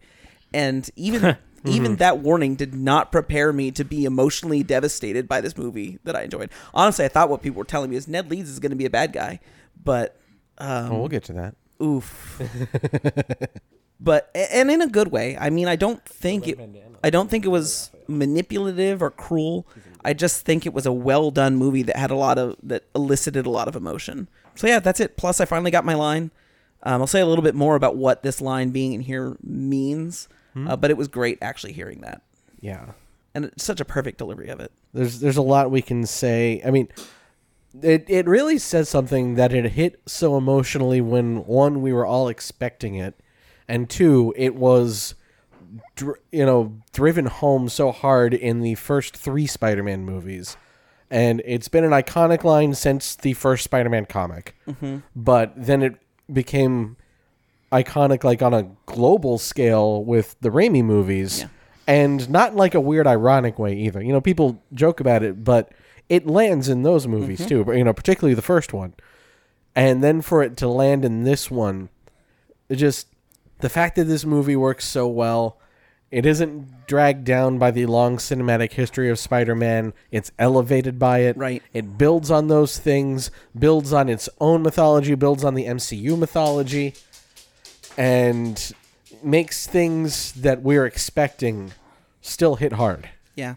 [0.54, 5.56] And even even that warning did not prepare me to be emotionally devastated by this
[5.56, 6.50] movie that I enjoyed.
[6.74, 8.86] Honestly, I thought what people were telling me is Ned Leeds is going to be
[8.86, 9.40] a bad guy,
[9.84, 10.18] but
[10.58, 11.56] um, Oh, we'll get to that.
[11.82, 12.42] oof.
[14.02, 15.38] but and in a good way.
[15.38, 16.60] I mean, I don't think it.
[17.04, 19.66] I don't think it was manipulative or cruel.
[20.04, 22.84] I just think it was a well done movie that had a lot of that
[22.96, 24.28] elicited a lot of emotion.
[24.56, 25.16] So yeah, that's it.
[25.18, 26.32] Plus, I finally got my line.
[26.84, 30.28] Um, I'll say a little bit more about what this line being in here means,
[30.56, 32.24] uh, but it was great actually hearing that,
[32.60, 32.94] Yeah.
[33.36, 34.72] and it's such a perfect delivery of it.
[34.92, 36.60] There's there's a lot we can say.
[36.66, 36.88] I mean,
[37.84, 42.28] it it really says something that it hit so emotionally when one we were all
[42.30, 43.14] expecting it,
[43.68, 45.16] and two it was,
[45.96, 50.58] dr- you know, driven home so hard in the first three Spider-Man movies,
[51.10, 54.56] and it's been an iconic line since the first Spider-Man comic.
[54.68, 54.98] Mm-hmm.
[55.16, 55.96] But then it
[56.32, 56.98] became
[57.72, 61.42] iconic like on a global scale with the Raimi movies.
[61.42, 61.48] Yeah.
[61.88, 64.02] And not in like a weird ironic way either.
[64.02, 65.74] You know, people joke about it, but
[66.08, 67.50] it lands in those movies mm-hmm.
[67.50, 68.94] too, but you know, particularly the first one.
[69.76, 71.90] And then for it to land in this one,
[72.70, 73.08] it just
[73.62, 75.58] the fact that this movie works so well,
[76.10, 79.94] it isn't dragged down by the long cinematic history of Spider-Man.
[80.12, 81.38] It's elevated by it.
[81.38, 81.64] Right.
[81.74, 86.96] It builds on those things, builds on its own mythology, builds on the MCU mythology,
[87.98, 88.74] and
[89.24, 91.72] makes things that we're expecting
[92.22, 93.10] still hit hard.
[93.36, 93.56] Yeah.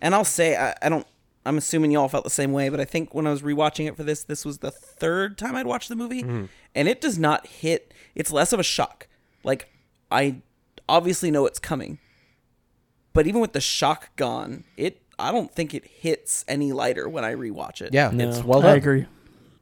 [0.00, 1.06] And I'll say I, I don't
[1.46, 3.96] I'm assuming y'all felt the same way, but I think when I was rewatching it
[3.96, 6.22] for this, this was the third time I'd watched the movie.
[6.22, 6.44] Mm-hmm.
[6.74, 9.08] And it does not hit it's less of a shock.
[9.44, 9.68] Like
[10.10, 10.36] I
[10.88, 11.98] obviously know it's coming.
[13.12, 17.24] But even with the shock gone, it I don't think it hits any lighter when
[17.24, 17.94] I rewatch it.
[17.94, 18.28] Yeah, No.
[18.28, 18.70] it's well done.
[18.72, 19.06] I agree.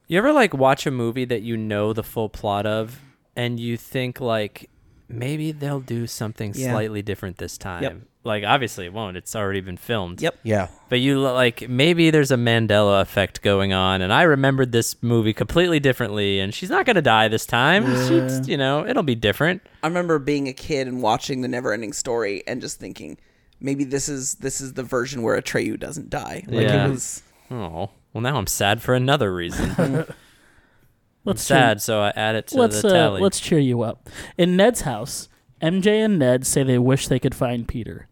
[0.09, 3.00] You ever like watch a movie that you know the full plot of
[3.36, 4.70] and you think like
[5.12, 6.72] maybe they'll do something Yeah.
[6.72, 8.06] slightly different this time.
[8.24, 9.16] Like obviously it won't.
[9.16, 10.22] It's already been filmed.
[10.22, 10.36] Yep.
[10.44, 10.68] Yeah.
[10.89, 14.94] But you lo- like maybe there's a Mandela effect going on, and I remembered this
[15.02, 17.84] movie completely differently, and she's not gonna die this time.
[18.06, 19.62] She's, you know, it'll be different.
[19.82, 23.18] I remember being a kid and watching the Never Ending Story and just thinking,
[23.60, 26.44] maybe this is this is the version where Atreyu doesn't die.
[26.47, 26.86] Like Yeah.
[26.86, 27.22] it was.
[27.51, 30.05] Oh, well now I'm sad for another reason.
[31.24, 33.20] I'm Let's cheer- sad, so I add it to let's the uh, tally.
[33.20, 34.09] let's cheer you up.
[34.36, 35.28] In Ned's house,
[35.61, 38.09] MJ and Ned say they wish they could find Peter.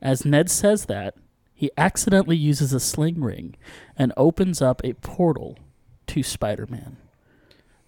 [0.00, 1.16] As Ned says that,
[1.54, 3.56] he accidentally uses a sling ring
[3.96, 5.58] and opens up a portal
[6.06, 6.98] to Spider-Man.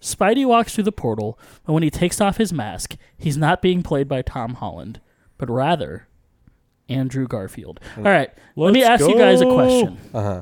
[0.01, 3.83] Spidey walks through the portal, but when he takes off his mask, he's not being
[3.83, 4.99] played by Tom Holland,
[5.37, 6.07] but rather
[6.87, 7.79] Andrew Garfield.
[7.97, 9.97] All right, let me ask you guys a question.
[10.13, 10.41] Uh-huh.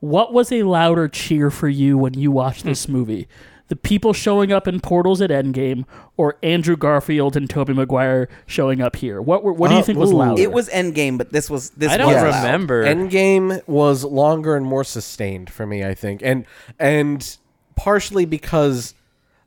[0.00, 3.28] What was a louder cheer for you when you watched this movie?
[3.72, 5.86] The people showing up in portals at Endgame,
[6.18, 9.22] or Andrew Garfield and Tobey Maguire showing up here?
[9.22, 10.16] What were, what do you Uh, think was ooh.
[10.16, 10.42] louder?
[10.42, 11.90] It was Endgame, but this was this.
[11.90, 12.44] I don't was loud.
[12.44, 12.84] remember.
[12.84, 16.44] Endgame was longer and more sustained for me, I think, and
[16.78, 17.38] and
[17.74, 18.92] partially because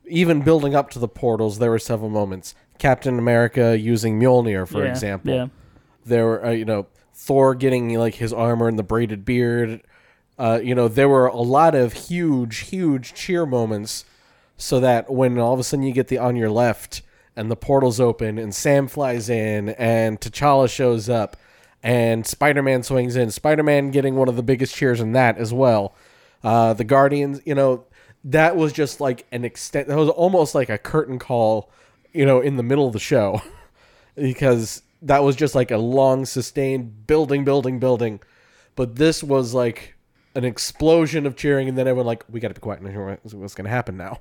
[0.08, 2.56] even building up to the portals, there were several moments.
[2.80, 5.32] Captain America using Mjolnir, for Yeah, example.
[5.34, 5.46] yeah.
[6.04, 9.82] There were, uh, you know, Thor getting like his armor and the braided beard.
[10.36, 14.04] Uh, you know, there were a lot of huge, huge cheer moments,
[14.56, 17.02] so that when all of a sudden you get the on your left
[17.34, 21.36] and the portals open and Sam flies in and T'Challa shows up
[21.82, 25.94] and Spider-Man swings in, Spider-Man getting one of the biggest cheers in that as well.
[26.42, 27.84] Uh, the Guardians, you know,
[28.24, 29.88] that was just like an extent.
[29.88, 31.70] That was almost like a curtain call,
[32.12, 33.40] you know, in the middle of the show,
[34.16, 38.20] because that was just like a long, sustained building, building, building.
[38.74, 39.94] But this was like
[40.34, 43.64] an explosion of cheering, and then everyone like, we got to be quiet what's going
[43.64, 44.20] to happen now.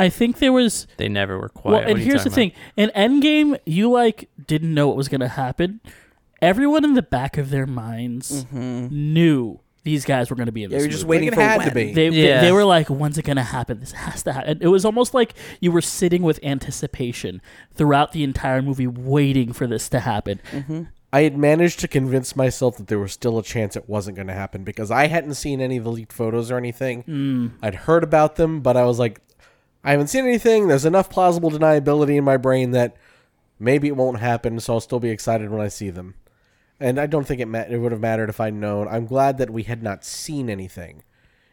[0.00, 0.86] I think there was.
[0.96, 1.84] they never were quiet.
[1.84, 5.20] Well, and here's the talking thing: in Endgame, you like didn't know what was going
[5.20, 5.80] to happen.
[6.42, 8.86] Everyone in the back of their minds mm-hmm.
[8.90, 10.84] knew these guys were going to be in Yeah, this.
[10.84, 11.18] you're just movie.
[11.18, 11.68] waiting for had when.
[11.68, 11.92] to be.
[11.92, 12.40] They, they Yeah.
[12.40, 13.80] they were like, when's it gonna happen?
[13.80, 14.58] This has to happen.
[14.60, 17.40] It was almost like you were sitting with anticipation
[17.74, 20.40] throughout the entire movie, waiting for this to happen.
[20.50, 20.82] Mm-hmm.
[21.12, 24.28] I had managed to convince myself that there was still a chance it wasn't going
[24.28, 27.02] to happen because I hadn't seen any of the leaked photos or anything.
[27.02, 27.52] Mm.
[27.62, 29.20] I'd heard about them, but I was like,
[29.82, 30.68] I haven't seen anything.
[30.68, 32.96] There's enough plausible deniability in my brain that
[33.58, 36.14] maybe it won't happen, so I'll still be excited when I see them.
[36.78, 38.88] And I don't think it ma- it would have mattered if I'd known.
[38.88, 41.02] I'm glad that we had not seen anything,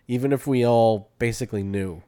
[0.08, 2.04] even if we all basically knew.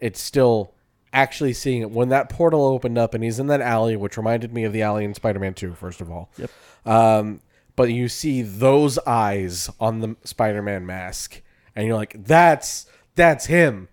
[0.00, 0.74] It's still
[1.12, 4.52] actually seeing it when that portal opened up and he's in that alley, which reminded
[4.52, 6.30] me of the alley in Spider-Man 2, first of all.
[6.38, 6.50] Yep.
[6.86, 7.40] Um,
[7.76, 11.42] but you see those eyes on the Spider-Man mask,
[11.76, 13.88] and you're like, "That's that's him."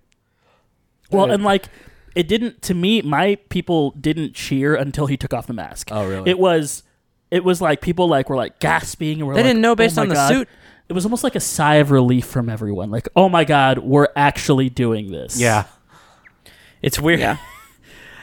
[1.12, 1.66] Well, and like
[2.16, 3.02] it didn't to me.
[3.02, 5.90] My people didn't cheer until he took off the mask.
[5.92, 6.30] Oh, really?
[6.32, 6.84] It was,
[7.32, 9.76] it was like people like were like gasping and were They like, didn't know "Oh
[9.76, 10.50] based my on the God." suit?
[10.88, 12.92] It was almost like a sigh of relief from everyone.
[12.92, 15.40] Like, oh my god, we're actually doing this.
[15.40, 15.66] Yeah,
[16.82, 17.20] it's weird.
[17.20, 17.38] Yeah.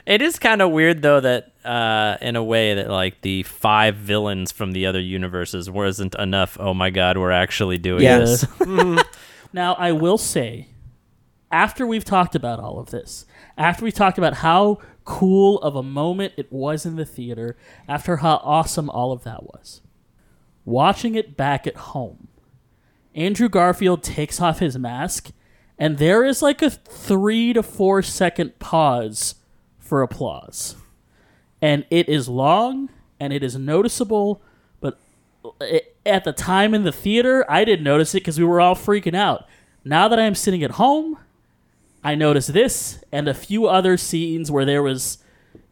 [0.04, 3.94] It is kind of weird though that uh, in a way that like the five
[3.94, 6.56] villains from the other universes wasn't enough.
[6.58, 8.18] Oh my god, we're actually doing Yeah.
[8.18, 8.44] this.
[9.52, 10.66] Now, I will say,
[11.52, 13.26] after we've talked about all of this,
[13.58, 17.56] after we've talked about how cool of a moment it was in the theater,
[17.86, 19.82] after how awesome all of that was,
[20.64, 22.28] watching it back at home,
[23.14, 25.30] Andrew Garfield takes off his mask,
[25.78, 29.34] and there is like a three to four second pause
[29.78, 30.76] for applause.
[31.60, 32.88] And it is long
[33.20, 34.40] and it is noticeable,
[34.80, 34.98] but
[35.60, 38.74] it, at the time in the theater, I didn't notice it because we were all
[38.74, 39.46] freaking out.
[39.84, 41.18] Now that I am sitting at home,
[42.04, 45.18] I noticed this and a few other scenes where there was,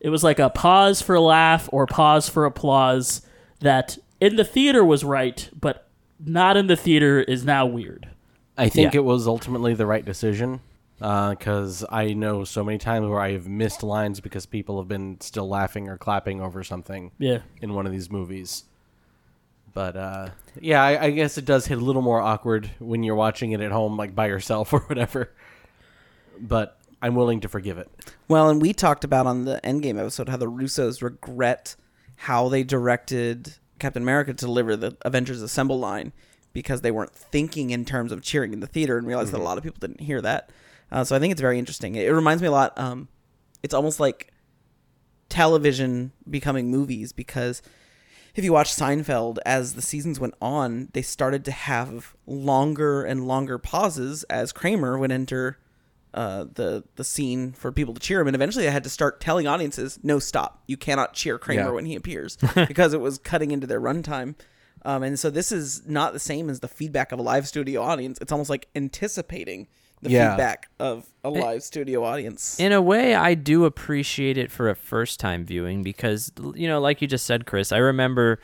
[0.01, 3.23] it was like a pause for a laugh or pause for applause
[3.61, 5.89] that in the theater was right, but
[6.25, 8.09] not in the theater is now weird.
[8.57, 9.01] I think Yeah.
[9.01, 10.61] it was ultimately the right decision
[10.99, 15.19] because I know so many times where I have missed lines because people have been
[15.21, 17.39] still laughing or clapping over something Yeah.
[17.63, 18.65] in one of these movies.
[19.73, 20.29] But uh,
[20.61, 23.61] yeah, I, I guess it does hit a little more awkward when you're watching it
[23.61, 25.33] at home, like by yourself or whatever.
[26.41, 27.89] But I'm willing to forgive it.
[28.29, 31.77] Well, and we talked about on the Endgame episode how the Russos regret
[32.17, 36.13] how they directed Captain America to deliver the Avengers Assemble line
[36.53, 39.43] because they weren't thinking in terms of cheering in the theater and realized that a
[39.43, 40.51] lot of people didn't hear that.
[40.93, 41.95] Uh, so I think it's very interesting.
[41.95, 42.79] It, it reminds me a lot.
[42.79, 43.09] Um,
[43.63, 44.33] it's almost like
[45.29, 47.63] television becoming movies because
[48.35, 53.27] if you watch Seinfeld, as the seasons went on, they started to have longer and
[53.27, 55.59] longer pauses as Kramer would enter
[56.15, 59.21] uh, the the scene for people to cheer him, and eventually I had to start
[59.21, 60.63] telling audiences, "No, stop!
[60.67, 61.71] You cannot cheer Kramer Yeah.
[61.71, 62.37] when he appears,"
[62.69, 64.35] because it was cutting into their runtime.
[64.85, 67.83] Um, and so this is not the same as the feedback of a live studio
[67.83, 68.19] audience.
[68.21, 69.69] It's almost like anticipating
[70.03, 70.31] the Yeah.
[70.31, 72.59] feedback of a live studio audience.
[72.59, 76.81] In a way, I do appreciate it for a first time viewing because, you know,
[76.81, 78.41] like you just said, Chris, I remember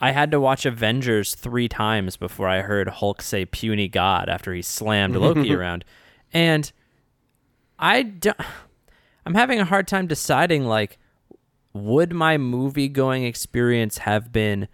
[0.00, 4.52] I had to watch Avengers three times before I heard Hulk say puny God after
[4.52, 5.84] he slammed Loki around.
[6.32, 6.72] And
[7.78, 8.36] I don't,
[9.24, 10.98] I'm having a hard time deciding, like,
[11.72, 14.68] would my movie going experience have been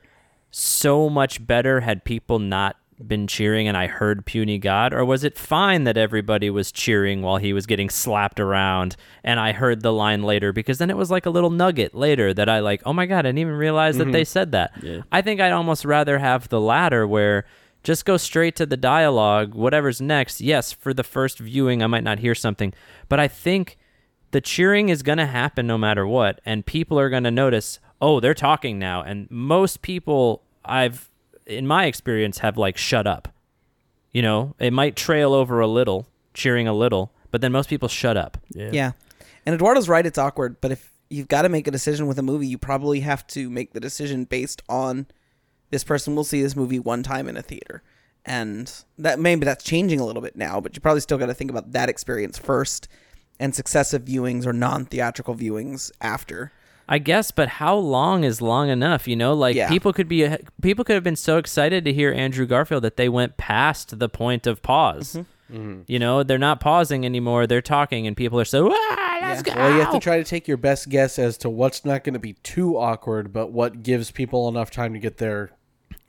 [0.50, 2.76] so much better had people not
[3.06, 4.92] been cheering and I heard puny god?
[4.92, 9.40] Or was it fine that everybody was cheering while he was getting slapped around and
[9.40, 10.52] I heard the line later?
[10.52, 13.20] Because then it was like a little nugget later that I like oh my god
[13.20, 14.12] I didn't even realize that mm-hmm.
[14.12, 14.72] they said that.
[15.10, 17.44] I think I'd almost rather have the latter where
[17.82, 20.40] just go straight to the dialogue whatever's next.
[20.40, 22.72] Yes, for the first viewing I might not hear something,
[23.08, 23.78] but I think
[24.30, 27.78] the cheering is going to happen no matter what and people are going to notice
[28.00, 31.10] oh they're talking now and most people i've
[31.46, 33.28] in my experience have like shut up
[34.10, 37.88] you know it might trail over a little cheering a little but then most people
[37.88, 38.70] shut up Yeah.
[38.72, 38.92] yeah.
[39.44, 42.22] And Eduardo's right, it's awkward, but if you've got to make a decision with a
[42.22, 45.06] movie, you probably have to make the decision based on
[45.72, 47.82] this person will see this movie one time in a theater.
[48.24, 51.34] And that maybe that's changing a little bit now, but you probably still got to
[51.34, 52.86] think about that experience first
[53.40, 56.52] and successive viewings or non-theatrical viewings after.
[56.88, 59.68] i guess but how long is long enough you know like Yeah.
[59.68, 60.28] people could be
[60.60, 64.08] people could have been so excited to hear andrew garfield that they went past the
[64.08, 65.18] point of pause
[65.86, 69.52] you know they're not pausing anymore they're talking and people are so ah, let's go
[69.54, 72.14] Well, you have to try to take your best guess as to what's not going
[72.14, 75.50] to be too awkward, but what gives people enough time to get their.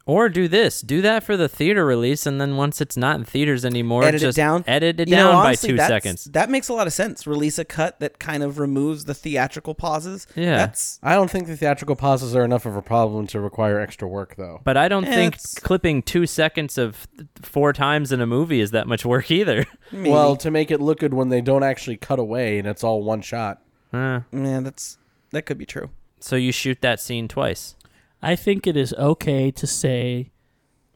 [0.05, 0.81] Or do this.
[0.81, 4.19] Do that for the theater release, and then once it's not in theaters anymore, edit
[4.19, 4.65] just it down.
[4.67, 6.25] edit it You know, down honestly, by two seconds.
[6.25, 7.25] That makes a lot of sense.
[7.25, 10.27] Release a cut that kind of removes the theatrical pauses.
[10.35, 10.57] Yeah.
[10.57, 14.05] That's I don't think the theatrical pauses are enough of a problem to require extra
[14.05, 14.59] work, though.
[14.65, 17.07] But I don't Yeah, think it's- clipping two seconds of
[17.41, 19.65] four times in a movie is that much work either.
[19.93, 20.09] maybe.
[20.09, 23.03] Well, to make it look good when they don't actually cut away and it's all
[23.03, 23.61] one shot.
[23.93, 24.97] Uh, yeah, that's
[25.31, 25.91] that could be true.
[26.19, 27.75] so you shoot that scene twice.
[28.23, 30.31] I think it is okay to say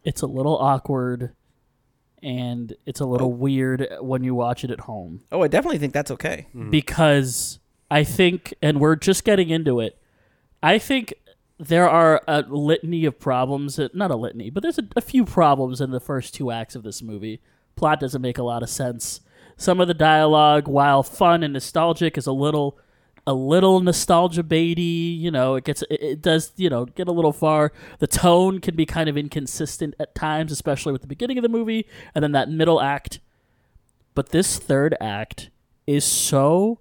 [0.03, 1.33] it's a little awkward
[2.23, 3.31] and it's a little oh.
[3.31, 6.47] weird when you watch it at home Oh, I definitely think that's okay.
[6.49, 6.71] Mm-hmm.
[6.71, 7.59] because
[7.91, 9.97] I think, and we're just getting into it,
[10.61, 11.13] I think
[11.59, 15.25] there are a litany of problems, that, not a litany, but there's a, a few
[15.25, 17.41] problems in the first two acts of this movie.
[17.75, 19.21] Plot doesn't make a lot of sense.
[19.55, 22.77] Some of the dialogue, while fun and nostalgic, is a little
[23.27, 25.19] a little nostalgia baity.
[25.19, 27.71] You know, it gets it, it does you know get a little far.
[27.99, 31.49] The tone can be kind of inconsistent at times, especially with the beginning of the
[31.49, 31.85] movie
[32.15, 33.19] and then that middle act.
[34.15, 35.51] But this third act
[35.85, 36.79] is so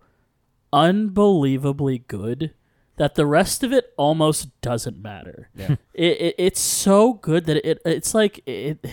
[0.73, 2.55] unbelievably good
[2.97, 5.51] that the rest of it almost doesn't matter.
[5.55, 5.77] Yeah.
[5.93, 8.87] It, it it's so good that it it's like it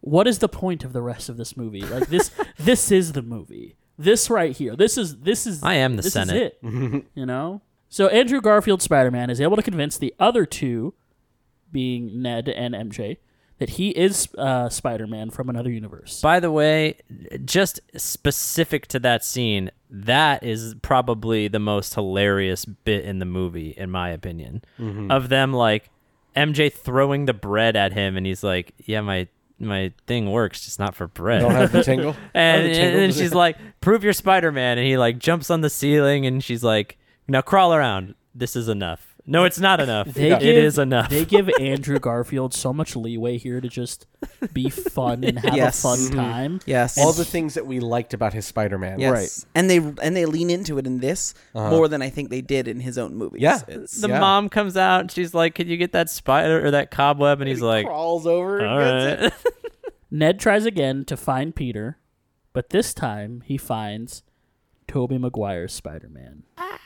[0.00, 1.82] what is the point of the rest of this movie?
[1.82, 3.76] Like this this is the movie.
[3.98, 4.76] This right here.
[4.76, 6.58] This is this is I am the this Senate.
[6.62, 7.04] Is it.
[7.14, 7.62] you know?
[7.88, 10.94] So Andrew Garfield Spider-Man is able to convince the other two
[11.72, 13.18] being Ned and MJ
[13.58, 16.20] that he is uh, Spider-Man from another universe.
[16.20, 16.98] By the way,
[17.44, 23.70] just specific to that scene, that is probably the most hilarious bit in the movie,
[23.70, 24.62] in my opinion.
[25.10, 25.88] Of them like
[26.36, 29.28] MJ throwing the bread at him, and he's like, "Yeah, my
[29.58, 32.16] my thing works, just not for bread." Don't have the tingle.
[32.34, 35.70] and, the and then she's like, "Prove you're Spider-Man," and he like jumps on the
[35.70, 38.14] ceiling, and she's like, "Now crawl around.
[38.34, 40.06] This is enough." No, it's not enough.
[40.06, 41.10] They It give, is enough.
[41.10, 44.06] They give Andrew Garfield so much leeway here to just
[44.52, 45.78] be fun and have Yes.
[45.80, 46.14] a fun mm-hmm.
[46.16, 46.60] time.
[46.64, 46.96] Yes.
[46.96, 49.00] all the things that we liked about his Spider-Man.
[49.00, 49.44] Yes.
[49.54, 51.70] And they and they lean into it in this uh-huh.
[51.70, 53.42] more than I think they did in his own movies.
[53.42, 53.60] Yeah.
[53.66, 54.20] It's, the Yeah.
[54.20, 57.48] mom comes out and she's like, "Can you get that spider or that cobweb?" And
[57.48, 58.58] he's like, crawls over.
[58.60, 59.24] and "All gets it.
[59.24, 59.52] right."
[60.10, 61.98] Ned tries again to find Peter,
[62.52, 64.22] but this time he finds
[64.86, 66.44] Tobey Maguire's Spider-Man.
[66.56, 66.78] Ah.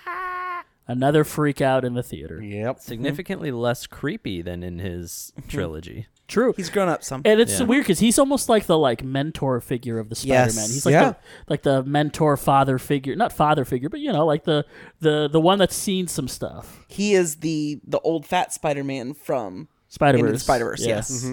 [0.90, 2.42] Another freak out in the theater.
[2.42, 2.76] Yep.
[2.76, 2.82] Mm-hmm.
[2.82, 5.48] Significantly less creepy than in his mm-hmm.
[5.48, 6.06] trilogy.
[6.26, 6.54] True.
[6.56, 7.22] he's grown up some.
[7.24, 7.66] And it's Yeah.
[7.66, 10.46] weird because he's almost like the like mentor figure of the Spider-Man.
[10.46, 10.74] Yes.
[10.74, 11.10] He's like Yeah.
[11.10, 11.16] the
[11.48, 14.64] like the mentor father figure, not father figure, but you know, like the
[15.00, 16.84] the the one that's seen some stuff.
[16.88, 20.42] He is the the old fat Spider-Man from Spider Into the Verse.
[20.42, 21.30] Spider-Verse, yes.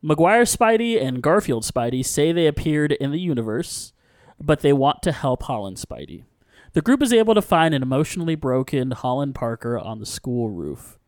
[0.00, 0.62] Maguire mm-hmm.
[0.62, 3.92] Spidey and Garfield Spidey say they appeared in the universe,
[4.40, 6.24] but they want to help Holland Spidey.
[6.72, 10.98] The group is able to find an emotionally broken Holland Parker on the school roof.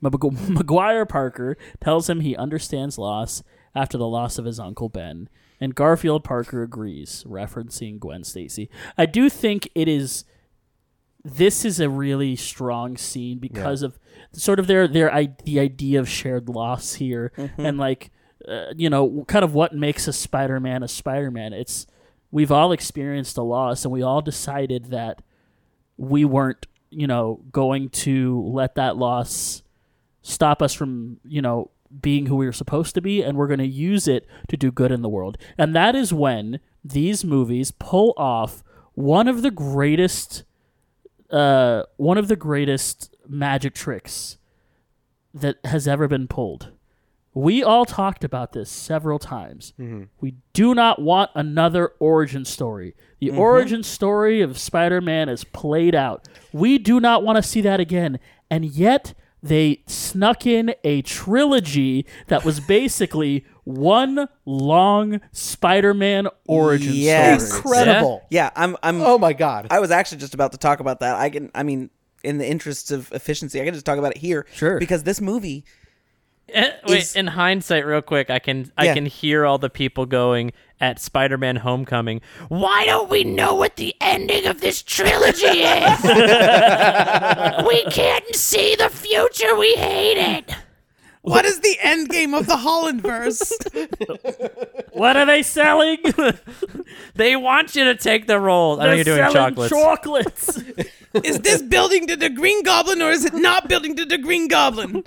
[0.00, 3.42] Maguire Parker tells him he understands loss
[3.74, 5.28] after the loss of his uncle Ben.
[5.60, 8.70] And Garfield Parker agrees, referencing Gwen Stacy.
[8.96, 10.24] I do think it is.
[11.24, 13.98] This is a really strong scene because of
[14.32, 18.12] sort of their their I, the idea of shared loss here, and like
[18.46, 21.52] uh, you know, kind of what makes a Spider-Man a Spider-Man.
[21.52, 21.88] It's
[22.30, 25.22] we've all experienced a loss, and we all decided that
[25.96, 29.62] we weren't, you know, going to let that loss
[30.22, 33.58] stop us from, you know, being who we were supposed to be, and we're going
[33.58, 35.38] to use it to do good in the world.
[35.56, 40.44] And that is when these movies pull off one of the greatest,
[41.30, 44.36] uh, one of the greatest magic tricks
[45.32, 46.72] that has ever been pulled.
[47.38, 49.72] We all talked about this several times.
[49.78, 50.04] Mm-hmm.
[50.20, 52.96] We do not want another origin story.
[53.20, 53.38] The mm-hmm.
[53.38, 56.26] origin story of Spider Man is played out.
[56.52, 58.18] We do not want to see that again.
[58.50, 66.92] And yet, they snuck in a trilogy that was basically one long Spider Man origin
[66.92, 67.46] Yes.
[67.46, 67.78] story.
[67.78, 68.26] Incredible.
[68.30, 68.76] Yeah, I'm.
[68.82, 69.00] I'm.
[69.00, 69.68] Oh my god.
[69.70, 71.14] I was actually just about to talk about that.
[71.14, 71.52] I can.
[71.54, 71.90] I mean,
[72.24, 74.46] in the interests of efficiency, I can just talk about it here.
[74.54, 74.78] Sure.
[74.78, 75.64] Because this movie,
[76.50, 80.06] Eh, wait, Is- in hindsight, real quick, I can I can hear all the people
[80.06, 82.20] going at Spider-Man: Homecoming.
[82.48, 86.02] Why don't we know what the ending of this trilogy is?
[87.68, 89.56] we can't see the future.
[89.56, 90.54] We hate it.
[91.22, 93.52] what is the end game of the Hollandverse?
[94.92, 95.98] What are they selling?
[97.14, 98.80] They want you to take the role.
[98.80, 99.70] I know They're you're doing chocolates.
[99.72, 100.56] chocolates.
[101.24, 104.48] is this building to the Green Goblin or is it not building to the Green
[104.48, 105.04] Goblin?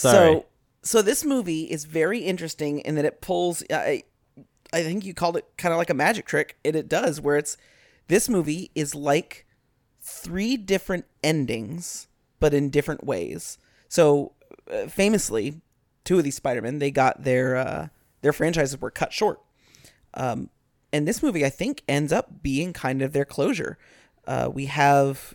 [0.00, 0.34] Sorry.
[0.34, 0.46] So,
[0.82, 3.62] so this movie is very interesting in that it pulls.
[3.70, 4.04] I,
[4.72, 7.20] I think you called it kind of like a magic trick, and it does.
[7.20, 7.56] Where it's
[8.08, 9.46] this movie is like
[10.00, 12.08] three different endings,
[12.38, 13.58] but in different ways.
[13.88, 14.32] So,
[14.72, 15.60] uh, famously,
[16.04, 17.88] two of these Spider-Men they got their uh,
[18.22, 19.40] their franchises were cut short.
[20.14, 20.50] Um,
[20.92, 23.78] and this movie, I think, ends up being kind of their closure.
[24.26, 25.34] Uh, we have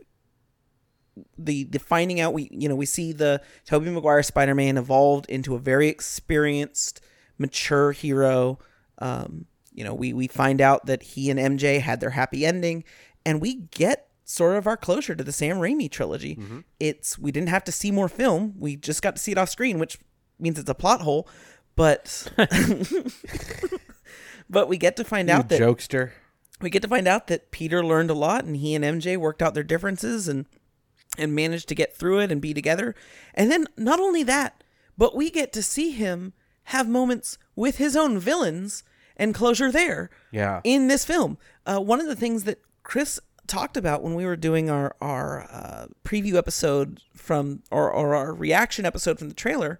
[1.38, 5.56] the the finding out we you know we see the Tobey Maguire Spider-Man evolved into
[5.56, 7.02] a very experienced,
[7.38, 8.60] mature hero.
[9.00, 12.84] Um, you know, we we find out that he and MJ had their happy ending,
[13.26, 16.40] and we get sort of our closure to the Sam Raimi trilogy.
[16.80, 19.50] It's we didn't have to see more film; we just got to see it off
[19.50, 19.98] screen, which
[20.40, 21.28] means it's a plot hole.
[21.76, 22.28] But
[24.50, 26.12] but we get to find You out that jokester.
[26.62, 29.42] we get to find out that Peter learned a lot and he and MJ worked
[29.42, 30.46] out their differences and
[31.18, 32.96] and manage to get through it and be together.
[33.34, 34.64] And then not only that,
[34.98, 36.34] but we get to see him
[36.66, 38.84] have moments with his own villains
[39.18, 40.10] and closure there.
[40.32, 40.62] Yeah.
[40.64, 44.36] In this film, uh, one of the things that Chris talked about when we were
[44.36, 49.80] doing our our uh, preview episode from or, or our reaction episode from the trailer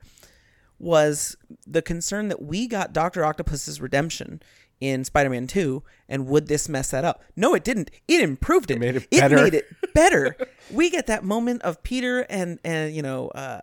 [0.78, 4.41] was the concern that we got Doctor Octopus's redemption
[4.81, 7.23] in Spider-Man 2 and would this mess that up?
[7.35, 7.91] No, it didn't.
[8.07, 8.80] It improved it.
[8.80, 9.35] made it better.
[9.35, 10.35] made it better.
[10.72, 13.61] we get that moment of Peter and and you know uh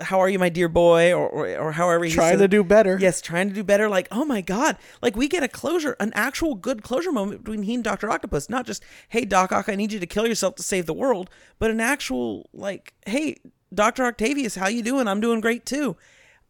[0.00, 2.98] how are you my dear boy or or, or however he Trying to do better.
[3.00, 4.76] Yes, trying to do better like oh my god.
[5.02, 8.10] Like we get a closure, an actual good closure moment between he and Dr.
[8.10, 10.94] Octopus, not just hey Doc Ock, I need you to kill yourself to save the
[10.94, 13.36] world, but an actual like hey
[13.74, 14.04] Dr.
[14.04, 15.06] Octavius, how you doing?
[15.08, 15.96] I'm doing great too.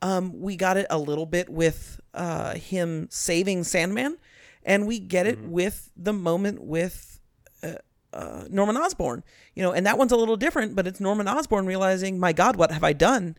[0.01, 4.19] Um, we got it a little bit with uh, him saving Sandman,
[4.63, 7.21] and we get it with the moment with
[7.63, 7.75] uh,
[8.13, 9.25] uh, Norman Osborn.
[9.55, 12.57] You know, and that one's a little different, but it's Norman Osborn realizing, "My God,
[12.57, 13.37] what have I done?"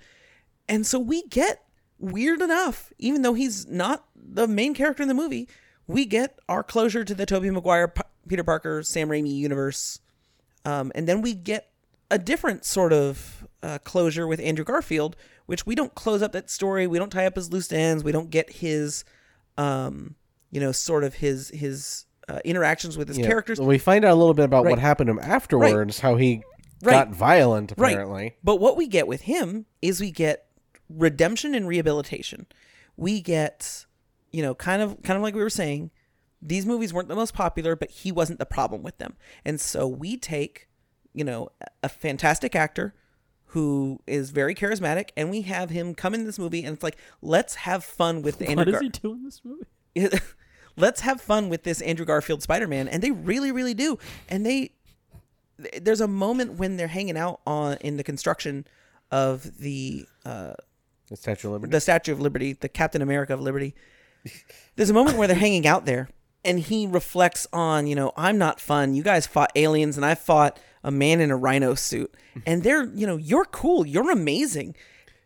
[0.67, 1.63] And so we get
[1.97, 5.47] weird enough, even though he's not the main character in the movie,
[5.87, 9.99] we get our closure to the Tobey Maguire, P- Peter Parker, Sam Raimi universe,
[10.65, 11.71] um, and then we get
[12.11, 15.15] a different sort of uh, closure with Andrew Garfield,
[15.49, 16.85] which we don't close up that story.
[16.85, 18.03] We don't tie up his loose ends.
[18.03, 19.03] We don't get his,
[19.57, 20.13] um,
[20.51, 23.25] you know, sort of his his uh, interactions with his Yeah.
[23.25, 23.59] characters.
[23.59, 24.69] We find out a little bit about Right.
[24.69, 26.43] what happened to him afterwards, how he
[26.83, 26.93] Right.
[26.93, 27.93] got violent, Right.
[27.93, 28.35] apparently.
[28.43, 30.45] But what we get with him is we get
[30.87, 32.45] redemption and rehabilitation.
[32.95, 33.87] We get,
[34.31, 35.89] you know, kind of kind of like we were saying,
[36.43, 39.15] these movies weren't the most popular, but he wasn't the problem with them.
[39.43, 40.69] And so we take,
[41.11, 41.49] you know,
[41.81, 42.93] a fantastic actor
[43.53, 46.97] who is very charismatic and we have him come in this movie and it's like,
[47.21, 50.17] let's have fun with Andrew what is Gar- he doing in this movie?
[50.77, 53.97] let's have fun with this Andrew Garfield Spider-Man and they really really do
[54.29, 54.71] and they
[55.81, 58.65] there's a moment when they're hanging out on in the construction
[59.11, 60.53] of the uh
[61.09, 61.71] The Statue of Liberty.
[61.71, 63.73] the Statue of Liberty, the Captain America of Liberty.
[64.75, 66.07] There's a moment where they're hanging out there
[66.45, 68.93] and he reflects on, you know, I'm not fun.
[68.93, 72.13] You guys fought aliens and I fought a man in a rhino suit.
[72.45, 73.85] And they're, you know, you're cool.
[73.85, 74.75] You're amazing.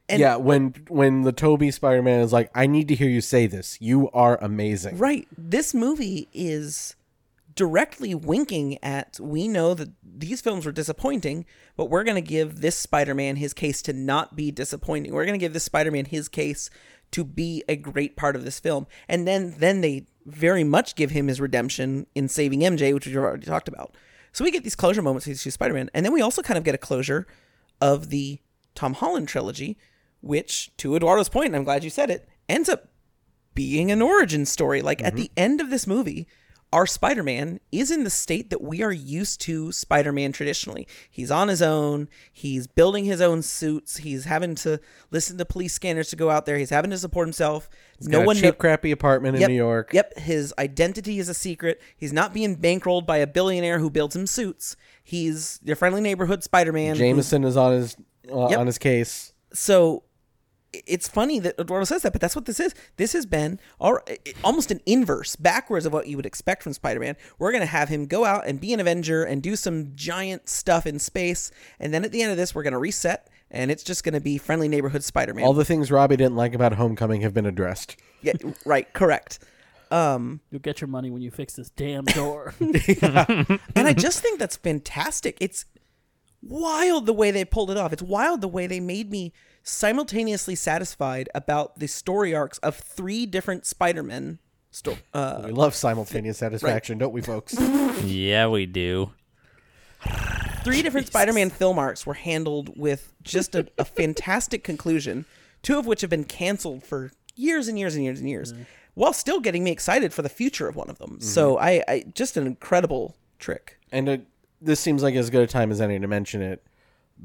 [0.09, 3.47] And- yeah, when when the Tobey Spider-Man is like, "I need to hear you say
[3.47, 3.77] this.
[3.79, 5.27] You are amazing." Right.
[5.37, 6.95] This movie is
[7.55, 11.45] directly winking at we know that these films were disappointing,
[11.77, 15.13] but we're going to give this Spider-Man his case to not be disappointing.
[15.13, 16.69] We're going to give this Spider-Man his case
[17.11, 18.87] to be a great part of this film.
[19.07, 23.15] And then then they very much give him his redemption in saving MJ, which we've
[23.15, 23.95] already talked about.
[24.33, 26.75] So we get these closure moments with Spider-Man, and then we also kind of get
[26.75, 27.27] a closure
[27.79, 28.39] of the
[28.75, 29.77] Tom Holland trilogy,
[30.21, 32.89] which, to Eduardo's point, and I'm glad you said it, ends up
[33.53, 34.81] being an origin story.
[34.81, 35.21] Like at mm-hmm.
[35.21, 36.27] the end of this movie,
[36.73, 40.87] our Spider Man is in the state that we are used to Spider Man traditionally.
[41.09, 44.79] He's on his own, he's building his own suits, he's having to
[45.11, 47.69] listen to police scanners to go out there, he's having to support himself.
[48.01, 49.91] no no one cheap, crappy apartment in New York.
[49.93, 51.79] Yep, his identity is a secret.
[51.95, 54.75] He's not being bankrolled by a billionaire who builds him suits.
[55.03, 56.95] He's your friendly neighborhood Spider Man.
[56.95, 57.95] Jameson is on his
[58.33, 58.59] uh, Yep.
[58.59, 59.31] on his case.
[59.53, 60.03] so
[60.73, 62.73] it's funny that Eduardo says that, but that's what this is.
[62.97, 66.73] This has been al- i- almost an inverse, backwards of what you would expect from
[66.73, 67.15] Spider-Man.
[67.39, 70.85] We're gonna have him go out and be an Avenger and do some giant stuff
[70.87, 74.03] in space, and then at the end of this, we're gonna reset, and it's just
[74.03, 75.45] gonna be friendly neighborhood Spider-Man.
[75.45, 77.95] All the things Robbie didn't like about Homecoming have been addressed.
[78.21, 78.33] yeah,
[78.65, 79.39] right, correct.
[79.91, 82.55] Um, You'll get your money when you fix this damn door.
[82.59, 85.37] and I just think that's fantastic.
[85.39, 85.65] It's
[86.41, 87.93] wild the way they pulled it off.
[87.93, 89.33] It's wild the way they made me
[89.63, 94.39] simultaneously satisfied about the story arcs of three different Spider-Men.
[94.71, 97.55] Sto- uh, We love simultaneous satisfaction, don't we, folks?
[98.03, 99.11] Yeah, we do.
[100.63, 105.25] three different Spider-Man film arcs were handled with just a, a fantastic conclusion.
[105.61, 108.53] Two of which have been canceled for years and years and years and years,
[108.95, 111.21] while still getting me excited for the future of one of them.
[111.21, 113.77] So I, I just an incredible trick.
[113.91, 114.17] and uh,
[114.61, 116.63] this seems like as good a time as any to mention it.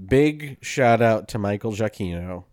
[0.06, 2.44] Big shout out to Michael Giacchino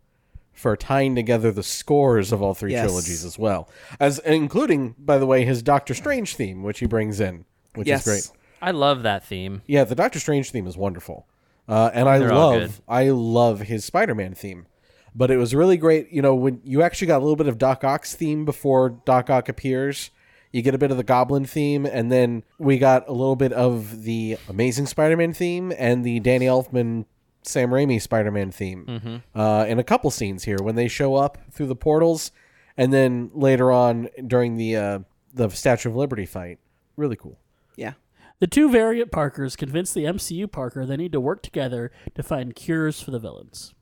[0.54, 2.86] for tying together the scores of all three Yes.
[2.86, 7.20] trilogies as well, as including, by the way, his Doctor Strange theme, which he brings
[7.20, 7.46] in,
[7.76, 8.08] which Yes.
[8.08, 8.40] is great.
[8.62, 9.62] I love that theme.
[9.68, 11.28] Yeah, the Doctor Strange theme is wonderful,
[11.68, 12.82] uh, and I They're all love.
[12.88, 14.66] I love his Spider-Man theme.
[15.18, 17.58] But it was really great, you know, when you actually got a little bit of
[17.58, 20.12] Doc Ock's theme before Doc Ock appears.
[20.52, 23.52] You get a bit of the Goblin theme, and then we got a little bit
[23.54, 27.06] of the Amazing Spider-Man theme and the Danny Elfman,
[27.48, 29.40] Sam Raimi Spider-Man theme Mm-hmm.
[29.40, 32.32] uh, in a couple scenes here when they show up through the portals,
[32.78, 35.00] and then later on during the uh,
[35.34, 36.60] the Statue of Liberty fight.
[36.96, 37.40] Really cool.
[37.76, 37.94] Yeah.
[38.40, 42.54] The two variant Parkers convince the MCU Parker they need to work together to find
[42.56, 43.74] cures for the villains.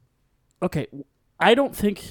[0.61, 0.87] Okay,
[1.39, 2.03] I don't think,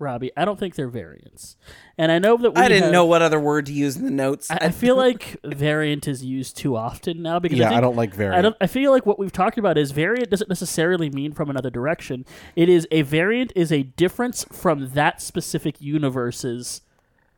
[0.00, 1.56] Robbie, I don't think they're variants.
[1.98, 4.04] And I know that we I didn't have- know what other word to use in
[4.04, 4.50] the notes.
[4.50, 7.80] I, I feel like variant is used too often now because Yeah, I, think, I
[7.82, 8.38] don't like variant.
[8.38, 8.56] I don't.
[8.60, 12.24] I feel like what we've talked about is variant doesn't necessarily mean from another direction.
[12.56, 16.80] It is a variant is a difference from that specific universe's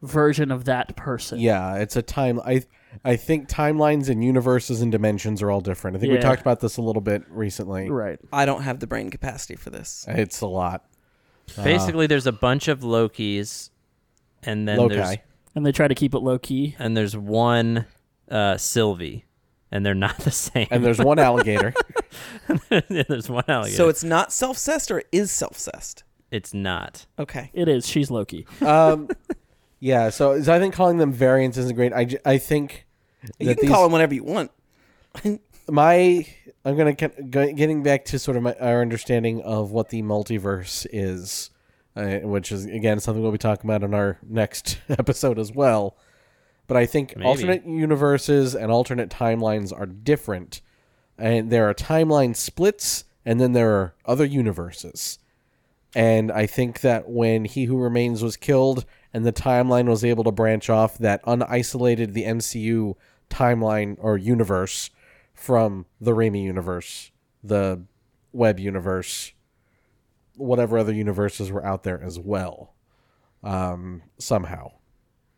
[0.01, 1.39] version of that person.
[1.41, 2.41] Yeah, it's a time.
[2.45, 2.63] I
[3.05, 5.97] I think timelines and universes and dimensions are all different.
[5.97, 7.89] I think we talked about this a little bit recently.
[7.89, 8.19] Right.
[8.33, 10.05] I don't have the brain capacity for this.
[10.09, 10.85] It's a lot.
[11.57, 13.71] Basically, there's a bunch of Lokis,
[14.43, 14.95] and then Loci.
[14.97, 15.17] there's
[15.55, 16.75] And they try to keep it low key.
[16.79, 17.87] and there's one
[18.31, 19.25] uh, Sylvie,
[19.71, 20.67] and they're not the same.
[20.71, 21.75] And there's one alligator.
[22.71, 23.77] And there's one alligator.
[23.77, 26.05] So it's not self-cessed or it is self-cessed?
[26.31, 27.07] it's not.
[27.19, 27.51] Okay.
[27.55, 27.87] It is.
[27.87, 28.47] She's Loki.
[28.63, 29.09] um,
[29.81, 30.09] yeah.
[30.11, 31.93] So, so I think calling them variants isn't great.
[31.93, 32.87] I, j- I think
[33.39, 34.51] You can these, call them whatever you want.
[35.69, 36.27] my
[36.65, 40.87] I'm gonna get, getting back to sort of my, our understanding of what the multiverse
[40.93, 41.51] is,
[41.97, 45.97] uh, which is again something we'll be talking about in our next episode as well.
[46.69, 47.27] But I think Maybe.
[47.27, 50.61] alternate universes and alternate timelines are different,
[51.19, 55.19] and there are timeline splits, and then there are other universes.
[55.95, 60.25] And I think that when He Who Remains was killed and the timeline was able
[60.25, 62.95] to branch off, that unisolated the MCU
[63.29, 64.89] timeline or universe
[65.35, 67.11] from the Raimi universe,
[67.43, 67.83] the
[68.33, 69.33] Webb universe,
[70.37, 72.75] whatever other universes were out there as well.
[73.43, 74.73] Um, somehow,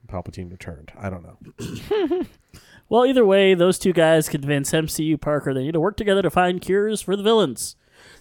[0.07, 0.93] Palpatine returned.
[0.99, 2.27] I don't know.
[2.89, 6.31] Well, either way, those two guys convince MCU Parker they need to work together to
[6.31, 7.77] find cures for the villains.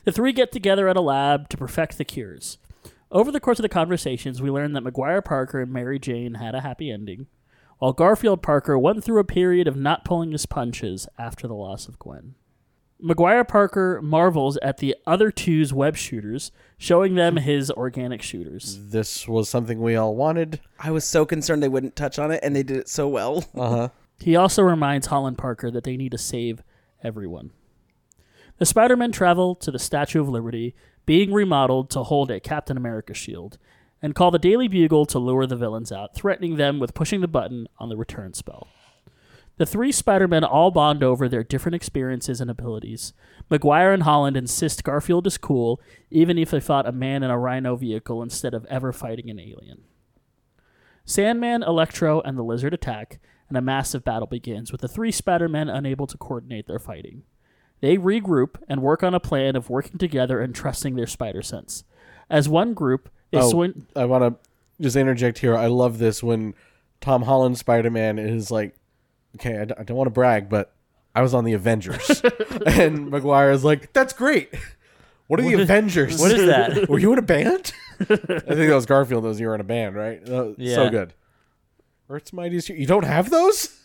[0.06, 2.58] The three get together at a lab to perfect the cures.
[3.12, 6.56] Over the course of the conversations, we learn that Maguire Parker and Mary Jane had
[6.56, 7.28] a happy ending,
[7.84, 11.90] while Garfield Parker went through a period of not pulling his punches after the loss
[11.90, 12.36] of Gwen.
[12.98, 18.80] Maguire Parker marvels at the other two's web shooters, showing them his organic shooters.
[18.82, 20.62] This was something we all wanted.
[20.80, 23.44] I was so concerned they wouldn't touch on it, and they did it so well.
[23.54, 23.90] Uh huh.
[24.18, 26.64] He also reminds Holland Parker that they need to save
[27.04, 27.52] everyone.
[28.60, 30.74] The Spider Men travel to the Statue of Liberty,
[31.06, 33.58] being remodeled to hold a Captain America shield,
[34.04, 37.28] and call the Daily Bugle to lure the villains out, threatening them with pushing the
[37.28, 38.68] button on the return spell.
[39.58, 43.14] The three Spider Men all bond over their different experiences and abilities.
[43.50, 45.80] Maguire and Holland insist Garfield is cool,
[46.12, 49.40] even if they fought a man in a rhino vehicle instead of ever fighting an
[49.40, 49.84] alien.
[51.06, 55.48] Sandman, Electro, and the Lizard attack, and a massive battle begins, with the three Spider
[55.48, 57.24] Men unable to coordinate their fighting.
[57.80, 61.84] They regroup and work on a plan of working together and trusting their spider sense.
[62.30, 63.10] As one group,
[63.42, 63.86] oh, swing.
[63.96, 65.56] I want to just interject here.
[65.58, 66.54] I love this when
[67.02, 68.76] Tom Holland Spider Man is like,
[69.36, 70.74] okay, I, d- I don't want to brag, but
[71.16, 72.22] I was on the Avengers,
[72.66, 74.50] and Maguire is like, that's great.
[75.28, 76.20] What are the Avengers?
[76.20, 76.90] what is that?
[76.90, 77.72] Were you in a band?
[78.00, 79.24] I think that was Garfield.
[79.24, 80.28] Those you were in a band, right?
[80.28, 80.76] Uh, Yeah.
[80.76, 81.14] So good.
[82.10, 82.70] Earth's Mightiest.
[82.70, 83.80] You don't have those?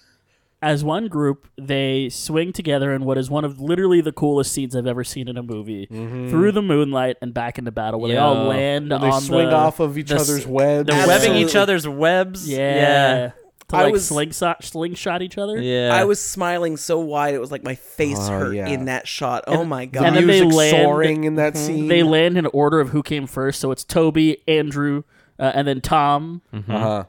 [0.61, 4.75] As one group, they swing together in what is one of literally the coolest scenes
[4.75, 8.17] I've ever seen in a movie, through the moonlight and back into battle, where they
[8.17, 10.89] all land When they on swing the, off of each the other's webs.
[10.89, 12.49] They're webbing each other's webs.
[12.49, 13.31] Yeah.
[13.69, 15.61] To I like was- slingshot, slingshot each other.
[15.61, 15.91] Yeah.
[15.95, 18.67] I was smiling so wide it was like my face Oh, hurt yeah.
[18.67, 19.45] in that shot.
[19.47, 20.07] oh my god!
[20.07, 21.87] And then they music land- soaring in that scene.
[21.87, 25.03] They land in order of who came first, so it's Tobey, Andrew,
[25.39, 26.41] uh, and then Tom.
[26.53, 27.05] uh-huh.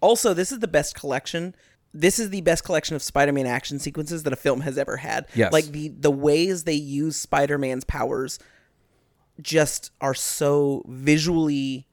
[0.00, 1.54] Also, this is the best collection.
[2.00, 5.26] This is the best collection of Spider-Man action sequences that a film has ever had.
[5.34, 5.52] Yes.
[5.52, 8.38] Like the the ways they use Spider-Man's powers
[9.40, 11.86] just are so visually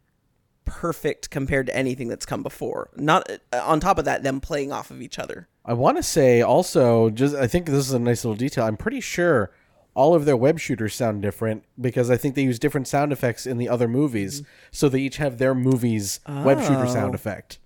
[0.65, 2.89] perfect compared to anything that's come before.
[2.95, 5.47] Not uh, on top of that them playing off of each other.
[5.65, 8.65] I want to say also, just I think this is a nice little detail.
[8.65, 9.51] I'm pretty sure
[9.95, 13.45] all of their web shooters sound different because I think they use different sound effects
[13.45, 17.59] in the other movies, so they each have their movie's web shooter sound effect.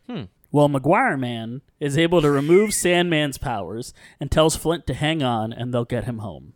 [0.51, 5.51] Well, Maguire Man is able to remove Sandman's powers and tells Flint to hang on
[5.51, 6.53] and they'll get him home.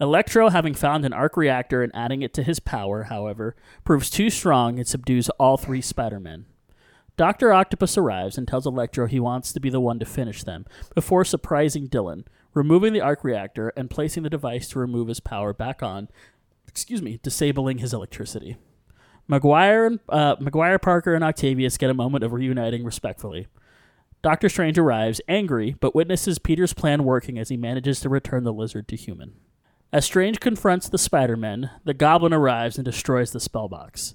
[0.00, 3.54] Electro, having found an arc reactor and adding it to his power, however,
[3.84, 6.46] proves too strong and subdues all three Spider Men.
[7.16, 7.52] Dr.
[7.52, 10.66] Octopus arrives and tells Electro he wants to be the one to finish them
[10.96, 12.24] before surprising Dillon,
[12.54, 16.08] removing the arc reactor and placing the device to remove his power back on,
[16.66, 18.56] excuse me, disabling his electricity.
[19.26, 23.46] Maguire, and uh, Maguire, Parker, and Octavius get a moment of reuniting respectfully.
[24.22, 28.52] Doctor Strange arrives, angry, but witnesses Peter's plan working as he manages to return the
[28.52, 29.34] lizard to human.
[29.92, 34.14] As Strange confronts the Spider Men, the Goblin arrives and destroys the spellbox.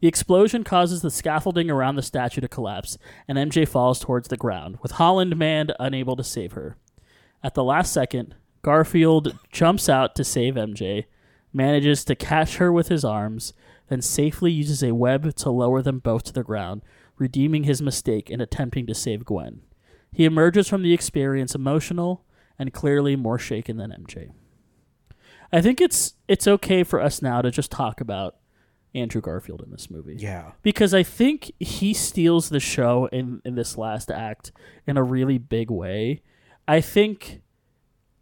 [0.00, 2.96] The explosion causes the scaffolding around the statue to collapse,
[3.28, 6.76] and MJ falls towards the ground, with Holland Man unable to save her.
[7.44, 11.04] At the last second, Garfield jumps out to save MJ,
[11.52, 13.52] manages to catch her with his arms,
[13.90, 16.80] then safely uses a web to lower them both to the ground,
[17.18, 19.60] redeeming his mistake in attempting to save Gwen.
[20.10, 22.24] He emerges from the experience emotional
[22.58, 24.30] and clearly more shaken than MJ.
[25.52, 28.36] I think it's it's okay for us now to just talk about
[28.94, 30.52] Andrew Garfield in this movie Yeah.
[30.62, 34.52] because I think he steals the show in in this last act
[34.86, 36.22] in a really big way.
[36.68, 37.42] I think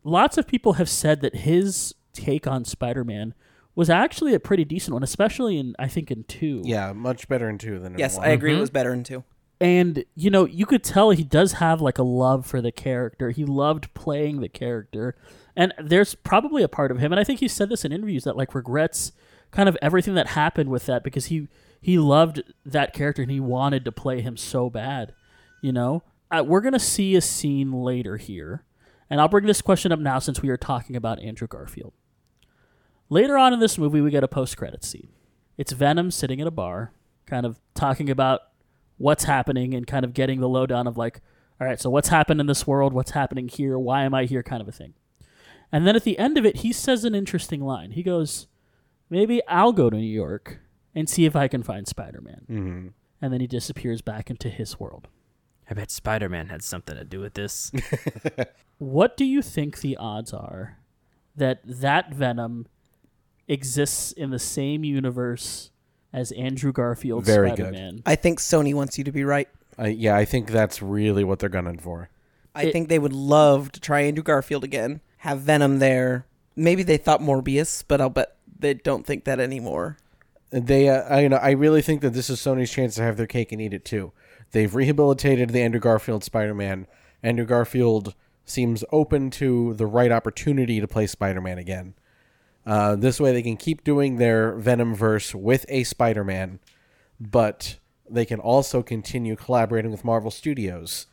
[0.05, 3.35] lots of people have said that his take on Spider-Man
[3.79, 6.63] was actually a pretty decent one, especially in I think in 2.
[6.65, 8.27] Yeah, much better in two than in Yes, one.
[8.27, 8.57] I agree.
[8.57, 9.23] It was better in two.
[9.61, 13.31] And you know, you could tell he does have like a love for the character.
[13.31, 15.15] He loved playing the character.
[15.55, 18.25] And there's probably a part of him and I think he said this in interviews
[18.25, 19.13] that like regrets
[19.53, 21.47] kind of everything that happened with that because he
[21.81, 25.15] he loved that character and he wanted to play him so bad,
[25.63, 26.03] you know?
[26.33, 28.65] Uh, we're going to see a scene later here.
[29.09, 31.93] And I'll bring this question up now since we are talking about Andrew Garfield.
[33.09, 35.09] Later on in this movie, we get a post credit scene.
[35.57, 36.93] It's Venom sitting at a bar,
[37.27, 38.41] kind of talking about
[38.97, 41.21] what's happening and kind of getting the lowdown of like,
[41.61, 42.93] all right, so what's happened in this world?
[42.93, 43.79] What's happening here?
[43.79, 44.43] Why am I here?
[44.43, 44.95] Kind of a thing.
[45.73, 47.93] And then at the end of it, he says an interesting line.
[47.93, 48.47] He goes,
[49.11, 50.61] maybe I'll go to New York
[50.95, 52.47] and see if I can find Spider Man.
[52.49, 52.89] Mm-hmm.
[53.21, 55.09] And then he disappears back into his world.
[55.69, 57.73] I bet Spider Man had something to do with this.
[58.79, 60.79] What do you think the odds are
[61.37, 62.67] that that Venom
[63.49, 65.71] exists in the same universe
[66.13, 67.59] as Andrew Garfield's Very good.
[67.75, 68.03] Spider-Man?
[68.07, 69.49] I think Sony wants you to be right.
[69.77, 72.11] I, yeah, I think that's really what they're gunning for.
[72.55, 76.27] I It- think they would love to try Andrew Garfield again, have Venom there.
[76.57, 79.97] Maybe they thought Morbius, but I'll bet they don't think that anymore.
[80.51, 83.17] They, uh, I, you know, I really think that this is Sony's chance to have
[83.17, 84.13] their cake and eat it too.
[84.53, 86.87] They've rehabilitated the Andrew Garfield Spider-Man.
[87.23, 88.15] Andrew Garfield
[88.47, 91.95] seems open to the right opportunity to play Spider-Man again.
[92.69, 96.61] Uh, this way, they can keep doing their Venom verse with a Spider-Man,
[97.19, 97.79] but
[98.11, 101.07] they can also continue collaborating with Marvel Studios.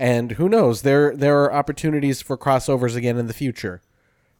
[0.00, 0.82] And who knows?
[0.82, 3.82] There there are opportunities for crossovers again in the future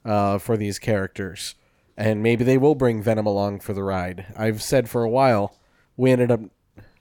[0.05, 1.55] uh, for these characters.
[1.97, 4.27] and maybe they will bring Venom along for the ride.
[4.37, 5.57] I've said for a while
[5.97, 6.41] we ended up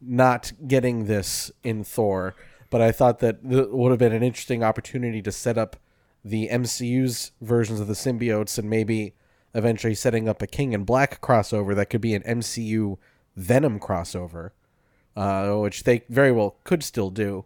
[0.01, 2.33] not getting this in Thor,
[2.69, 5.75] but I thought that th- would have been an interesting opportunity to set up
[6.23, 9.15] the MCU's versions of the symbiotes and maybe
[9.55, 12.97] eventually setting up a King in Black crossover that could be an MCU
[13.35, 14.51] Venom crossover,
[15.15, 17.45] uh, which they very well could still do.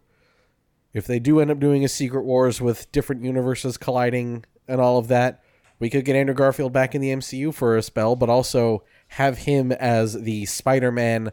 [0.92, 4.98] If they do end up doing a Secret Wars with different universes colliding and all
[4.98, 5.42] of that,
[5.78, 9.38] we could get Andrew Garfield back in the MCU for a spell, but also have
[9.38, 11.32] him as the Spider-Man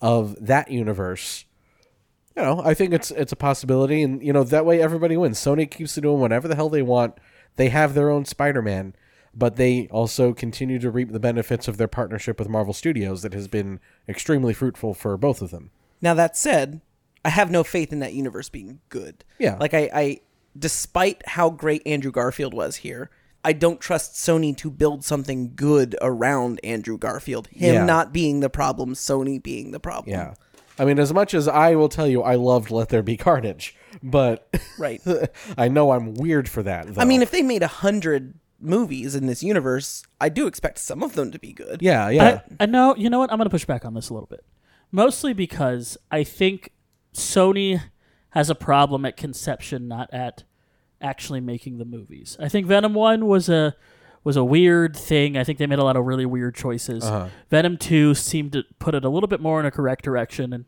[0.00, 1.44] of that universe.
[2.36, 5.38] You know, I think it's it's a possibility, and you know that way everybody wins.
[5.38, 7.14] Sony keeps doing whatever the hell they want.
[7.54, 8.94] They have their own Spider-Man,
[9.36, 13.34] but they also continue to reap the benefits of their partnership with Marvel Studios that
[13.34, 15.70] has been extremely fruitful for both of them.
[16.00, 16.80] Now that said,
[17.24, 19.24] I have no faith in that universe being good.
[19.38, 19.56] Yeah.
[19.60, 20.20] Like I, I
[20.58, 23.10] despite how great Andrew Garfield was here,
[23.44, 27.48] I don't trust Sony to build something good around Andrew Garfield.
[27.48, 27.84] Him Yeah.
[27.84, 30.10] not being the problem, Sony being the problem.
[30.12, 30.34] Yeah.
[30.78, 33.74] I mean, as much as I will tell you, I loved Let There Be Carnage,
[34.02, 34.48] but
[34.78, 35.00] Right.
[35.58, 36.94] I know I'm weird for that.
[36.94, 37.00] Though.
[37.00, 41.02] I mean, if they made a hundred movies in this universe, I do expect some
[41.02, 41.82] of them to be good.
[41.82, 42.94] yeah, yeah, I, I know.
[42.96, 43.30] You know what?
[43.30, 44.44] I'm going to push back on this a little bit,
[44.90, 46.72] mostly because I think
[47.14, 47.82] Sony
[48.30, 50.44] has a problem at conception, not at
[51.00, 52.36] actually making the movies.
[52.40, 53.74] I think Venom One was a
[54.24, 55.36] was a weird thing.
[55.36, 57.04] I think they made a lot of really weird choices.
[57.04, 57.28] Uh-huh.
[57.50, 60.64] Venom Two seemed to put it a little bit more in a correct direction, and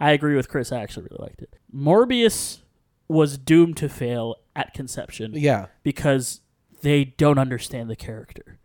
[0.00, 0.72] I agree with Chris.
[0.72, 1.54] I actually really liked it.
[1.74, 2.62] Morbius
[3.08, 5.66] was doomed to fail at conception yeah.
[5.82, 6.40] because
[6.82, 8.58] they don't understand the character.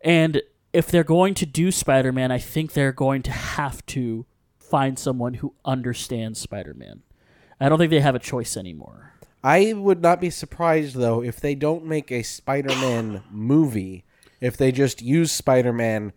[0.00, 0.42] And
[0.72, 4.26] if they're going to do Spider Man, I think they're going to have to
[4.58, 7.02] find someone who understands Spider Man.
[7.60, 9.12] I don't think they have a choice anymore.
[9.42, 14.04] I would not be surprised though if they don't make a Spider-Man movie.
[14.40, 16.12] If they just use Spider-Man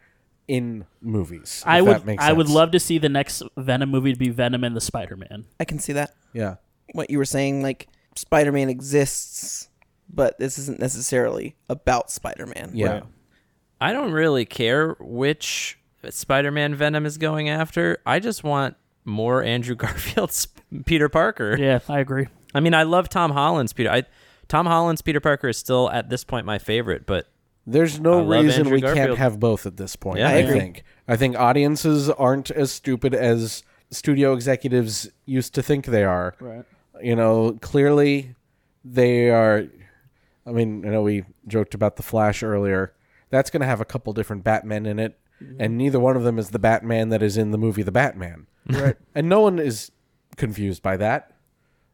[0.47, 3.89] in movies, if I that would makes I would love to see the next Venom
[3.89, 5.45] movie to be Venom and the Spider Man.
[5.59, 6.13] I can see that.
[6.33, 6.55] Yeah,
[6.93, 9.69] What you were saying, like Spider-Man exists,
[10.13, 12.71] but this isn't necessarily about Spider-Man.
[12.73, 13.01] yeah.
[13.81, 15.77] I don't really care which
[16.09, 17.97] Spider-Man Venom is going after.
[18.05, 20.47] I just want more Andrew Garfield's
[20.85, 21.57] Peter Parker.
[21.59, 22.27] Yeah, I agree.
[22.55, 23.89] I mean, I love Tom Holland's Peter.
[23.89, 24.03] I,
[24.47, 27.27] Tom Holland's Peter Parker is still at this point my favorite, but
[27.67, 30.19] There's no I reason Andrew we can't have both at this point.
[30.19, 30.83] Yeah, I I think.
[31.07, 36.35] I think audiences aren't as stupid as studio executives used to think they are.
[36.39, 36.63] Right.
[37.01, 38.35] You know, clearly
[38.85, 39.65] they are.
[40.45, 42.93] I mean, I know we joked about the Flash earlier.
[43.29, 45.59] That's going to have a couple different Batmen in it, mm-hmm.
[45.59, 48.47] and neither one of them is the Batman that is in the movie The Batman.
[48.67, 48.95] Right.
[49.15, 49.91] and no one is
[50.35, 51.31] confused by that.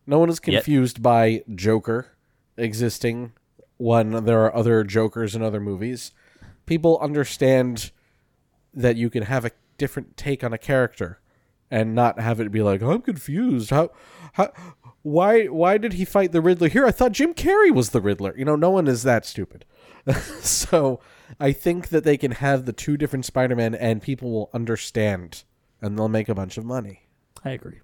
[0.05, 0.63] No one is Yet.
[0.63, 2.07] confused by Joker
[2.57, 3.33] existing
[3.77, 6.11] when there are other Jokers in other movies.
[6.65, 7.91] People understand
[8.73, 11.19] that you can have a different take on a character
[11.71, 13.69] and not have it be like, I'm confused.
[13.69, 13.91] How,
[14.33, 14.51] how,
[15.01, 16.85] why, why did he fight the Riddler here?
[16.85, 18.33] I thought Jim Carrey was the Riddler.
[18.37, 19.65] You know, no one is that stupid.
[20.41, 20.99] so
[21.39, 25.43] I think that they can have the two different Spider-Man and people will understand
[25.81, 27.07] and they'll make a bunch of money.
[27.43, 27.79] I agree.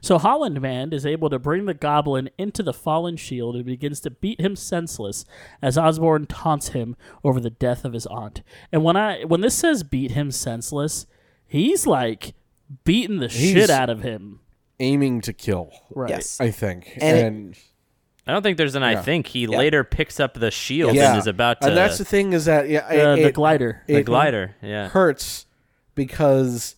[0.00, 4.00] So Holland Man is able to bring the goblin into the fallen shield and begins
[4.00, 5.24] to beat him senseless
[5.62, 8.42] as Osborn taunts him over the death of his aunt.
[8.70, 11.06] And when I when this says beat him senseless,
[11.46, 12.34] he's like
[12.84, 14.40] beating the He's- shit out of him.
[14.78, 16.08] Aiming to kill, Right.
[16.10, 16.40] Yes.
[16.40, 16.96] I think.
[17.00, 17.58] And it- and
[18.26, 19.26] I don't think there's an I think.
[19.26, 21.10] He later picks up the shield yeah.
[21.10, 23.82] and is about to And that's the thing is that yeah, Uh, the it- glider.
[23.86, 24.54] the glider.
[24.62, 24.88] Yeah.
[24.88, 25.46] hurts
[25.94, 26.76] because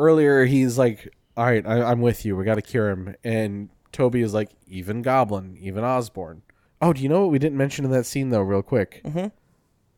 [0.00, 2.36] earlier he's like, "All right, I, I'm with you.
[2.36, 6.42] We got to cure him," and Tobey is like, "Even Goblin, even Osborn."
[6.82, 9.00] Oh, do you know what we didn't mention in that scene though, real quick?
[9.04, 9.26] Mm-hmm.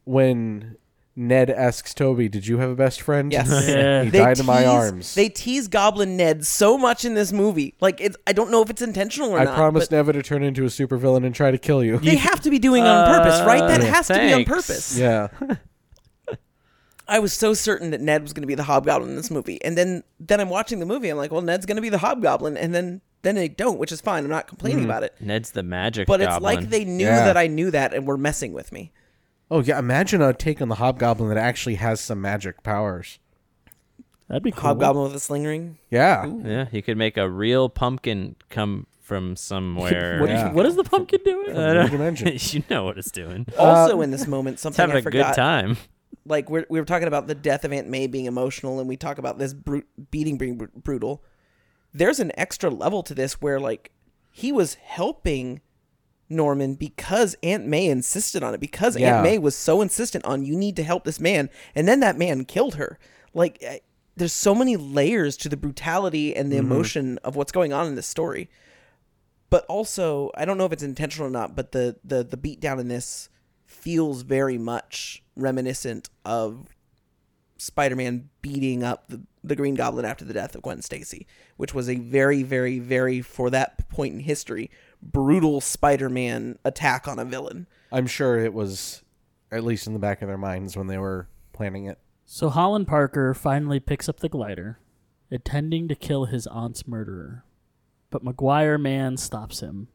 [0.05, 0.77] When
[1.19, 3.49] Ned asks Tobey, "Did you have a best friend?" Yes.
[3.69, 4.03] Yeah.
[4.05, 5.15] he They died in my arms.
[5.15, 7.75] They tease Goblin Ned so much in this movie.
[7.81, 9.57] Like it's I don't know if it's intentional or I not.
[9.57, 11.99] promised but never to turn into a supervillain and try to kill you.
[11.99, 13.61] they have to be doing it on purpose, right?
[13.67, 14.99] That Uh, has to be on purpose.
[14.99, 15.29] yeah,
[17.09, 19.63] I was so certain that Ned was going to be the Hobgoblin in this movie,
[19.65, 21.09] and then then I'm watching the movie.
[21.09, 23.93] I'm like, well, Ned's going to be the Hobgoblin, and then then they don't, which
[23.93, 24.25] is fine.
[24.25, 25.15] I'm not complaining about it.
[25.21, 27.25] Ned's the magic But it's like they knew Yeah.
[27.25, 28.93] that I knew that and were messing with me.
[29.51, 33.19] Oh yeah, imagine a take on the Hobgoblin that actually has some magic powers.
[34.29, 34.63] That'd be cool.
[34.63, 35.79] Hobgoblin with a sling ring.
[35.91, 40.19] Yeah, Yeah, he could make a real pumpkin come from somewhere.
[40.21, 40.53] What, Yeah.
[40.53, 41.51] what is the pumpkin doing?
[41.51, 42.33] Another dimension.
[42.37, 43.45] you know what it's doing.
[43.47, 45.29] It's Also, uh, in this moment, something having I a forgot.
[45.37, 45.77] good time.
[46.25, 48.97] Like we're, we were talking about the death of Aunt May being emotional, and we
[48.97, 51.23] talk about this brute, beating being br- brutal.
[51.95, 53.93] There's an extra level to this where like
[54.33, 55.61] he was helping
[56.29, 59.17] Norman because Aunt May insisted on it because Yeah.
[59.17, 62.19] Aunt May was so insistent on you need to help this man and then that
[62.19, 62.99] man killed her.
[63.33, 63.81] Like I-
[64.17, 66.73] there's so many layers to the brutality and the mm-hmm.
[66.73, 68.49] emotion of what's going on in this story.
[69.51, 72.61] But also, I don't know if it's intentional or not, but the the the beat
[72.61, 73.29] down in this
[73.65, 76.67] feels very much reminiscent of
[77.59, 81.27] Spider-Man beating up the, the Green Goblin after the death of Gwen Stacy,
[81.57, 84.71] which was a very, very, very for that point in history
[85.03, 87.67] brutal Spider-Man attack on a villain.
[87.93, 89.03] I'm sure it was
[89.51, 91.99] at least in the back of their minds when they were planning it.
[92.25, 94.81] So Holland Parker finally picks up the glider,
[95.31, 97.45] intending to kill his aunt's murderer.
[98.11, 99.89] But Maguire Man stops him,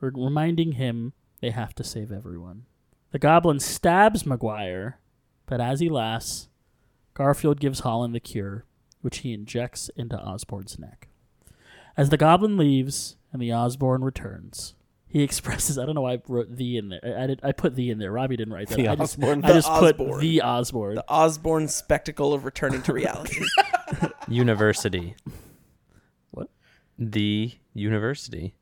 [0.00, 2.64] reminding him they have to save everyone.
[3.12, 4.98] The goblin stabs Maguire,
[5.46, 6.48] but as he laughs,
[7.14, 8.64] Garfield gives Holland the cure,
[9.02, 11.08] which he injects into Osborn's neck.
[11.96, 14.74] As the goblin leaves and the Osborn returns,
[15.06, 17.00] he expresses I don't know why I wrote the in there.
[17.04, 18.12] I, I did I put the in there.
[18.12, 18.76] Robbie didn't write that.
[18.76, 19.44] The I just, Osborn.
[19.44, 20.20] I The just put Osborn.
[20.20, 20.94] the Osborn.
[20.96, 23.44] The Osborn spectacle of returning to reality.
[24.28, 25.14] University.
[26.30, 26.48] What?
[26.98, 28.54] The university.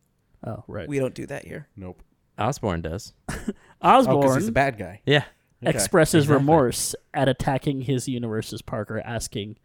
[0.44, 0.88] Oh, right.
[0.88, 1.68] we don't do that here.
[1.76, 2.02] Nope.
[2.38, 3.12] Osborn does.
[3.82, 5.00] Oh, because he's a bad guy.
[5.06, 5.24] Yeah.
[5.62, 6.36] expresses exactly.
[6.38, 9.56] remorse at attacking his universe's Parker, asking,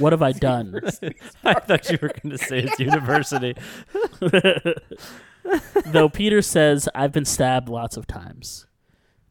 [0.00, 0.80] "What have I done?"
[1.44, 3.54] I thought you were going to say it's university.
[5.86, 8.66] Though Peter says, "I've been stabbed lots of times."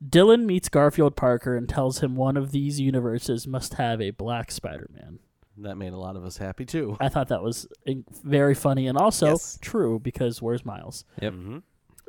[0.07, 4.49] Dillon meets Garfield Parker and tells him one of these universes must have a black
[4.49, 5.19] Spider-Man.
[5.57, 6.95] That made a lot of us happy too.
[7.01, 7.67] I thought that was
[8.23, 9.59] very funny and also Yes.
[9.61, 11.03] true because where's Miles?
[11.21, 11.33] Yep.
[11.33, 11.57] Mm-hmm.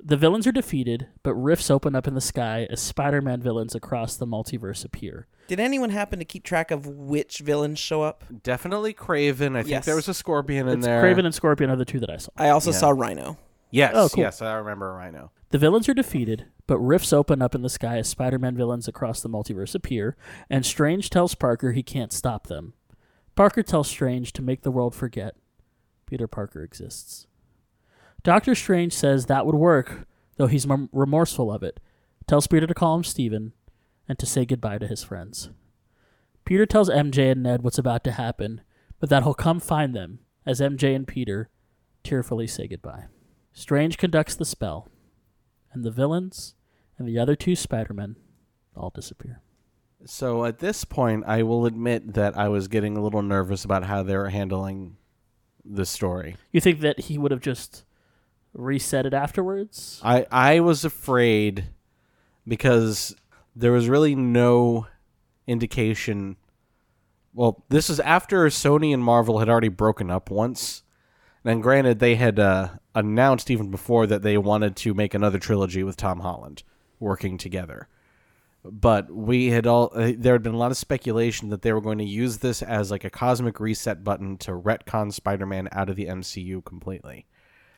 [0.02, 4.16] The villains are defeated, but rifts open up in the sky as Spider-Man villains across
[4.16, 5.26] the multiverse appear.
[5.50, 8.22] Did anyone happen to keep track of which villains show up?
[8.44, 9.56] Definitely Kraven.
[9.56, 9.84] I think Yes.
[9.84, 11.02] there was a Scorpion in It's there.
[11.02, 12.30] Kraven and Scorpion are the two that I saw.
[12.36, 12.76] I also Yeah.
[12.76, 13.36] saw Rhino.
[13.72, 14.22] Yes, Oh, cool.
[14.22, 15.32] yes, I remember Rhino.
[15.48, 18.86] The villains are defeated, but rifts open up in the sky as Spider Man villains
[18.86, 20.16] across the multiverse appear,
[20.48, 22.74] and Strange tells Parker he can't stop them.
[23.34, 25.34] Parker tells Strange to make the world forget
[26.06, 27.26] Peter Parker exists.
[28.22, 30.06] Doctor Strange says that would work,
[30.36, 31.80] though he's mem- remorseful of it.
[32.28, 33.52] Tells Peter to call him Steven
[34.10, 35.50] and to say goodbye to his friends.
[36.44, 38.60] Peter tells MJ and Ned what's about to happen,
[38.98, 41.48] but that he'll come find them as MJ and Peter
[42.02, 43.04] tearfully say goodbye.
[43.52, 44.88] Strange conducts the spell,
[45.72, 46.56] and the villains
[46.98, 48.16] and the other two Spider-Men
[48.74, 49.42] all disappear.
[50.04, 53.84] So at this point, I will admit that I was getting a little nervous about
[53.84, 54.96] how they were handling
[55.64, 56.34] the story.
[56.50, 57.84] You think that he would have just
[58.54, 60.00] reset it afterwards?
[60.02, 61.66] I I was afraid
[62.48, 63.14] because
[63.60, 64.86] there was really no
[65.46, 66.36] indication.
[67.34, 70.82] Well, this is after Sony and Marvel had already broken up once.
[71.44, 75.82] And granted, they had uh, announced even before that they wanted to make another trilogy
[75.82, 76.62] with Tom Holland
[76.98, 77.88] working together.
[78.62, 81.80] But we had all uh, there had been a lot of speculation that they were
[81.80, 85.96] going to use this as like a cosmic reset button to retcon Spider-Man out of
[85.96, 87.26] the MCU completely.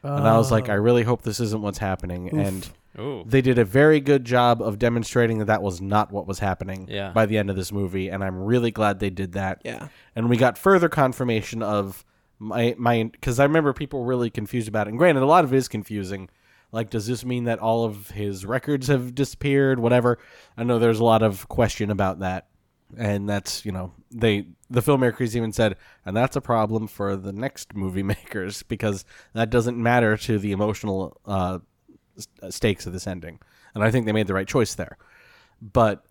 [0.03, 0.73] And I was like, oh.
[0.73, 2.29] I really hope this isn't what's happening.
[2.37, 2.69] And
[2.99, 3.25] Ooh.
[3.27, 6.89] they did a very good job of demonstrating that that was not what was happening
[6.91, 7.11] Yeah.
[7.13, 8.09] by the end of this movie.
[8.09, 9.63] And I'm really glad they did that.
[9.65, 9.89] Yeah.
[10.17, 12.05] And we got further confirmation of
[12.39, 14.91] my my because I remember people were really confused about it.
[14.91, 16.29] And granted, a lot of it is confusing.
[16.73, 19.79] Like, does this mean that all of his records have disappeared?
[19.79, 20.19] Whatever.
[20.57, 22.47] I know there's a lot of question about that,
[22.97, 27.33] and that's you know they the filmmakers even said, and that's a problem for the
[27.33, 29.05] next movie makers because
[29.35, 31.59] that doesn't matter to the emotional uh,
[32.51, 33.39] stakes of this ending.
[33.75, 34.99] And I think they made the right choice there.
[35.61, 36.05] But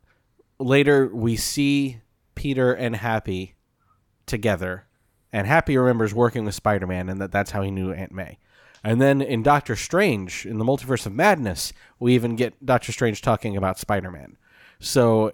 [0.59, 2.01] later we see
[2.35, 3.55] Peter and Happy
[4.25, 4.85] together,
[5.31, 8.39] and Happy remembers working with Spider Man, and that that's how he knew Aunt May.
[8.83, 13.21] And then in Doctor Strange, in the Multiverse of Madness, we even get Doctor Strange
[13.21, 14.37] talking about Spider Man.
[14.79, 15.33] So,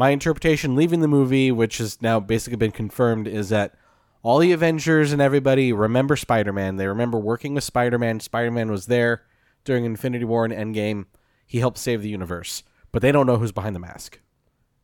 [0.00, 3.74] my interpretation leaving the movie, which has now basically been confirmed, is that
[4.22, 6.76] all the Avengers and everybody remember Spider Man.
[6.76, 8.18] They remember working with Spider Man.
[8.18, 9.24] Spider Man was there
[9.64, 11.04] during Infinity War and Endgame.
[11.46, 12.62] He helped save the universe,
[12.92, 14.18] but they don't know who's behind the mask.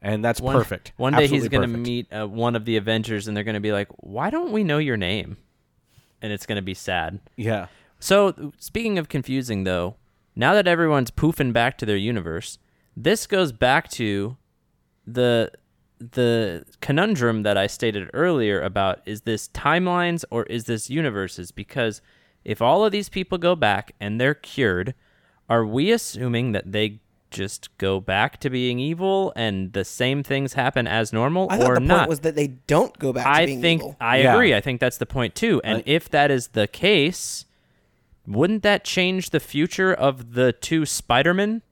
[0.03, 0.93] And that's One, perfect.
[0.99, 3.55] One day Absolutely he's going to meet uh, one of the Avengers, and they're going
[3.55, 5.39] to be like, "Why don't we know your name?"
[6.21, 7.21] And it's going to be sad.
[7.37, 7.69] Yeah.
[8.01, 9.97] So, speaking of confusing, though,
[10.35, 12.59] now that everyone's poofing back to their universe,
[12.95, 14.37] this goes back to
[15.07, 15.51] the
[15.99, 21.51] the conundrum that I stated earlier about is this timelines or is this universes?
[21.53, 22.03] Because
[22.45, 24.95] if all of these people go back and they're cured,
[25.49, 27.01] are we assuming that they
[27.31, 31.71] just go back to being evil and the same things happen as normal I thought
[31.71, 31.99] or the not?
[32.01, 33.97] point was that they don't go back to I being think evil.
[33.99, 34.35] I Yeah.
[34.35, 34.55] agree.
[34.55, 35.61] I think that's the point too.
[35.65, 37.47] And I- if that is the case,
[38.27, 41.63] wouldn't that change the future of the two Spider-Men?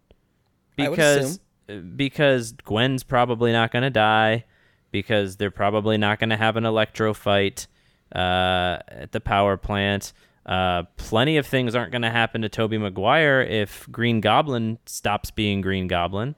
[0.79, 4.45] I would Because because Gwen's probably not going to die
[4.91, 7.67] because they're probably not going to have an electro fight
[8.15, 10.13] uh, at the power plant.
[10.47, 15.31] Uh, plenty of things aren't going to happen to Tobey Maguire if Green Goblin stops
[15.31, 16.35] being Green Goblin.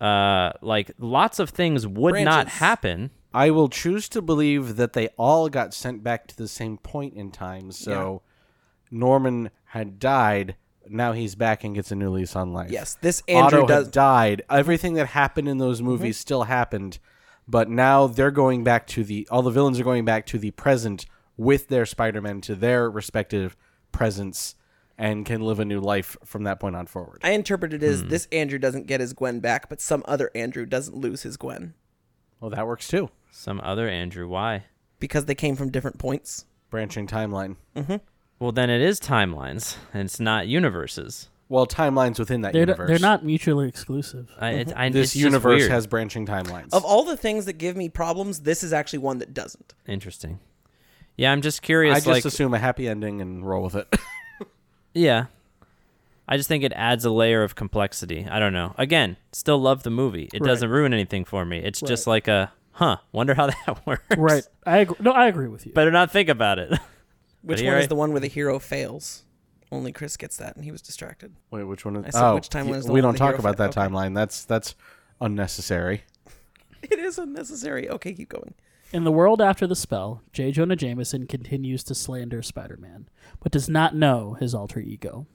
[0.00, 3.10] Uh, like lots of things would not happen.
[3.32, 7.14] I will choose to believe that they all got sent back to the same point
[7.14, 7.72] in time.
[7.72, 8.22] So
[8.90, 10.56] Norman had died.
[10.92, 12.70] Now he's back and gets a new lease on life.
[12.70, 13.86] Yes, this Andrew Otto does.
[13.86, 14.42] had died.
[14.50, 16.20] Everything that happened in those movies mm-hmm.
[16.20, 16.98] still happened,
[17.46, 19.26] but now they're going back to the.
[19.30, 21.06] All the villains are going back to the present
[21.36, 23.56] with their Spider-Man to their respective
[23.90, 24.54] presents
[24.98, 27.20] and can live a new life from that point on forward.
[27.24, 28.08] I interpret it as hmm.
[28.08, 31.74] this Andrew doesn't get his Gwen back, but some other Andrew doesn't lose his Gwen
[32.40, 33.08] well, that works too.
[33.30, 34.64] Some other Andrew, why?
[35.02, 36.44] because they came from different points.
[36.70, 37.56] Branching timeline.
[37.74, 37.96] Mm-hmm.
[38.42, 41.28] Well, then it is timelines, and it's not universes.
[41.48, 42.88] Well, timelines within that They're, universe.
[42.88, 44.32] they're not mutually exclusive.
[44.40, 45.70] I, it, I, This it's just universe weird.
[45.70, 46.72] has branching timelines.
[46.72, 49.74] Of all the things that give me problems, this is actually one that doesn't.
[49.86, 50.40] interesting.
[51.16, 51.94] Yeah, I'm just curious.
[51.94, 53.94] I just like, assume a happy ending and roll with it.
[54.94, 55.26] yeah,
[56.26, 58.26] I just think it adds a layer of complexity.
[58.28, 58.74] I don't know.
[58.76, 60.30] Again, still love the movie.
[60.34, 60.48] It Right.
[60.48, 61.58] doesn't ruin anything for me.
[61.58, 62.96] It's just like a huh.
[63.12, 64.16] Wonder how that works.
[64.16, 64.42] Right.
[64.66, 64.96] I agree.
[64.98, 65.72] No, I agree with you.
[65.72, 66.72] Better not think about it.
[67.42, 69.24] Which here one is the one where the hero fails?
[69.70, 71.34] Only Chris gets that, and he was distracted.
[71.50, 71.96] Wait, which one?
[71.96, 73.30] Is, I said oh, which timeline y- is the we one don't with the talk
[73.32, 73.80] hero about fa- that okay.
[73.88, 74.14] timeline.
[74.14, 74.74] That's that's
[75.20, 76.02] unnecessary.
[76.82, 77.88] It is unnecessary.
[77.88, 78.54] Okay, keep going.
[78.92, 80.50] In the world after the spell, J.
[80.50, 83.08] Jonah Jameson continues to slander Spider Man,
[83.40, 85.28] but does not know his alter ego.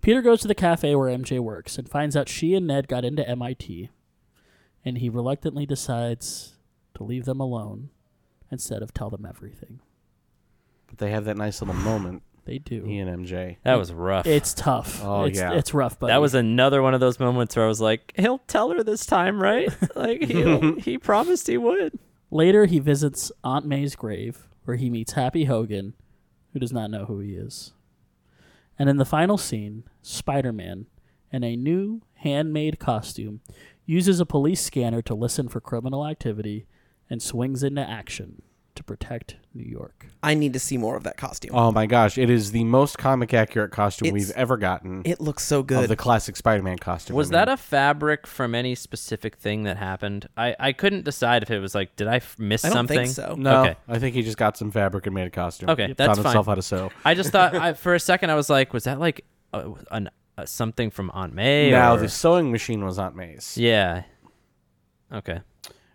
[0.00, 3.04] Peter goes to the cafe where MJ works and finds out she and Ned got
[3.04, 3.88] into MIT,
[4.84, 6.54] and he reluctantly decides
[6.94, 7.90] to leave them alone
[8.50, 9.80] instead of tell them everything.
[10.90, 12.22] But they have that nice little moment.
[12.44, 12.82] They do.
[12.84, 13.58] He and MJ.
[13.62, 14.26] that was rough.
[14.26, 15.00] It's tough.
[15.04, 15.52] Oh, it's, yeah.
[15.52, 18.38] It's rough, but that was another one of those moments where I was like, he'll
[18.38, 19.68] tell her this time, right?
[19.94, 21.98] like he he promised he would.
[22.30, 25.94] Later, he visits Aunt May's grave, where he meets Happy Hogan,
[26.52, 27.72] who does not know who he is.
[28.78, 30.86] And in the final scene, Spider Man,
[31.30, 33.40] in a new handmade costume,
[33.84, 36.66] uses a police scanner to listen for criminal activity
[37.08, 38.42] and swings into action
[38.80, 40.06] to protect New York.
[40.22, 41.52] I need to see more of that costume.
[41.54, 42.18] Oh my gosh!
[42.18, 45.76] It is the most comic accurate costume It's- we've ever gotten it looks so good.
[45.76, 45.90] of good.
[45.90, 47.14] the classic Spider-Man costume.
[47.16, 50.28] Was I mean, that a fabric from any specific thing that happened?
[50.36, 52.98] I, I couldn't decide if it was like, did I f- miss I don't something?
[52.98, 53.34] think so.
[53.38, 53.62] no?
[53.62, 53.76] Okay.
[53.88, 55.70] I think he just got some fabric and made a costume.
[55.70, 56.52] Okay, Taught that's himself fine.
[56.52, 56.90] how to sew.
[57.04, 60.10] I just thought I, for a second I was like, was that like uh, an,
[60.38, 61.70] uh, something from Aunt May?
[61.70, 63.56] Now or- the sewing machine was Aunt May's.
[63.58, 64.02] yeah.
[65.12, 65.40] Okay.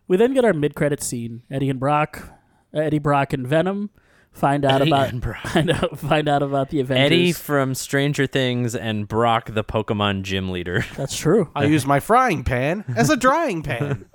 [0.07, 1.41] We then get our mid credit scene.
[1.49, 2.29] Eddie and Brock,
[2.76, 3.89] Eddie Brock and Venom
[4.31, 5.38] find out Eddie about and Brock.
[5.47, 7.06] find out find out about the Avengers.
[7.06, 10.85] Eddie from Stranger Things and Brock the Pokemon gym leader.
[10.95, 11.49] That's true.
[11.56, 14.06] I use my frying pan as a drying pan.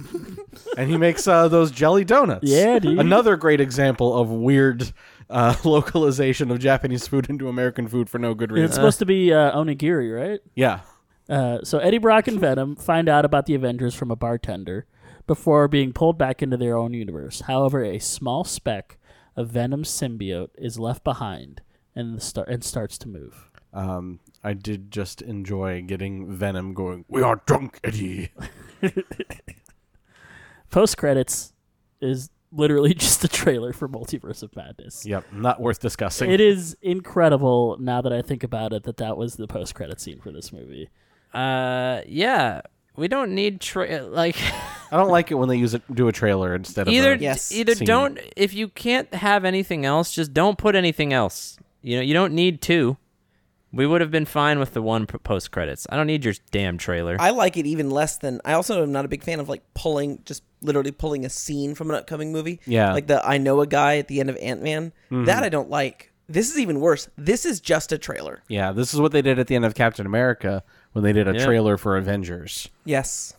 [0.76, 2.48] and he makes uh, those jelly donuts.
[2.48, 2.98] Yeah, dude.
[2.98, 4.92] Another great example of weird
[5.28, 8.66] uh, localization of Japanese food into American food for no good reason.
[8.66, 10.40] It's supposed to be uh, onigiri, right?
[10.54, 10.80] yeah.
[11.28, 14.86] Uh, so Eddie Brock and Venom find out about the Avengers from a bartender
[15.30, 17.42] before being pulled back into their own universe.
[17.42, 18.98] However, a small speck
[19.36, 21.62] of Venom symbiote is left behind
[21.94, 23.48] and the star- and starts to move.
[23.72, 28.32] Um, I did just enjoy getting Venom going, We are drunk, Eddie.
[30.72, 31.52] Post credits
[32.00, 35.06] is literally just a trailer for Multiverse of Madness.
[35.06, 36.28] Yep, not worth discussing.
[36.32, 40.00] It is incredible now that I think about it that that was the post credit
[40.00, 40.90] scene for this movie.
[41.32, 42.62] Uh, yeah.
[42.96, 44.36] We don't need tra- like
[44.92, 47.18] I don't like it when they use it do a trailer instead of either a,
[47.18, 47.52] Yes.
[47.52, 47.86] either scene.
[47.86, 51.58] don't if you can't have anything else, just don't put anything else.
[51.82, 52.96] You know, you don't need two.
[53.72, 55.86] We would have been fine with the one post credits.
[55.88, 57.16] I don't need your damn trailer.
[57.20, 58.40] I like it even less than.
[58.44, 61.76] I also am not a big fan of like pulling, just literally pulling a scene
[61.76, 62.60] from an upcoming movie.
[62.66, 62.92] Yeah.
[62.92, 64.92] Like the I know a guy at the end of Ant Man.
[65.12, 65.24] Mm-hmm.
[65.26, 66.12] That I don't like.
[66.28, 67.08] This is even worse.
[67.16, 68.42] This is just a trailer.
[68.48, 70.62] Yeah, this is what they did at the end of Captain America
[70.92, 71.44] when they did a Yeah.
[71.44, 72.68] trailer for Avengers.
[72.84, 73.34] Yes.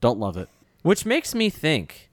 [0.00, 0.48] Don't love it.
[0.82, 2.10] Which makes me think,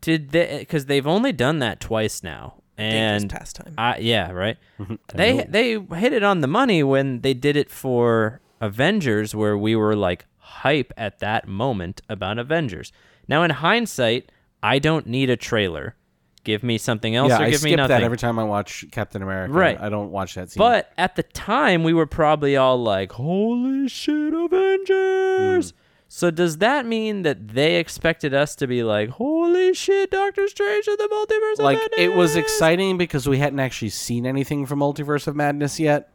[0.00, 0.58] did they?
[0.60, 3.74] Because they've only done that twice now, Dangerous and pastime.
[3.78, 4.56] I, yeah, right.
[4.78, 4.94] Mm-hmm.
[5.14, 9.74] they they hit it on the money when they did it for Avengers, where we
[9.74, 12.92] were like hype at that moment about Avengers.
[13.28, 14.30] Now, in hindsight,
[14.62, 15.94] I don't need a trailer.
[16.42, 17.98] Give me something else, yeah, or I give me skip nothing.
[17.98, 19.52] that every time I watch Captain America.
[19.52, 19.78] Right.
[19.78, 20.58] I don't watch that scene.
[20.58, 25.74] But at the time, we were probably all like, "Holy shit, Avengers!" Mm.
[26.08, 30.88] So does that mean that they expected us to be like, "Holy shit, Doctor Strange
[30.88, 34.80] and the Multiverse of like it was exciting because we hadn't actually seen anything from
[34.80, 36.12] Multiverse of Madness yet,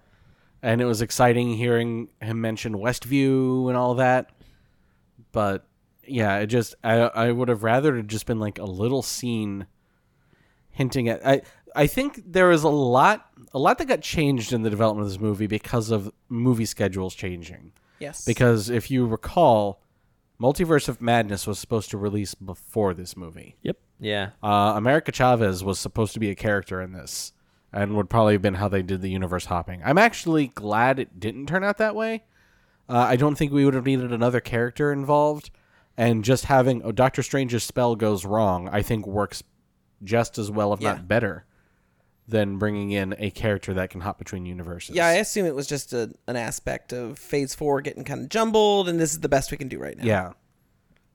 [0.64, 4.32] and it was exciting hearing him mention Westview and all that.
[5.32, 5.68] But
[6.08, 9.68] yeah, it just I I would have rather it just been like a little scene
[10.76, 11.42] hinting at I
[11.76, 15.12] I think there is a lot a lot that got changed in the development of
[15.12, 17.72] this movie because of movie schedules changing.
[18.00, 18.26] Yes.
[18.26, 19.82] Because if you recall,
[20.40, 23.56] Multiverse of Madness was supposed to release before this movie.
[23.64, 23.78] Yep.
[24.00, 24.32] Yeah.
[24.44, 27.32] Uh, America Chavez was supposed to be a character in this,
[27.72, 29.82] and would probably have been how they did the universe hopping.
[29.84, 32.24] I'm actually glad it didn't turn out that way.
[32.90, 35.50] Uh, I don't think we would have needed another character involved,
[35.98, 39.42] and just having oh, Doctor Strange's spell goes wrong, I think works
[40.06, 40.94] just as well, if Yeah.
[40.94, 41.46] not better,
[42.28, 44.96] than bringing in a character that can hop between universes.
[44.96, 48.30] yeah, I assume it was just a, an aspect of Phase Four getting kind of
[48.30, 50.04] jumbled, and this is the best we can do right now.
[50.06, 50.34] Yeah.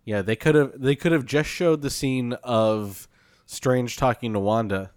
[0.04, 3.06] Yeah, they could have they could have just showed the scene of
[3.46, 4.92] Strange talking to Wanda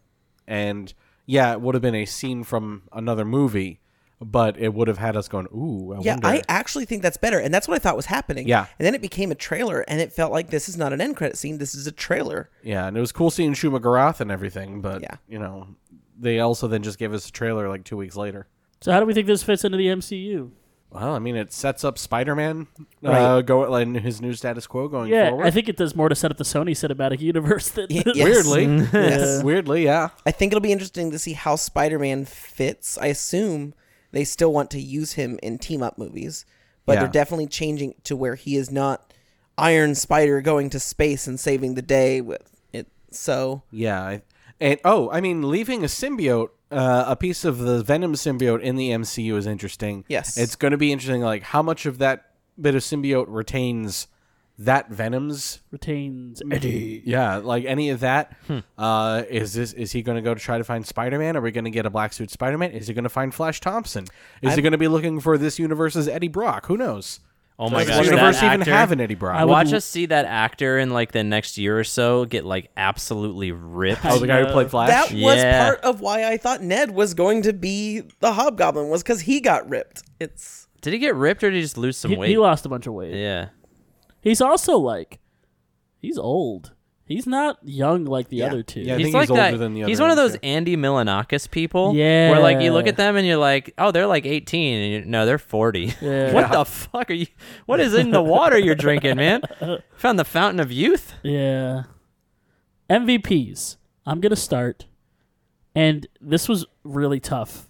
[0.47, 0.93] and
[1.25, 3.79] yeah, it would have been a scene from another movie,
[4.21, 7.17] but it would have had us going, "Ooh, I Yeah, wonder." I actually think that's
[7.17, 8.47] better, and that's what I thought was happening.
[8.47, 8.67] Yeah.
[8.79, 11.15] and then it became a trailer, and it felt like this is not an end
[11.17, 11.57] credit scene.
[11.57, 12.49] This is a trailer.
[12.63, 15.15] yeah, and it was cool seeing Shuma-Gorath and everything, but Yeah.
[15.27, 15.67] you know,
[16.19, 18.47] they also then just gave us a trailer like 2 weeks later.
[18.81, 20.51] So how do we think this fits into the MCU?
[20.91, 22.67] Well, I mean, it sets up Spider-Man
[23.03, 25.47] uh, go like his new status quo going Yeah, forward.
[25.47, 28.23] I think it does more to set up the Sony cinematic universe than Y- yes.
[28.45, 28.65] weirdly.
[28.93, 29.41] Yes.
[29.43, 30.09] Weirdly, yeah.
[30.23, 32.99] I think it'll be interesting to see how Spider-Man fits.
[32.99, 33.73] I assume
[34.13, 36.45] they still want to use him in team-up movies,
[36.85, 36.99] but Yeah.
[37.01, 39.13] they're definitely changing to where he is not
[39.57, 42.87] Iron Spider going to space and saving the day with it.
[43.11, 44.21] So Yeah, I,
[44.59, 48.75] and oh, I mean, leaving a symbiote, uh, a piece of the Venom symbiote in
[48.77, 50.05] the MCU is interesting.
[50.07, 50.37] Yes.
[50.37, 51.21] it's going to be interesting.
[51.21, 54.07] Like how much of that bit of symbiote retains
[54.59, 57.01] that Venom's retains Eddie.
[57.05, 58.37] Yeah, like any of that.
[58.77, 61.35] Uh, is this is he going to go to try to find Spider Man?
[61.35, 62.71] Are we going to get a black suit Spider Man?
[62.71, 64.05] Is he going to find Flash Thompson?
[64.41, 66.67] Is he going to be looking for this universe's Eddie Brock?
[66.67, 67.19] Who knows?
[67.59, 67.87] Oh my God.
[67.87, 69.35] Does gosh, this that universe even actor- have an Eddie Brock?
[69.35, 72.69] I Watch us see that actor in like the next year or so get like
[72.77, 74.05] absolutely ripped.
[74.05, 74.89] oh, the guy who played Flash.
[74.89, 75.63] that was Yeah.
[75.65, 79.39] part of why I thought Ned was going to be the Hobgoblin was because he
[79.39, 80.01] got ripped.
[80.19, 82.29] It's Did he get ripped or did he just lose some He, weight?
[82.29, 83.13] he lost a bunch of weight.
[83.15, 83.49] yeah.
[84.23, 85.19] He's also like,
[85.99, 86.71] he's old.
[87.05, 88.45] He's not young like the Yeah.
[88.47, 88.79] other two.
[88.79, 89.57] Yeah, I he's think like he's that.
[89.59, 91.93] than the he's other one of those ones, Andy Milonakis people.
[91.93, 92.31] Yeah.
[92.31, 92.91] Where like you look Yeah.
[92.91, 95.93] at them and you're like, oh, they're like 18, and you no, they're 40.
[96.01, 96.31] Yeah.
[96.33, 97.27] what the fuck are you?
[97.65, 99.41] What is in the water you're drinking, man?
[99.97, 101.13] Found the fountain of youth.
[101.23, 101.83] Yeah.
[102.89, 103.77] MVPs.
[104.05, 104.85] I'm gonna start,
[105.75, 107.69] and this was really tough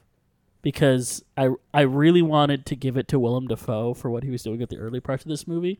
[0.62, 4.42] because I I really wanted to give it to Willem Dafoe for what he was
[4.44, 5.80] doing at the early parts of this movie,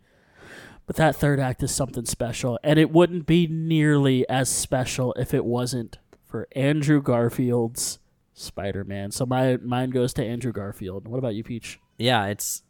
[0.86, 5.34] but that third act is something special, and it wouldn't be nearly as special if
[5.34, 8.00] it wasn't for Andrew Garfield's
[8.34, 9.12] Spider-Man.
[9.12, 11.08] So my mine goes to Andrew Garfield.
[11.08, 11.80] What about you, Peach?
[11.98, 12.64] Yeah, it's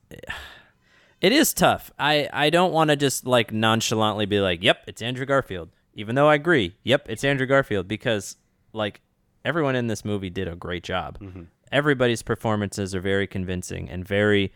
[1.22, 1.92] it is tough.
[1.98, 6.16] I I don't want to just like nonchalantly be like, "Yep, it's Andrew Garfield," even
[6.16, 6.76] though I agree.
[6.84, 8.38] Yep, it's Andrew Garfield because
[8.74, 9.02] like
[9.46, 11.20] everyone in this movie did a great job.
[11.20, 11.44] Mm-hmm.
[11.72, 14.54] Everybody's performances are very convincing and very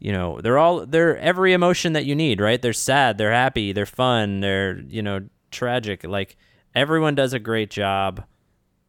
[0.00, 2.60] you know, they're all they're every emotion that you need, right?
[2.60, 6.04] They're sad, they're happy, they're fun, they're, you know, tragic.
[6.04, 6.36] Like
[6.74, 8.24] everyone does a great job.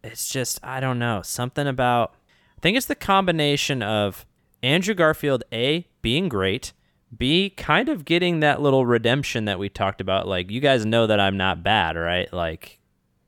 [0.04, 2.16] It's just I don't know, something about
[2.58, 4.26] I think it's the combination of
[4.64, 6.72] Andrew Garfield A being great,
[7.16, 10.28] B kind of getting that little redemption that we talked about.
[10.28, 12.32] Like you guys know that I'm not bad, right?
[12.32, 12.80] Like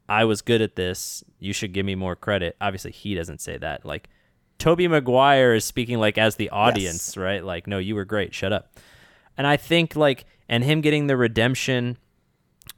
[0.07, 1.22] I was good at this.
[1.39, 2.55] You should give me more credit.
[2.61, 3.85] Obviously, he doesn't say that.
[3.85, 4.10] Like
[4.59, 7.43] Tobey Maguire is speaking like as the audience, right?
[7.43, 8.34] Like, no, you were great.
[8.34, 8.80] Shut up.
[9.38, 11.97] And I think like and him getting the redemption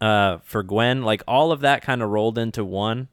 [0.01, 3.09] uh for Gwen, like all of that kind of rolled into one.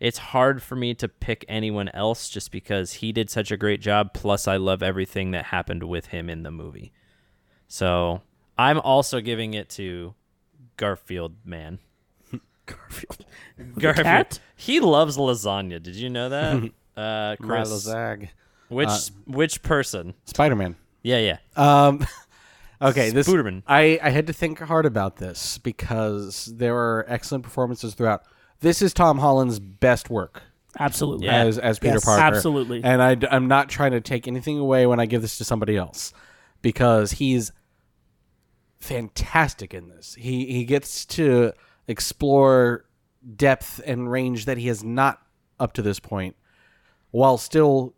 [0.00, 3.82] It's hard for me to pick anyone else just because he did such a great
[3.82, 6.92] job plus I love everything that happened with him in the movie.
[7.68, 8.22] So,
[8.56, 10.14] I'm also giving it to
[10.78, 11.80] Garfield man.
[12.66, 13.26] Garfield.
[13.78, 14.04] Garfield.
[14.04, 14.40] cat?
[14.56, 15.82] He loves lasagna.
[15.82, 16.72] Did you know that?
[16.96, 17.68] uh Chris.
[17.68, 18.30] Milo Zag.
[18.68, 20.14] Which Uh, which person?
[20.24, 20.76] Spider Man.
[21.02, 21.38] Yeah, yeah.
[21.56, 22.06] Um,
[22.82, 23.62] okay, this Spooderman.
[23.66, 28.22] I I had to think hard about this because there are excellent performances throughout.
[28.60, 30.42] This is Tom Holland's best work
[30.78, 31.26] Absolutely.
[31.26, 31.44] Yeah.
[31.44, 32.04] as as Peter Yes.
[32.04, 32.22] Parker.
[32.22, 32.82] Absolutely.
[32.84, 35.76] And I am not trying to take anything away when I give this to somebody
[35.76, 36.12] else
[36.62, 37.52] because he's
[38.78, 40.14] fantastic in this.
[40.14, 41.52] He he gets to
[41.88, 42.84] explore
[43.36, 45.20] depth and range that he has not
[45.58, 46.36] up to this point
[47.10, 47.94] while still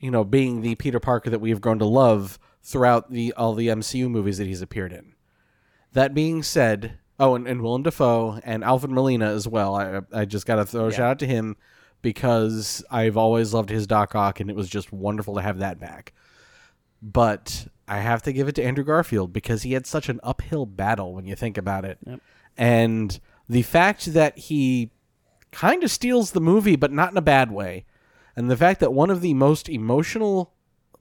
[0.00, 3.68] you know being the Peter Parker that we've grown to love throughout the all the
[3.68, 5.14] MCU movies that he's appeared in.
[5.92, 9.74] That being said, oh, and, and Willem Dafoe and Alfred Molina as well.
[9.74, 11.56] I I just got to throw a shout out to him
[12.02, 15.80] because I've always loved his Doc Ock, and it was just wonderful to have that
[15.80, 16.12] back.
[17.02, 20.66] But I have to give it to Andrew Garfield because he had such an uphill
[20.66, 21.98] battle when you think about it.
[22.56, 23.18] And
[23.48, 24.90] the fact that he
[25.52, 27.84] kind of steals the movie, but not in a bad way.
[28.36, 30.52] And the fact that one of the most emotional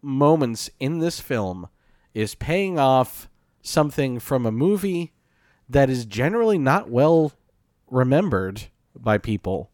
[0.01, 1.67] moments in this film
[2.13, 3.29] is paying off
[3.61, 5.13] something from a movie
[5.67, 7.33] that is generally not well
[7.89, 8.63] remembered
[8.95, 9.69] by people.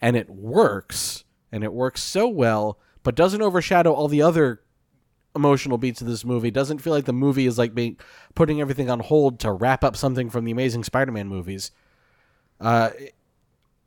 [0.00, 1.24] And it works.
[1.50, 4.62] And it works so well, but doesn't overshadow all the other
[5.34, 6.50] emotional beats of this movie.
[6.50, 7.96] Doesn't feel like the movie is like being
[8.34, 11.72] putting everything on hold to wrap up something from the Amazing Spider-Man movies.
[12.60, 12.90] Uh,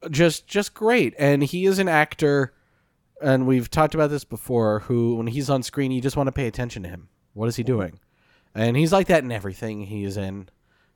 [0.10, 2.54] just just great, and he is an actor,
[3.22, 4.80] and we've talked about this before.
[4.82, 7.10] Who, when he's on screen, you just want to pay attention to him.
[7.34, 8.00] What is he doing?
[8.54, 10.50] And he's like that in everything he is in.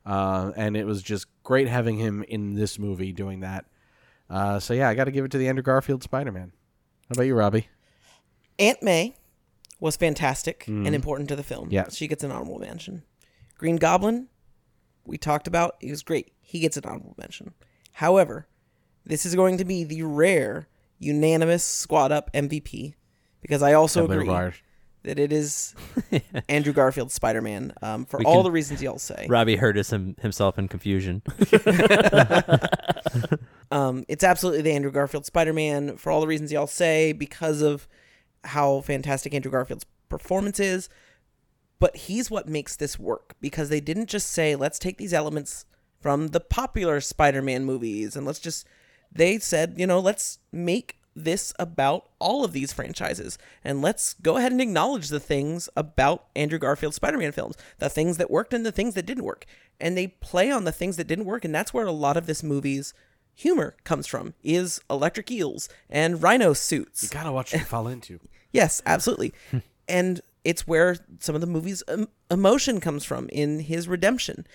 [0.06, 3.66] Uh, and it was just great having him in this movie doing that.
[4.30, 6.52] Uh, so yeah, I got to give it to the Andrew Garfield Spider-Man.
[7.10, 7.68] How about you, Robbie?
[8.58, 9.16] Aunt May
[9.80, 10.86] was fantastic Mhm.
[10.86, 11.68] and important to the film.
[11.72, 13.04] Yeah, She gets an honorable mention.
[13.58, 14.28] Green Goblin,
[15.06, 16.32] we talked about, he was great.
[16.42, 17.54] He gets an honorable mention.
[17.94, 18.48] However,
[19.06, 20.69] this is going to be the rare
[21.00, 22.94] unanimous squad up MVP
[23.42, 24.28] because I also agree
[25.04, 25.74] that it is
[26.50, 29.26] Andrew Garfield's Spider Man um, for We all can- the reasons y'all say.
[29.30, 31.24] Robbie heard us him, himself in confusion.
[33.72, 37.62] Um, it's absolutely the Andrew Garfield Spider Man for all the reasons y'all say, because
[37.62, 37.88] of
[38.44, 40.90] how fantastic Andrew Garfield's performance is.
[41.80, 45.66] But he's what makes this work because they didn't just say, let's take these elements
[46.02, 48.68] from the popular Spider Man movies and let's just.
[49.12, 54.38] They said, you know, let's make this about all of these franchises and let's go
[54.38, 58.54] ahead and acknowledge the things about Andrew Garfield's Spider Man films, the things that worked
[58.54, 59.46] and the things that didn't work.
[59.80, 61.44] And they play on the things that didn't work.
[61.44, 62.94] And that's where a lot of this movie's
[63.36, 67.04] humor comes from is electric eels and rhino suits.
[67.04, 68.20] You gotta watch what you fall into.
[68.52, 69.32] Yes, absolutely.
[69.88, 71.84] and it's where some of the movie's
[72.32, 74.48] emotion comes from in his redemption.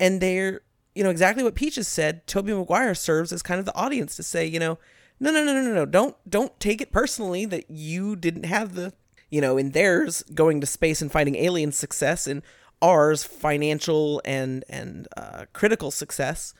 [0.00, 0.62] And they're,
[0.96, 2.26] you know, exactly what Peaches said.
[2.26, 4.78] Tobey Maguire serves as kind of the audience to say, you know,
[5.20, 8.74] no, no, no, no, no, no, don't, don't take it personally that you didn't have
[8.74, 8.94] the,
[9.30, 12.42] you know, in theirs going to space and fighting aliens success, and
[12.82, 16.54] ours financial and and uh, critical success.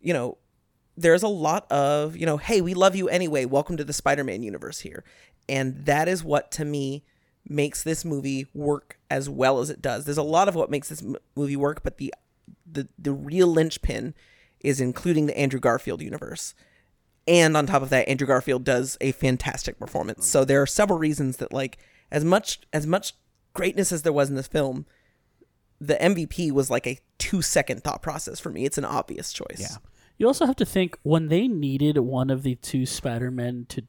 [0.00, 0.38] You know,
[0.96, 3.44] there's a lot of, you know, hey, we love you anyway.
[3.44, 5.04] Welcome to the Spider Man universe here.
[5.48, 7.04] And that is what, to me,
[7.46, 10.04] makes this movie work as well as it does.
[10.04, 12.14] There's a lot of what makes this m- movie work, but the,
[12.70, 14.14] the, the real linchpin
[14.60, 16.54] is including the Andrew Garfield universe.
[17.26, 20.26] And on top of that, Andrew Garfield does a fantastic performance.
[20.26, 21.78] So there are several reasons that, like,
[22.10, 23.14] as much as much
[23.54, 24.86] greatness as there was in this film,
[25.80, 28.64] the MVP was like a two second thought process for me.
[28.64, 29.60] It's an obvious choice.
[29.60, 29.76] Yeah.
[30.18, 33.84] You also have to think when they needed one of the two Spider Men to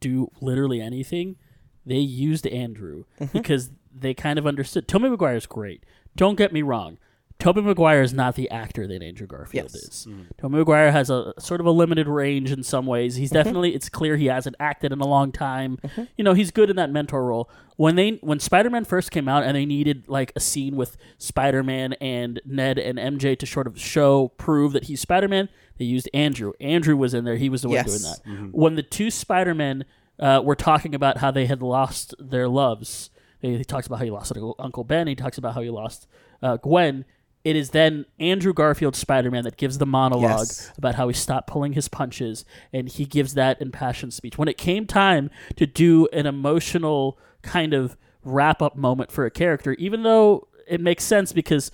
[0.00, 1.36] do literally anything,
[1.84, 3.36] they used Andrew mm-hmm.
[3.36, 4.86] because they kind of understood.
[4.86, 5.84] Tobey Maguire is great.
[6.14, 6.98] Don't get me wrong.
[7.38, 9.74] Tobey Maguire is not the actor that Andrew Garfield Yes.
[9.74, 10.08] is.
[10.38, 13.16] Tobey Maguire has a sort of a limited range in some ways.
[13.16, 15.78] He's definitely it's clear he hasn't acted in a long time.
[16.16, 17.50] You know, he's good in that mentor role.
[17.76, 21.92] When they when Spider-Man first came out and they needed like a scene with Spider-Man
[21.94, 26.52] and Ned and MJ to sort of show prove that he's Spider-Man, they used Andrew.
[26.58, 27.36] Andrew was in there.
[27.36, 28.20] He was the one Yes.
[28.22, 28.56] doing that.
[28.56, 29.84] When the two Spider-Men
[30.18, 33.10] uh, were talking about how they had lost their loves,
[33.40, 35.06] he, he talks about how he lost Uncle Ben.
[35.06, 36.06] He talks about how he lost
[36.42, 37.04] uh, Gwen.
[37.46, 40.72] It is then Andrew Garfield Spider Man that gives the monologue Yes.
[40.76, 44.36] about how he stopped pulling his punches, and he gives that impassioned speech.
[44.36, 49.30] When it came time to do an emotional kind of wrap up moment for a
[49.30, 51.70] character, even though it makes sense because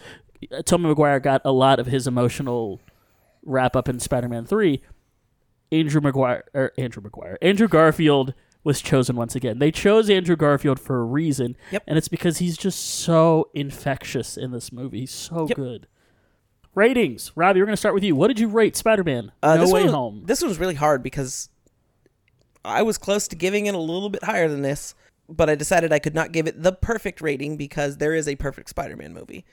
[0.55, 2.78] uh, Tobey Maguire got a lot of his emotional
[3.43, 4.82] wrap up in Spider Man 3,
[5.73, 9.59] Andrew Maguire or Andrew Maguire, Andrew Garfield was chosen once again.
[9.59, 11.82] They chose Andrew Garfield for a reason, Yep.
[11.86, 15.01] and it's because he's just so infectious in this movie.
[15.01, 15.56] He's so Yep.
[15.56, 15.86] good.
[16.74, 17.60] Ratings, Robbie.
[17.60, 18.14] We're going to start with you.
[18.16, 19.32] What did you rate Spider Man?
[19.43, 20.22] Uh, no this Way was- Home.
[20.24, 21.48] This one was really hard because
[22.64, 24.94] I was close to giving it a little bit higher than this,
[25.28, 28.36] but I decided I could not give it the perfect rating because there is a
[28.36, 29.44] perfect Spider-Man movie.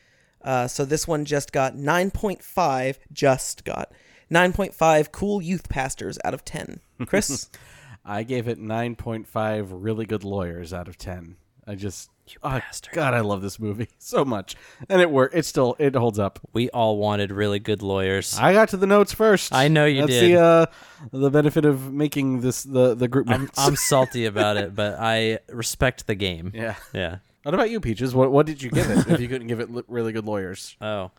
[0.42, 3.00] Uh, so this one just got 9.5.
[3.12, 3.92] Just got
[4.32, 6.80] 9.5 cool youth pastors out of 10.
[7.06, 7.50] Chris,
[8.06, 11.36] I gave it 9.5 really good lawyers out of 10.
[11.68, 12.10] I just
[12.44, 12.60] oh,
[12.94, 14.56] God, I love this movie so much.
[14.90, 15.36] And it worked.
[15.36, 16.40] It still it holds up.
[16.52, 18.38] We all wanted really good lawyers.
[18.40, 19.54] I got to the notes first.
[19.54, 20.32] I know you That's did.
[20.36, 20.66] the uh
[21.12, 23.50] the benefit of making this the the group I'm.
[23.58, 26.52] I'm salty about it, but I respect the game.
[26.56, 26.76] yeah.
[26.94, 27.18] Yeah.
[27.44, 28.16] What about you, Peaches?
[28.16, 30.76] What what did you give it if you couldn't give it li- really good lawyers?
[30.82, 31.12] Oh,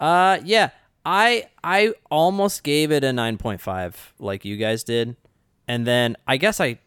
[0.00, 0.70] Uh, yeah,
[1.06, 5.16] I I almost gave it a nine point five, like you guys did,
[5.68, 6.78] and then I guess I,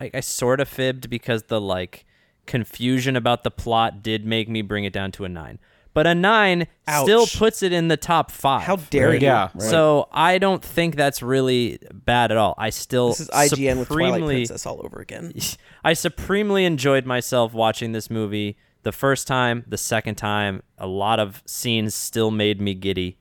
[0.00, 2.04] I, I sort of fibbed because the like
[2.46, 5.58] confusion about the plot did make me bring it down to a nine.
[5.92, 6.68] But a nine
[7.02, 8.62] still puts it in the top five.
[8.62, 9.20] How dare you?
[9.20, 9.48] Yeah.
[9.58, 12.54] So I don't think that's really bad at all.
[12.56, 15.32] I still This is IGN with Twilight supremely- Princess all over again.
[15.84, 20.62] I supremely enjoyed myself watching this movie the first time, the second time.
[20.78, 23.18] A lot of scenes still made me giddy,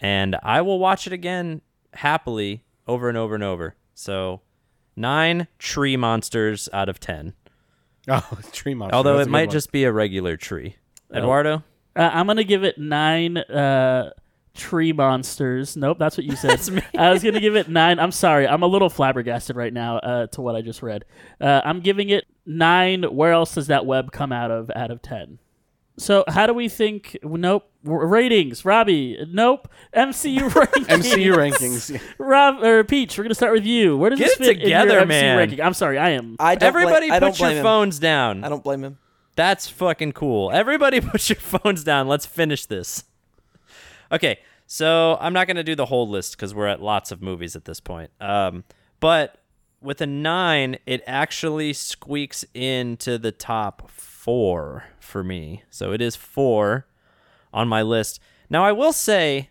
[0.00, 1.60] and I will watch it again
[1.92, 3.74] happily over and over and over.
[3.98, 4.42] So,
[4.94, 7.32] nine tree monsters out of ten.
[8.08, 8.94] Oh, tree monster.
[8.94, 9.52] Although That's it might one.
[9.52, 10.76] just be a regular tree.
[11.12, 11.64] Eduardo,
[11.96, 14.10] Uh, I'm gonna give it nine uh,
[14.54, 15.76] tree monsters.
[15.76, 16.50] Nope, that's what you said.
[16.58, 16.82] That's me.
[16.96, 17.98] I was gonna give it nine.
[17.98, 21.04] I'm sorry, I'm a little flabbergasted right now uh, to what I just read.
[21.40, 23.02] Uh, I'm giving it nine.
[23.02, 24.70] Where else does that web come out of?
[24.76, 25.40] Out of ten.
[25.98, 27.16] So how do we think?
[27.22, 27.70] Nope.
[27.84, 28.64] Ratings.
[28.64, 29.16] Robbie.
[29.30, 29.68] Nope.
[29.94, 30.86] MCU rankings.
[30.86, 31.90] MCU rankings.
[31.94, 32.00] yeah.
[32.18, 33.16] Rob or Peach.
[33.16, 33.96] We're gonna start with you.
[33.96, 35.38] Where does Get this it fit in your together, MCU man.
[35.38, 35.60] ranking?
[35.62, 35.98] I'm sorry.
[35.98, 36.36] I am.
[36.38, 37.62] I don't bla- everybody I don't put your him.
[37.62, 38.44] phones down.
[38.44, 38.98] I don't blame him.
[39.36, 40.50] That's fucking cool.
[40.50, 42.08] Everybody put your phones down.
[42.08, 43.04] Let's finish this.
[44.10, 47.20] Okay, so I'm not going to do the whole list because we're at lots of
[47.20, 48.10] movies at this point.
[48.20, 48.64] Um,
[49.00, 49.38] but
[49.82, 53.90] with a nine, it actually squeaks into the top
[54.26, 55.62] four for me.
[55.70, 56.88] So it is four
[57.52, 58.18] on my list.
[58.50, 59.50] Now, I will say,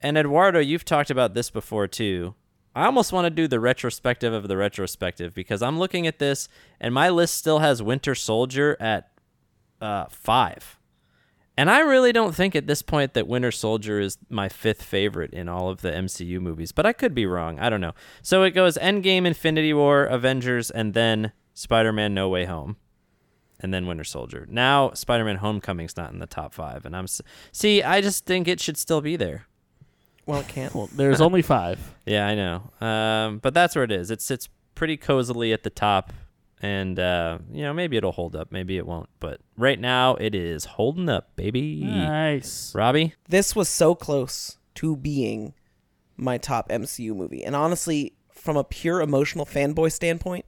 [0.00, 2.34] and Eduardo, you've talked about this before too.
[2.74, 6.48] I almost want to do the retrospective of the retrospective because I'm looking at this
[6.80, 9.10] and my list still has Winter Soldier at
[9.82, 10.78] uh, five.
[11.58, 15.34] And I really don't think at this point that Winter Soldier is my fifth favorite
[15.34, 17.58] in all of the MCU movies, but I could be wrong.
[17.58, 17.92] I don't know.
[18.22, 22.76] So it goes Endgame, Infinity War, Avengers, and then Spider Man No Way Home.
[23.62, 24.46] And then Winter Soldier.
[24.48, 26.86] Now Spider Man Homecoming's not in the top five.
[26.86, 27.04] And I'm.
[27.04, 27.20] s-
[27.52, 29.46] See, I just think it should still be there.
[30.26, 30.74] Well, it can't.
[30.74, 31.78] Well, there's only five.
[32.06, 32.86] Yeah, I know.
[32.86, 34.10] Um, but that's where it is.
[34.10, 36.12] It sits pretty cozily at the top,
[36.60, 39.08] and uh, you know maybe it'll hold up, maybe it won't.
[39.20, 41.82] But right now it is holding up, baby.
[41.84, 42.74] Nice.
[42.74, 45.54] Robbie, this was so close to being
[46.16, 47.44] my top MCU movie.
[47.44, 50.44] And honestly, from a pure emotional fanboy standpoint,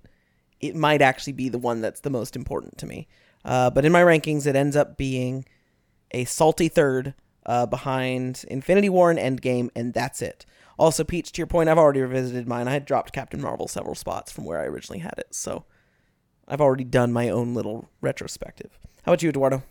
[0.63, 3.09] it might actually be the one that's the most important to me.
[3.45, 5.45] Uh, but in my rankings, it ends up being
[6.13, 7.15] a salty third
[7.45, 10.47] uh, behind Infinity War and Endgame, and that's it.
[10.79, 12.69] Also, Peach, to your point, I've already revisited mine.
[12.69, 15.65] I had dropped Captain Marvel several spots from where I originally had it, so
[16.47, 18.79] I've already done my own little retrospective.
[19.03, 19.63] How about you, Eduardo?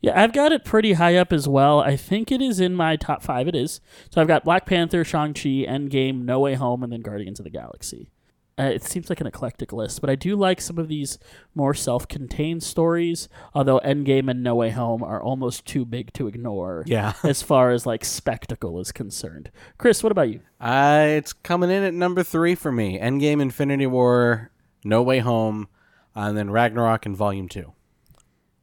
[0.00, 1.80] Yeah, I've got it pretty high up as well.
[1.80, 3.48] I think it is in my top five.
[3.48, 3.80] It is.
[4.10, 7.50] So I've got Black Panther, Shang-Chi, Endgame, No Way Home, and then Guardians of the
[7.50, 8.10] Galaxy.
[8.58, 11.18] Uh, it seems like an eclectic list, but I do like some of these
[11.54, 13.28] more self-contained stories.
[13.54, 16.82] Although Endgame and No Way Home are almost too big to ignore.
[16.86, 17.12] Yeah.
[17.22, 19.50] as far as like spectacle is concerned.
[19.76, 20.40] Chris, what about you?
[20.60, 22.98] Uh, it's coming in at number three for me.
[22.98, 24.50] Endgame, Infinity War,
[24.84, 25.68] No Way Home,
[26.14, 27.72] and then Ragnarok and Volume Two.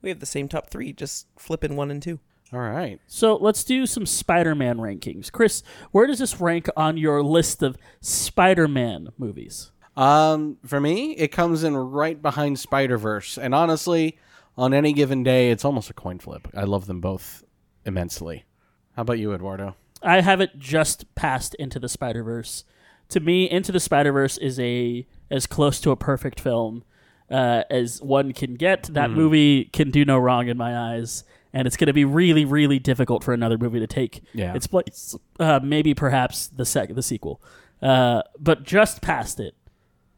[0.02, 2.20] We have the same top three, just flipping one and two.
[2.54, 3.02] All right.
[3.08, 5.32] So let's do some Spider-Man rankings.
[5.32, 9.72] Chris, where does this rank on your list of Spider-Man movies?
[9.98, 14.18] Um, for me, it comes in right behind Spider Verse, and honestly,
[14.58, 16.48] on any given day, it's almost a coin flip.
[16.56, 17.44] I love them both
[17.86, 18.46] immensely.
[18.96, 19.76] How about you, Eduardo?
[20.02, 22.64] I have it just past Into the Spider Verse.
[23.10, 26.84] To me, Into the Spider Verse is a as close to a perfect film
[27.32, 28.84] uh, as one can get.
[28.84, 29.16] That Hmm.
[29.16, 31.24] movie can do no wrong in my eyes,
[31.54, 34.54] and it's going to be really, really difficult for another movie to take Yeah.
[34.54, 35.16] its place.
[35.40, 37.42] Uh, maybe, perhaps the sec- the sequel,
[37.82, 39.56] uh, but just past it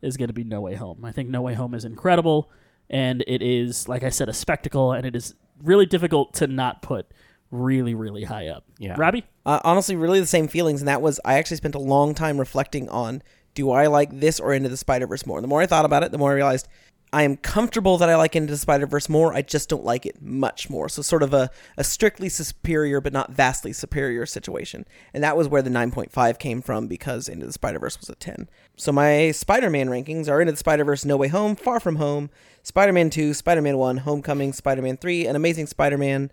[0.01, 1.03] is going to be No Way Home.
[1.03, 2.49] I think No Way Home is incredible,
[2.89, 6.81] and it is, like I said, a spectacle, and it is really difficult to not
[6.81, 7.07] put
[7.51, 8.65] really, really high up.
[8.77, 8.95] Yeah.
[8.97, 9.25] Robbie.
[9.45, 12.37] Uh, honestly, really the same feelings, and that was I actually spent a long time
[12.37, 13.21] reflecting on
[13.53, 15.41] do I like this or Into the Spider Verse more.
[15.41, 16.67] The more I thought about it, the more I realized
[17.13, 19.33] I am comfortable that I like Into the Spider Verse more.
[19.33, 20.89] I just don't like it much more.
[20.89, 25.47] So sort of a, a strictly superior but not vastly superior situation, and that was
[25.47, 28.49] where the nine point five came from because Into the Spider Verse was a ten.
[28.75, 31.95] So my Spider Man rankings are Into the Spider Verse, No Way Home, Far From
[31.95, 32.29] Home,
[32.63, 36.29] Spider Man Two, Spider Man One, Homecoming, Spider Man Three, and Amazing Spider Man.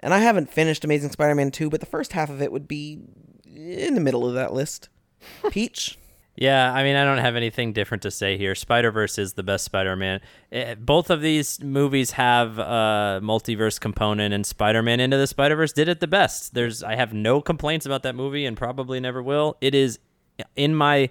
[0.00, 2.66] And I haven't finished Amazing Spider Man 2, but the first half of it would
[2.66, 2.98] be
[3.46, 4.88] in the middle of that list.
[5.50, 5.96] Peach?
[6.34, 8.54] Yeah, I mean, I don't have anything different to say here.
[8.54, 10.20] Spider Verse is the best Spider Man.
[10.50, 15.56] Eh, both of these movies have a multiverse component, and Spider Man Into the Spider
[15.56, 16.54] Verse did it the best.
[16.54, 19.56] There's, I have no complaints about that movie, and probably never will.
[19.60, 19.98] It is
[20.56, 21.10] in my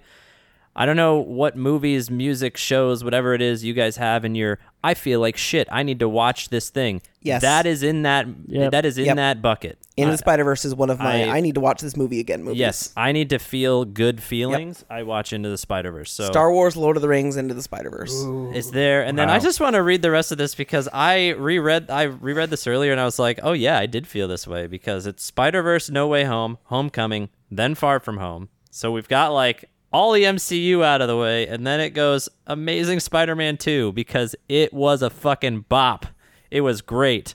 [0.74, 4.58] I don't know what movies, music, shows, whatever it is you guys have in your.
[4.84, 5.68] I feel like shit.
[5.70, 7.02] I need to watch this thing.
[7.24, 7.42] Yes.
[7.42, 8.26] that is in that.
[8.48, 8.72] Yep.
[8.72, 9.16] That is in Yep.
[9.16, 9.78] that bucket.
[9.96, 11.24] Into I- the Spider Verse is one of my.
[11.24, 12.42] I, I- need to watch this movie again.
[12.42, 12.58] Movies.
[12.58, 14.84] Yes, I need to feel good feelings.
[14.90, 16.10] I watch Into the Spider Verse.
[16.10, 18.12] So Star Wars, Lord of the Rings, Into the Spider Verse.
[18.56, 21.28] is there, and then I just want to read the rest of this because I
[21.30, 24.46] reread I reread this earlier and I was like, oh yeah, I did feel this
[24.48, 28.48] way because it's Spider Verse, No Way Home, Homecoming, then Far From Home.
[28.70, 32.28] So we've got like all the MCU out of the way, and then it goes
[32.46, 36.06] Amazing Spider-Man Two because it was a fucking bop.
[36.50, 37.34] It was great.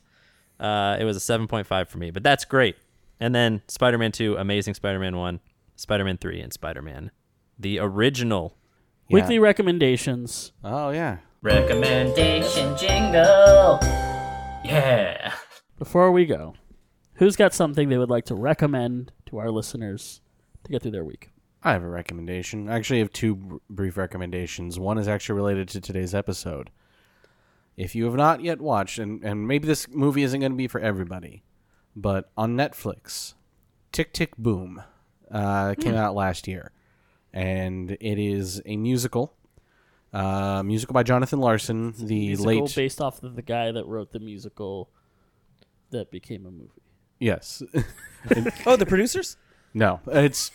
[0.59, 2.75] Uh, it was a seven point five for me, but that's great.
[3.19, 5.39] And then Spider-Man Two, Amazing Spider-Man One,
[5.75, 7.11] Spider-Man Three, and Spider-Man,
[7.57, 8.55] the original.
[9.09, 10.51] Weekly recommendations.
[10.63, 11.19] Oh yeah.
[11.41, 13.79] Recommendation jingle.
[14.65, 15.33] Yeah.
[15.79, 16.55] Before we go,
[17.13, 20.19] who's got something they would like to recommend to our listeners
[20.63, 21.29] to get through their week?
[21.67, 22.69] I have a recommendation.
[22.69, 24.79] I actually have two br- brief recommendations.
[24.79, 26.69] One is actually related to today's episode.
[27.75, 30.69] If you have not yet watched, and, and maybe this movie isn't going to be
[30.69, 31.43] for everybody,
[31.93, 33.33] but on Netflix,
[33.91, 34.81] Tick Tick Boom
[35.29, 36.71] uh, came out last year.
[37.33, 39.33] And it is a musical.
[40.13, 42.75] Uh, musical by Jonathan Larson, the musical late.
[42.77, 44.89] based off of the guy that wrote the musical
[45.91, 46.81] that became a movie.
[47.19, 47.61] yes.
[48.65, 49.35] Oh, the producers.
[49.73, 50.49] No, it's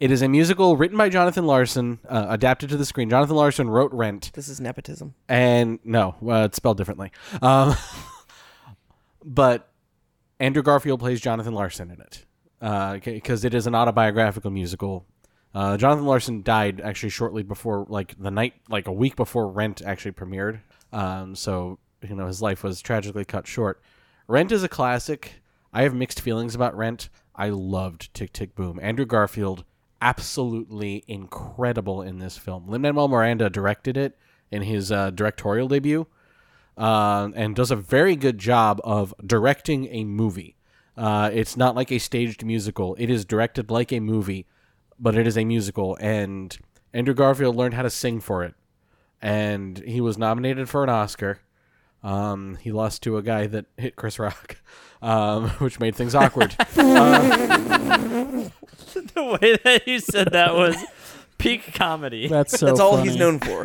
[0.00, 3.10] it is a musical written by Jonathan Larson, uh, adapted to the screen.
[3.10, 5.14] Jonathan Larson wrote Rent, This is nepotism.
[5.28, 7.10] and no, well, it's spelled differently.
[7.42, 7.74] Um,
[9.24, 9.70] but
[10.40, 12.24] Andrew Garfield plays Jonathan Larson in it
[13.14, 15.06] because it is an autobiographical musical.
[15.54, 19.82] Uh, Jonathan Larson died actually shortly before, like the night, like a week before Rent
[19.84, 20.60] actually premiered.
[20.92, 23.82] Um, so you know his life was tragically cut short.
[24.26, 25.42] Rent is a classic.
[25.72, 27.08] I have mixed feelings about Rent.
[27.34, 28.78] I loved Tick Tick Boom.
[28.82, 29.64] Andrew Garfield,
[30.00, 32.68] absolutely incredible in this film.
[32.68, 34.16] Lin Manuel Miranda directed it
[34.50, 36.06] in his uh, directorial debut,
[36.76, 40.56] uh, and does a very good job of directing a movie.
[40.96, 42.96] Uh, it's not like a staged musical.
[42.98, 44.46] It is directed like a movie,
[44.98, 45.96] but it is a musical.
[46.00, 46.56] And
[46.92, 48.54] Andrew Garfield learned how to sing for it,
[49.20, 51.40] and he was nominated for an Oscar.
[52.02, 54.56] Um, he lost to a guy that hit Chris Rock,
[55.02, 56.52] um, which made things awkward.
[56.74, 58.52] the
[59.40, 60.76] way that you said that was
[61.38, 62.28] peak comedy.
[62.28, 62.66] That's so.
[62.66, 63.10] That's all funny.
[63.10, 63.64] he's known for.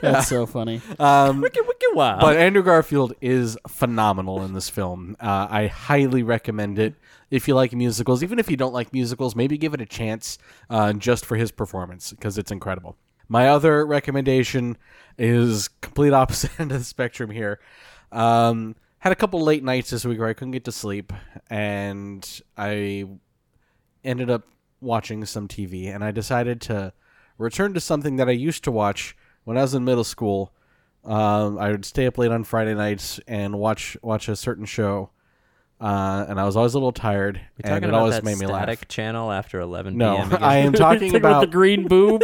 [0.00, 0.80] That's so funny.
[0.98, 2.18] um, Wicked, wicked wow.
[2.20, 5.16] But Andrew Garfield is phenomenal in this film.
[5.20, 6.94] Uh, I highly recommend it.
[7.30, 10.38] If you like musicals, even if you don't like musicals, maybe give it a chance
[10.70, 12.96] uh, just for his performance because it's incredible.
[13.28, 14.76] My other recommendation
[15.18, 17.60] is complete opposite end of the spectrum here.
[18.10, 21.12] Um, had a couple late nights this week where I couldn't get to sleep,
[21.50, 22.26] and
[22.56, 23.06] I
[24.02, 24.44] ended up
[24.80, 26.92] watching some TV, and I decided to
[27.36, 30.52] return to something that I used to watch when I was in middle school.
[31.04, 35.10] Um, I would stay up late on Friday nights and watch watch a certain show,
[35.80, 38.46] uh, and I was always a little tired, You and it about always made me
[38.46, 38.88] static laugh.
[38.88, 40.16] channel after 11 No.
[40.40, 42.22] I am talking Talking about about the green boob.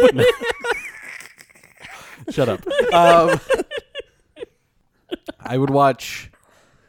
[2.29, 2.65] Shut up.
[2.93, 3.39] Um,
[5.39, 6.31] I would watch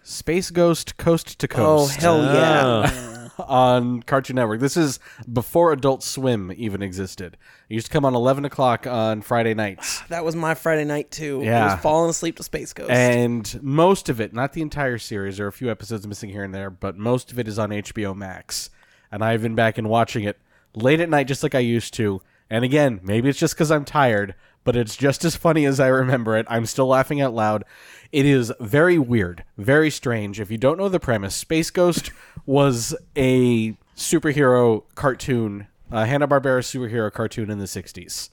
[0.02, 1.96] Space Ghost Coast to Oh Coast.
[2.00, 3.28] hell yeah!
[3.38, 4.60] on Cartoon Network.
[4.60, 4.98] This is
[5.30, 7.36] before Adult Swim even existed.
[7.68, 10.00] It used to come on 11 o'clock on Friday nights.
[10.08, 11.42] That was my Friday night too.
[11.42, 11.72] I Yeah.
[11.74, 12.90] was falling asleep to Space Ghost.
[12.90, 16.44] And most of it, not the entire series, there are a few episodes missing here
[16.44, 18.70] and there, but most of it is on HBO Max.
[19.12, 20.38] And I've been back and watching it
[20.74, 22.22] late at night just like I used to.
[22.48, 24.34] And again, maybe it's just because I'm tired,
[24.66, 26.44] but it's just as funny as I remember it.
[26.50, 27.64] I'm still laughing out loud.
[28.10, 30.40] It is very weird, very strange.
[30.40, 32.10] If you don't know the premise, Space Ghost
[32.46, 38.30] was a superhero cartoon, a Hanna-Barbera superhero cartoon in the 60s.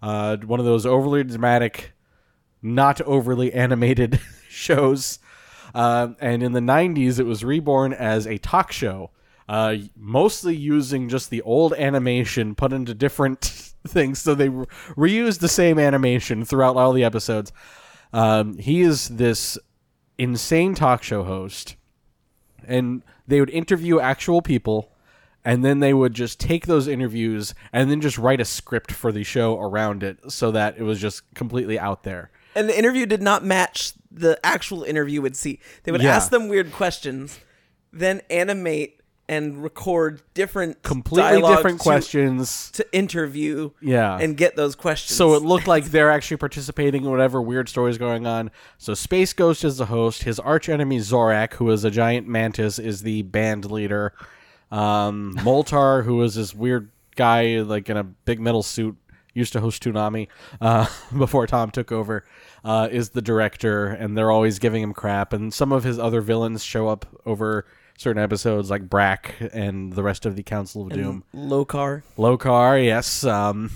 [0.00, 1.92] Uh, one of those overly dramatic,
[2.62, 5.18] not overly animated shows.
[5.74, 9.10] Um, and in the 90s, it was reborn as a talk show,
[9.48, 14.20] uh, mostly using just the old animation put into different things.
[14.20, 17.52] So they re- reused the same animation throughout all the episodes.
[18.12, 19.58] Um, he is this
[20.18, 21.76] insane talk show host,
[22.66, 24.88] and they would interview actual people.
[25.44, 29.10] And then they would just take those interviews and then just write a script for
[29.10, 32.30] the show around it so that it was just completely out there.
[32.54, 35.58] and the interview did not match the actual interview would see.
[35.82, 36.14] They would Yeah.
[36.14, 37.40] ask them weird questions,
[37.92, 39.00] then animate
[39.32, 42.70] and record different completely dialogue different to- questions.
[42.72, 44.18] to interview Yeah.
[44.20, 45.16] and get those questions.
[45.16, 48.50] So it looked like they're actually participating in whatever weird story is going on.
[48.78, 50.24] So Space Ghost is the host.
[50.24, 54.12] His arch enemy Zorak, who is a giant mantis, is the band leader.
[54.70, 58.96] Um, Moltar, who is this weird guy like in a big metal suit,
[59.34, 60.28] used to host Toonami
[60.60, 60.86] uh,
[61.16, 62.24] before Tom took over,
[62.64, 65.32] uh, is the director, and they're always giving him crap.
[65.32, 67.64] And some of his other villains show up over
[68.02, 71.24] certain episodes, like Brak and the rest of the Council of Doom.
[71.32, 72.02] And Lokar.
[72.18, 73.24] Lokar, yes.
[73.24, 73.70] Um,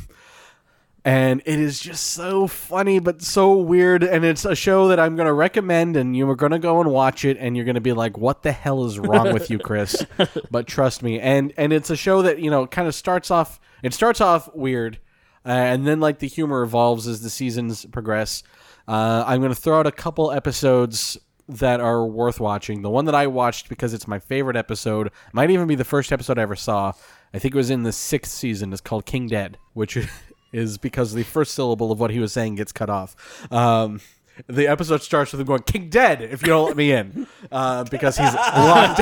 [1.04, 4.02] and it is just so funny, but so weird.
[4.02, 6.80] And it's a show that I'm going to recommend, and you are going to go
[6.80, 9.48] and watch it, and you're going to be like, "What the hell is wrong with
[9.48, 10.04] you, Chris?"
[10.50, 13.60] but trust me, and and it's a show that you know kind of starts off.
[13.84, 14.98] It starts off weird,
[15.44, 18.42] uh, and then like the humor evolves as the seasons progress.
[18.88, 21.16] Uh, I'm going to throw out a couple episodes
[21.48, 22.82] that are worth watching.
[22.82, 26.12] The one that I watched because it's my favorite episode might even be the first
[26.12, 26.92] episode I ever saw.
[27.32, 28.72] I think it was in the sixth season.
[28.72, 29.96] It's called King Dead, which
[30.52, 33.14] is because the first syllable of what he was saying gets cut off.
[33.52, 34.00] Um,
[34.48, 37.84] the episode starts with him going "King Dead" if you don't let me in, uh,
[37.84, 39.00] because he's locked.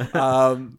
[0.14, 0.78] um,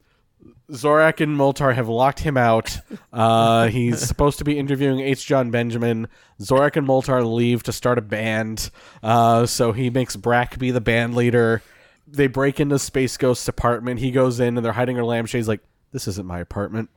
[0.72, 2.78] Zorak and Moltar have locked him out.
[3.14, 5.26] Uh, he's supposed to be interviewing H.
[5.26, 6.08] Jon Benjamin.
[6.42, 8.70] Zorak and Moltar leave to start a band.
[9.02, 11.62] Uh, so he makes Brak be the band leader.
[12.06, 14.00] They break into Space Ghost's apartment.
[14.00, 15.48] He goes in and they're hiding her lampshades.
[15.48, 16.90] Like, this isn't my apartment.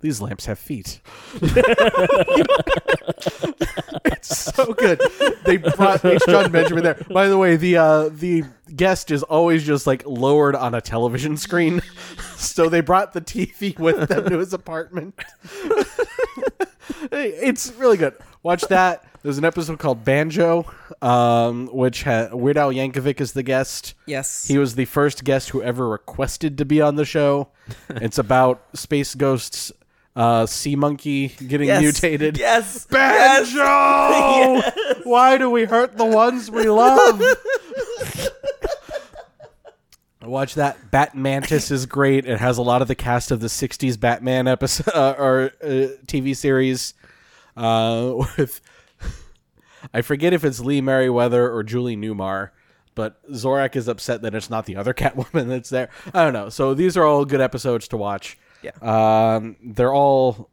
[0.00, 1.00] These lamps have feet.
[4.04, 5.00] it's so good.
[5.44, 6.22] They brought H.
[6.26, 7.00] Jon Benjamin there.
[7.10, 11.36] By the way, the uh, the guest is always just like lowered on a television
[11.36, 11.82] screen,
[12.36, 15.14] so they brought the TV with them to his apartment.
[17.12, 18.14] it's really good.
[18.42, 19.04] Watch that.
[19.22, 20.64] There's an episode called Banjo,
[21.02, 23.92] um, which had Weird Al Yankovic is the guest.
[24.06, 24.46] Yes.
[24.46, 27.48] he was the first guest who ever requested to be on the show.
[27.90, 29.72] it's about space ghosts.
[30.20, 31.80] Uh, sea monkey getting Yes.
[31.80, 32.38] mutated.
[32.38, 32.84] Yes.
[32.84, 33.56] Banjo!
[33.56, 35.00] Yes.
[35.04, 37.20] Why do we hurt the ones we love?
[40.22, 40.90] Watch that.
[40.90, 42.26] Bat Mantis is great.
[42.26, 45.66] It has a lot of the cast of the '60s Batman episode uh, or uh,
[46.06, 46.92] TV series.
[47.56, 48.60] Uh, with
[49.94, 52.50] I forget if it's Lee Meriwether or Julie Newmar,
[52.94, 55.88] but Zorak is upset that it's not the other Catwoman that's there.
[56.12, 56.50] I don't know.
[56.50, 58.36] So these are all good episodes to watch.
[58.62, 58.72] Yeah.
[58.82, 60.50] Um, they're all.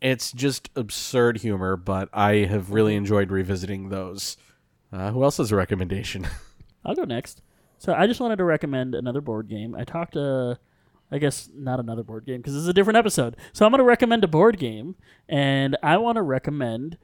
[0.00, 4.36] It's just absurd humor, but I have really enjoyed revisiting those.
[4.92, 6.26] Uh, who else has a recommendation?
[6.84, 7.40] I'll go next.
[7.78, 9.74] So I just wanted to recommend another board game.
[9.74, 10.56] I talked uh
[11.12, 13.36] I guess not another board game because this is a different episode.
[13.52, 14.96] So I'm going to recommend a board game,
[15.28, 16.96] and I want to recommend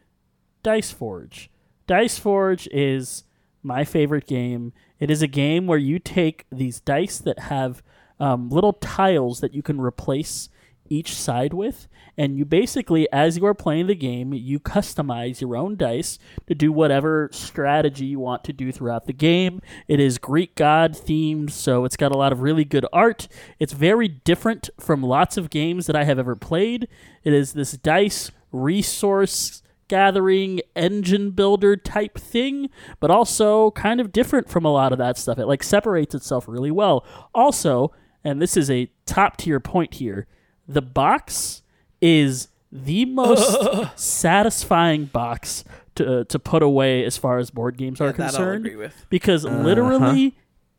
[0.62, 1.50] Dice Forge.
[1.86, 3.24] Dice Forge is
[3.62, 4.72] my favorite game.
[4.98, 7.82] It is a game where you take these dice that have
[8.20, 10.48] um, little tiles that you can replace
[10.90, 15.56] each side with, and you basically, as you are playing the game, you customize your
[15.56, 19.60] own dice to do whatever strategy you want to do throughout the game.
[19.86, 23.28] It is Greek god themed, so it's got a lot of really good art.
[23.58, 26.88] It's very different from lots of games that I have ever played.
[27.22, 32.68] It is this dice resource gathering engine builder type thing,
[33.00, 35.38] but also kind of different from a lot of that stuff.
[35.38, 37.06] It like separates itself really well.
[37.34, 37.92] Also,
[38.24, 40.26] and this is a top tier point here,
[40.66, 41.62] the box
[42.00, 45.64] is the most satisfying box
[45.94, 49.06] to to put away as far as board games are that I'll concerned agree with.
[49.08, 49.58] because Uh-huh.
[49.62, 50.36] literally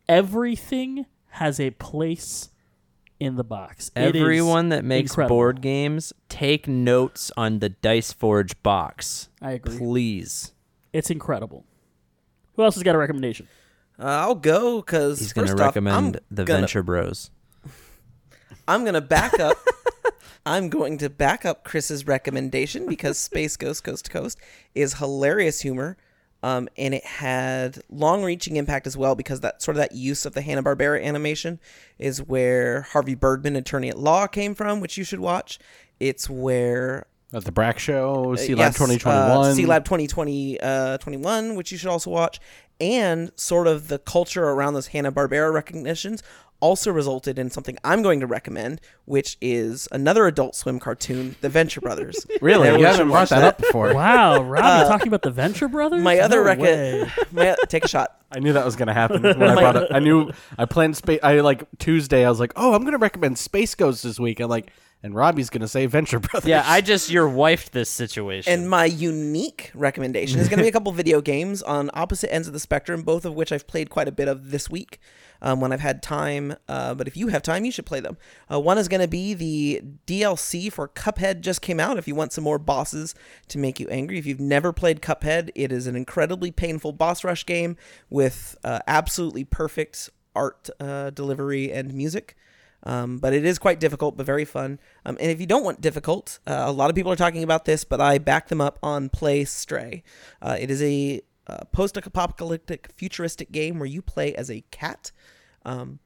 [0.08, 2.50] everything has a place
[3.18, 3.90] in the box.
[3.94, 5.36] Everyone that makes incredible.
[5.36, 9.28] board games, take notes on the Dice Forge box.
[9.42, 9.76] I agree.
[9.78, 10.52] Please.
[10.92, 11.64] It's incredible.
[12.54, 13.46] Who else has got a recommendation?
[14.00, 17.30] Uh, I'll go because He's going to first off, recommend the gonna- Venture Bros.
[18.68, 19.56] I'm gonna back up.
[20.46, 24.38] I'm going to back up Chris's recommendation because Space Ghost Coast to Coast
[24.74, 25.98] is hilarious humor,
[26.42, 30.32] um, and it had long-reaching impact as well because that sort of that use of
[30.32, 31.60] the Hanna Barbera animation
[31.98, 35.58] is where Harvey Birdman, Attorney at Law, came from, which you should watch.
[36.00, 39.30] It's where At the Brak Show, C uh, Lab yes, 2021.
[39.30, 42.40] uh, Sealab 2020, uh, 21, which you should also watch,
[42.80, 46.22] and sort of the culture around those Hanna Barbera recognitions
[46.60, 51.48] also resulted in something I'm going to recommend, which is another Adult Swim cartoon, The
[51.48, 52.26] Venture Brothers.
[52.42, 52.68] Really?
[52.68, 53.94] Everyone You haven't watch brought that up before.
[53.94, 56.02] Wow, Robbie uh, talking about the Venture Brothers?
[56.02, 57.10] My other No rec- way.
[57.32, 58.16] my, take a shot.
[58.30, 59.88] I knew that was gonna happen when I brought it.
[59.90, 61.20] I knew I planned space.
[61.22, 62.24] I like Tuesday.
[62.24, 64.40] I was like, oh, I'm gonna recommend Space Ghost this week.
[64.40, 64.70] I'm like,
[65.02, 66.48] and Robbie's gonna say Venture Brothers.
[66.48, 68.52] Yeah, I just your wifed this situation.
[68.52, 72.46] And my unique recommendation is going to be a couple video games on opposite ends
[72.46, 74.98] of the spectrum, both of which I've played quite a bit of this week
[75.42, 76.56] um, when I've had time.
[76.68, 78.16] Uh, but if you have time, you should play them.
[78.50, 81.98] Uh, one is going to be the DLC for Cuphead, just came out.
[81.98, 83.14] If you want some more bosses
[83.48, 87.24] to make you angry, if you've never played Cuphead, it is an incredibly painful boss
[87.24, 87.76] rush game
[88.08, 92.36] with uh, absolutely perfect art uh, delivery and music.
[92.82, 94.80] Um, but it is quite difficult, but very fun.
[95.04, 97.66] Um, and if you don't want difficult, uh, a lot of people are talking about
[97.66, 100.02] this, but I back them up on Play Stray.
[100.40, 105.12] Uh, it is a uh, post-apocalyptic futuristic game where you play as a cat.
[105.64, 105.98] Um,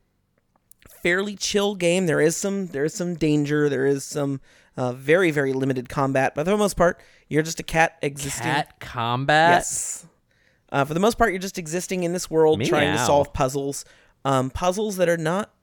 [1.03, 2.07] fairly chill game.
[2.07, 3.69] There is some there is some danger.
[3.69, 4.41] There is some
[4.77, 8.45] uh, very very limited combat, but for the most part, you're just a cat existing.
[8.45, 9.59] Cat combat.
[9.59, 10.07] Yes.
[10.73, 13.85] Uh, for the most part, you're just existing in this world trying to solve puzzles.
[14.25, 15.54] Um, puzzles that are not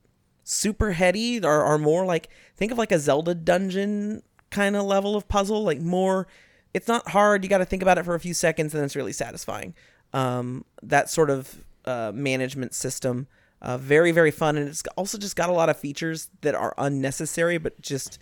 [0.52, 5.16] super heady are, are more like think of like a Zelda dungeon kind of level
[5.16, 5.64] of puzzle.
[5.64, 6.28] Like more,
[6.74, 7.44] it's not hard.
[7.44, 9.74] You got to think about it for a few seconds, and it's really satisfying.
[10.14, 13.28] Um, that sort of uh, management system,
[13.62, 16.74] uh, very very fun, and it's also just got a lot of features that are
[16.78, 18.20] unnecessary, but just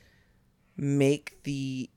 [0.78, 1.90] make the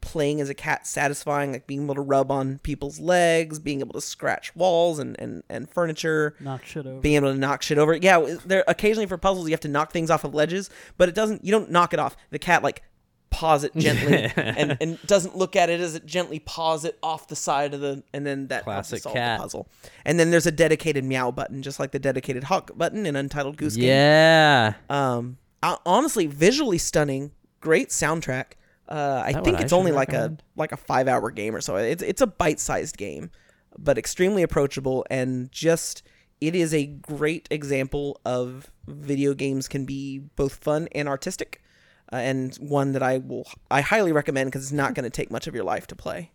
[0.00, 3.92] playing as a cat satisfying, like being able to rub on people's legs, being able
[3.92, 7.00] to scratch walls and, and, and furniture, Knock shit over.
[7.00, 7.94] being able to knock shit over.
[7.94, 11.14] Yeah, there occasionally for puzzles you have to knock things off of ledges, but it
[11.14, 11.44] doesn't.
[11.44, 12.16] You don't knock it off.
[12.30, 12.82] The cat like
[13.30, 17.28] paws it gently and, and doesn't look at it as it gently paws it off
[17.28, 19.38] the side of the and then that helps Classic solve cat.
[19.38, 19.68] the puzzle.
[20.04, 23.56] And then there's a dedicated meow button, just like the dedicated hawk button in Untitled
[23.56, 23.84] Goose Game.
[23.86, 24.74] Yeah.
[24.88, 27.30] Um, honestly, visually stunning.
[27.60, 28.52] Great soundtrack.
[28.90, 31.54] Uh, I think what I it's only should like a like a five hour game
[31.54, 31.76] or so.
[31.76, 33.30] It's it's a bite sized game,
[33.78, 36.02] but extremely approachable and just
[36.40, 41.62] it is a great example of video games can be both fun and artistic,
[42.12, 45.30] uh, and one that I will I highly recommend because it's not going to take
[45.30, 46.32] much of your life to play.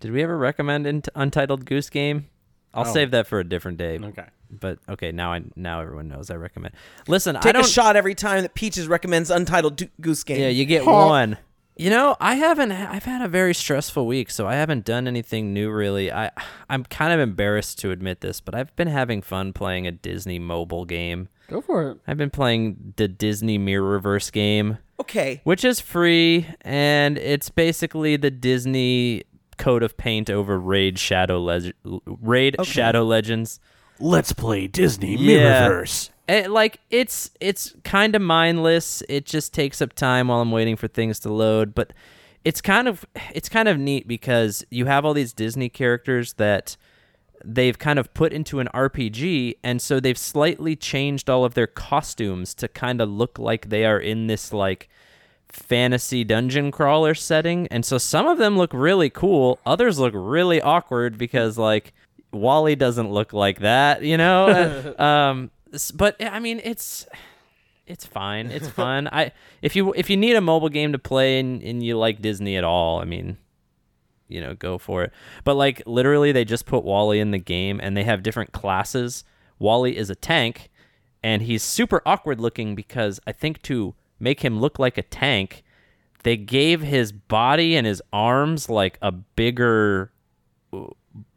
[0.00, 2.28] Did we ever recommend Int- Untitled Goose Game?
[2.72, 2.92] I'll Oh.
[2.92, 3.98] save that for a different day.
[4.00, 4.26] Okay.
[4.50, 6.74] But okay, now I now everyone knows I recommend.
[7.08, 10.40] Listen, I Take don't a shot every time that Peaches recommends Untitled Do- Goose Game.
[10.40, 11.38] Yeah, you get one.
[11.78, 12.72] You know, I haven't.
[12.72, 16.10] I've had a very stressful week, so I haven't done anything new really.
[16.12, 16.30] I
[16.68, 20.40] I'm kind of embarrassed to admit this, but I've been having fun playing a Disney
[20.40, 21.28] mobile game.
[21.48, 21.98] Go for it.
[22.06, 25.40] I've been playing the Disney Mirrorverse game, Okay.
[25.44, 29.22] which is free, and it's basically the Disney
[29.56, 31.74] coat of paint over Raid Shadow Leg-
[32.04, 32.68] Raid Okay.
[32.70, 33.60] Shadow Legends.
[34.00, 35.68] Let's play Disney Yeah.
[36.28, 39.02] It, like it's it's kind of mindless.
[39.08, 41.92] It just takes up time while I'm waiting for things to load, but
[42.44, 46.76] it's kind of it's kind of neat because you have all these Disney characters that
[47.44, 51.66] they've kind of put into an RPG and so they've slightly changed all of their
[51.66, 54.88] costumes to kind of look like they are in this like
[55.48, 57.66] fantasy dungeon crawler setting.
[57.68, 59.60] And so some of them look really cool.
[59.64, 61.94] Others look really awkward because like
[62.32, 64.94] WALL-E doesn't look like that you know?
[64.98, 65.50] Um
[65.94, 67.06] but i mean it's
[67.86, 68.50] it's fine.
[68.50, 69.08] It's fun.
[69.10, 69.32] I
[69.62, 72.54] if you if you need a mobile game to play and, and you like disney
[72.56, 73.38] at all i mean
[74.28, 75.12] you know go for it.
[75.44, 79.24] But like literally they just put WALL-E in the game and they have different classes.
[79.58, 80.70] WALL-E is a tank
[81.22, 85.64] and he's super awkward looking because i think to make him look like a tank
[86.24, 90.12] they gave his body and his arms like a bigger
[90.72, 90.86] uh,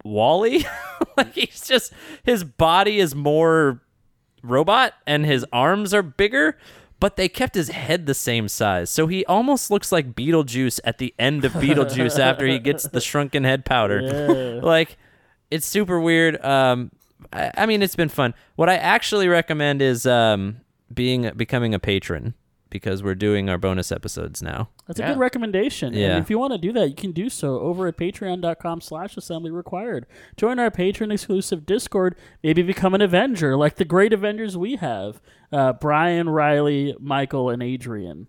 [0.03, 0.65] WALL-E
[1.17, 1.93] like he's just
[2.23, 3.81] his body is more
[4.43, 6.57] robot and his arms are bigger
[7.01, 8.91] but they kept his head the same size.
[8.91, 13.01] So he almost looks like beetlejuice at the end of beetlejuice after he gets the
[13.01, 14.01] shrunken head powder.
[14.01, 14.59] Yeah.
[14.63, 14.97] like
[15.49, 16.39] it's super weird.
[16.45, 16.91] Um
[17.33, 18.35] I, I mean it's been fun.
[18.55, 20.57] What i actually recommend is um
[20.93, 22.35] being becoming a patron
[22.71, 25.93] because we're doing our bonus episodes now That's a good recommendation.
[25.93, 26.15] Yeah.
[26.15, 29.15] And if you want to do that, you can do so over at patreon.com slash
[29.15, 30.07] assembly required.
[30.37, 32.15] Join our patron exclusive Discord.
[32.43, 35.21] Maybe become an Avenger like the great Avengers we have.
[35.51, 38.27] Uh, Brian, Riley, Michael, and Adrian.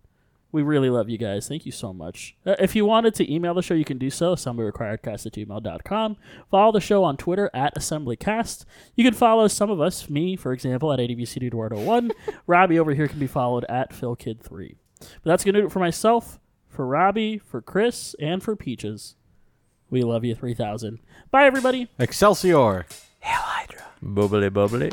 [0.53, 1.49] We really love you guys.
[1.49, 2.37] Thank you so much.
[2.45, 4.35] Uh, if you wanted to email the show, you can do so.
[4.35, 6.17] assemblyrequiredcast at gmail.com.
[6.51, 8.67] Follow the show on Twitter at assemblycast.
[8.95, 12.11] You can follow some of us, me, for example, at adbcduardo1.
[12.47, 14.77] Robbie over here can be followed at philkid3.
[15.01, 19.15] But that's going to do it for myself, for Robbie, for Chris, and for Peaches.
[19.89, 20.99] We love you 3000.
[21.31, 21.89] Bye, everybody.
[21.99, 22.87] Excelsior.
[23.21, 23.85] Hydra.
[24.03, 24.91] bubbly bubbly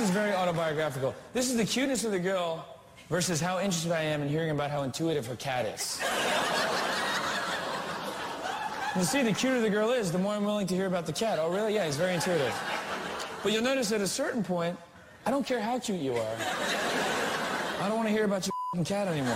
[0.00, 1.14] is very autobiographical.
[1.34, 2.64] This is the cuteness of the girl
[3.08, 6.00] versus how interested I am in hearing about how intuitive her cat is.
[8.96, 11.12] you see, the cuter the girl is, the more I'm willing to hear about the
[11.12, 11.38] cat.
[11.38, 11.74] Oh, really?
[11.74, 12.54] Yeah, he's very intuitive.
[13.42, 14.78] But you'll notice at a certain point,
[15.26, 16.36] I don't care how cute you are.
[17.80, 19.34] I don't want to hear about your cat anymore.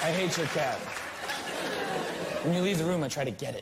[0.00, 0.78] I hate your cat.
[2.44, 3.56] When you leave the room, I try to get it.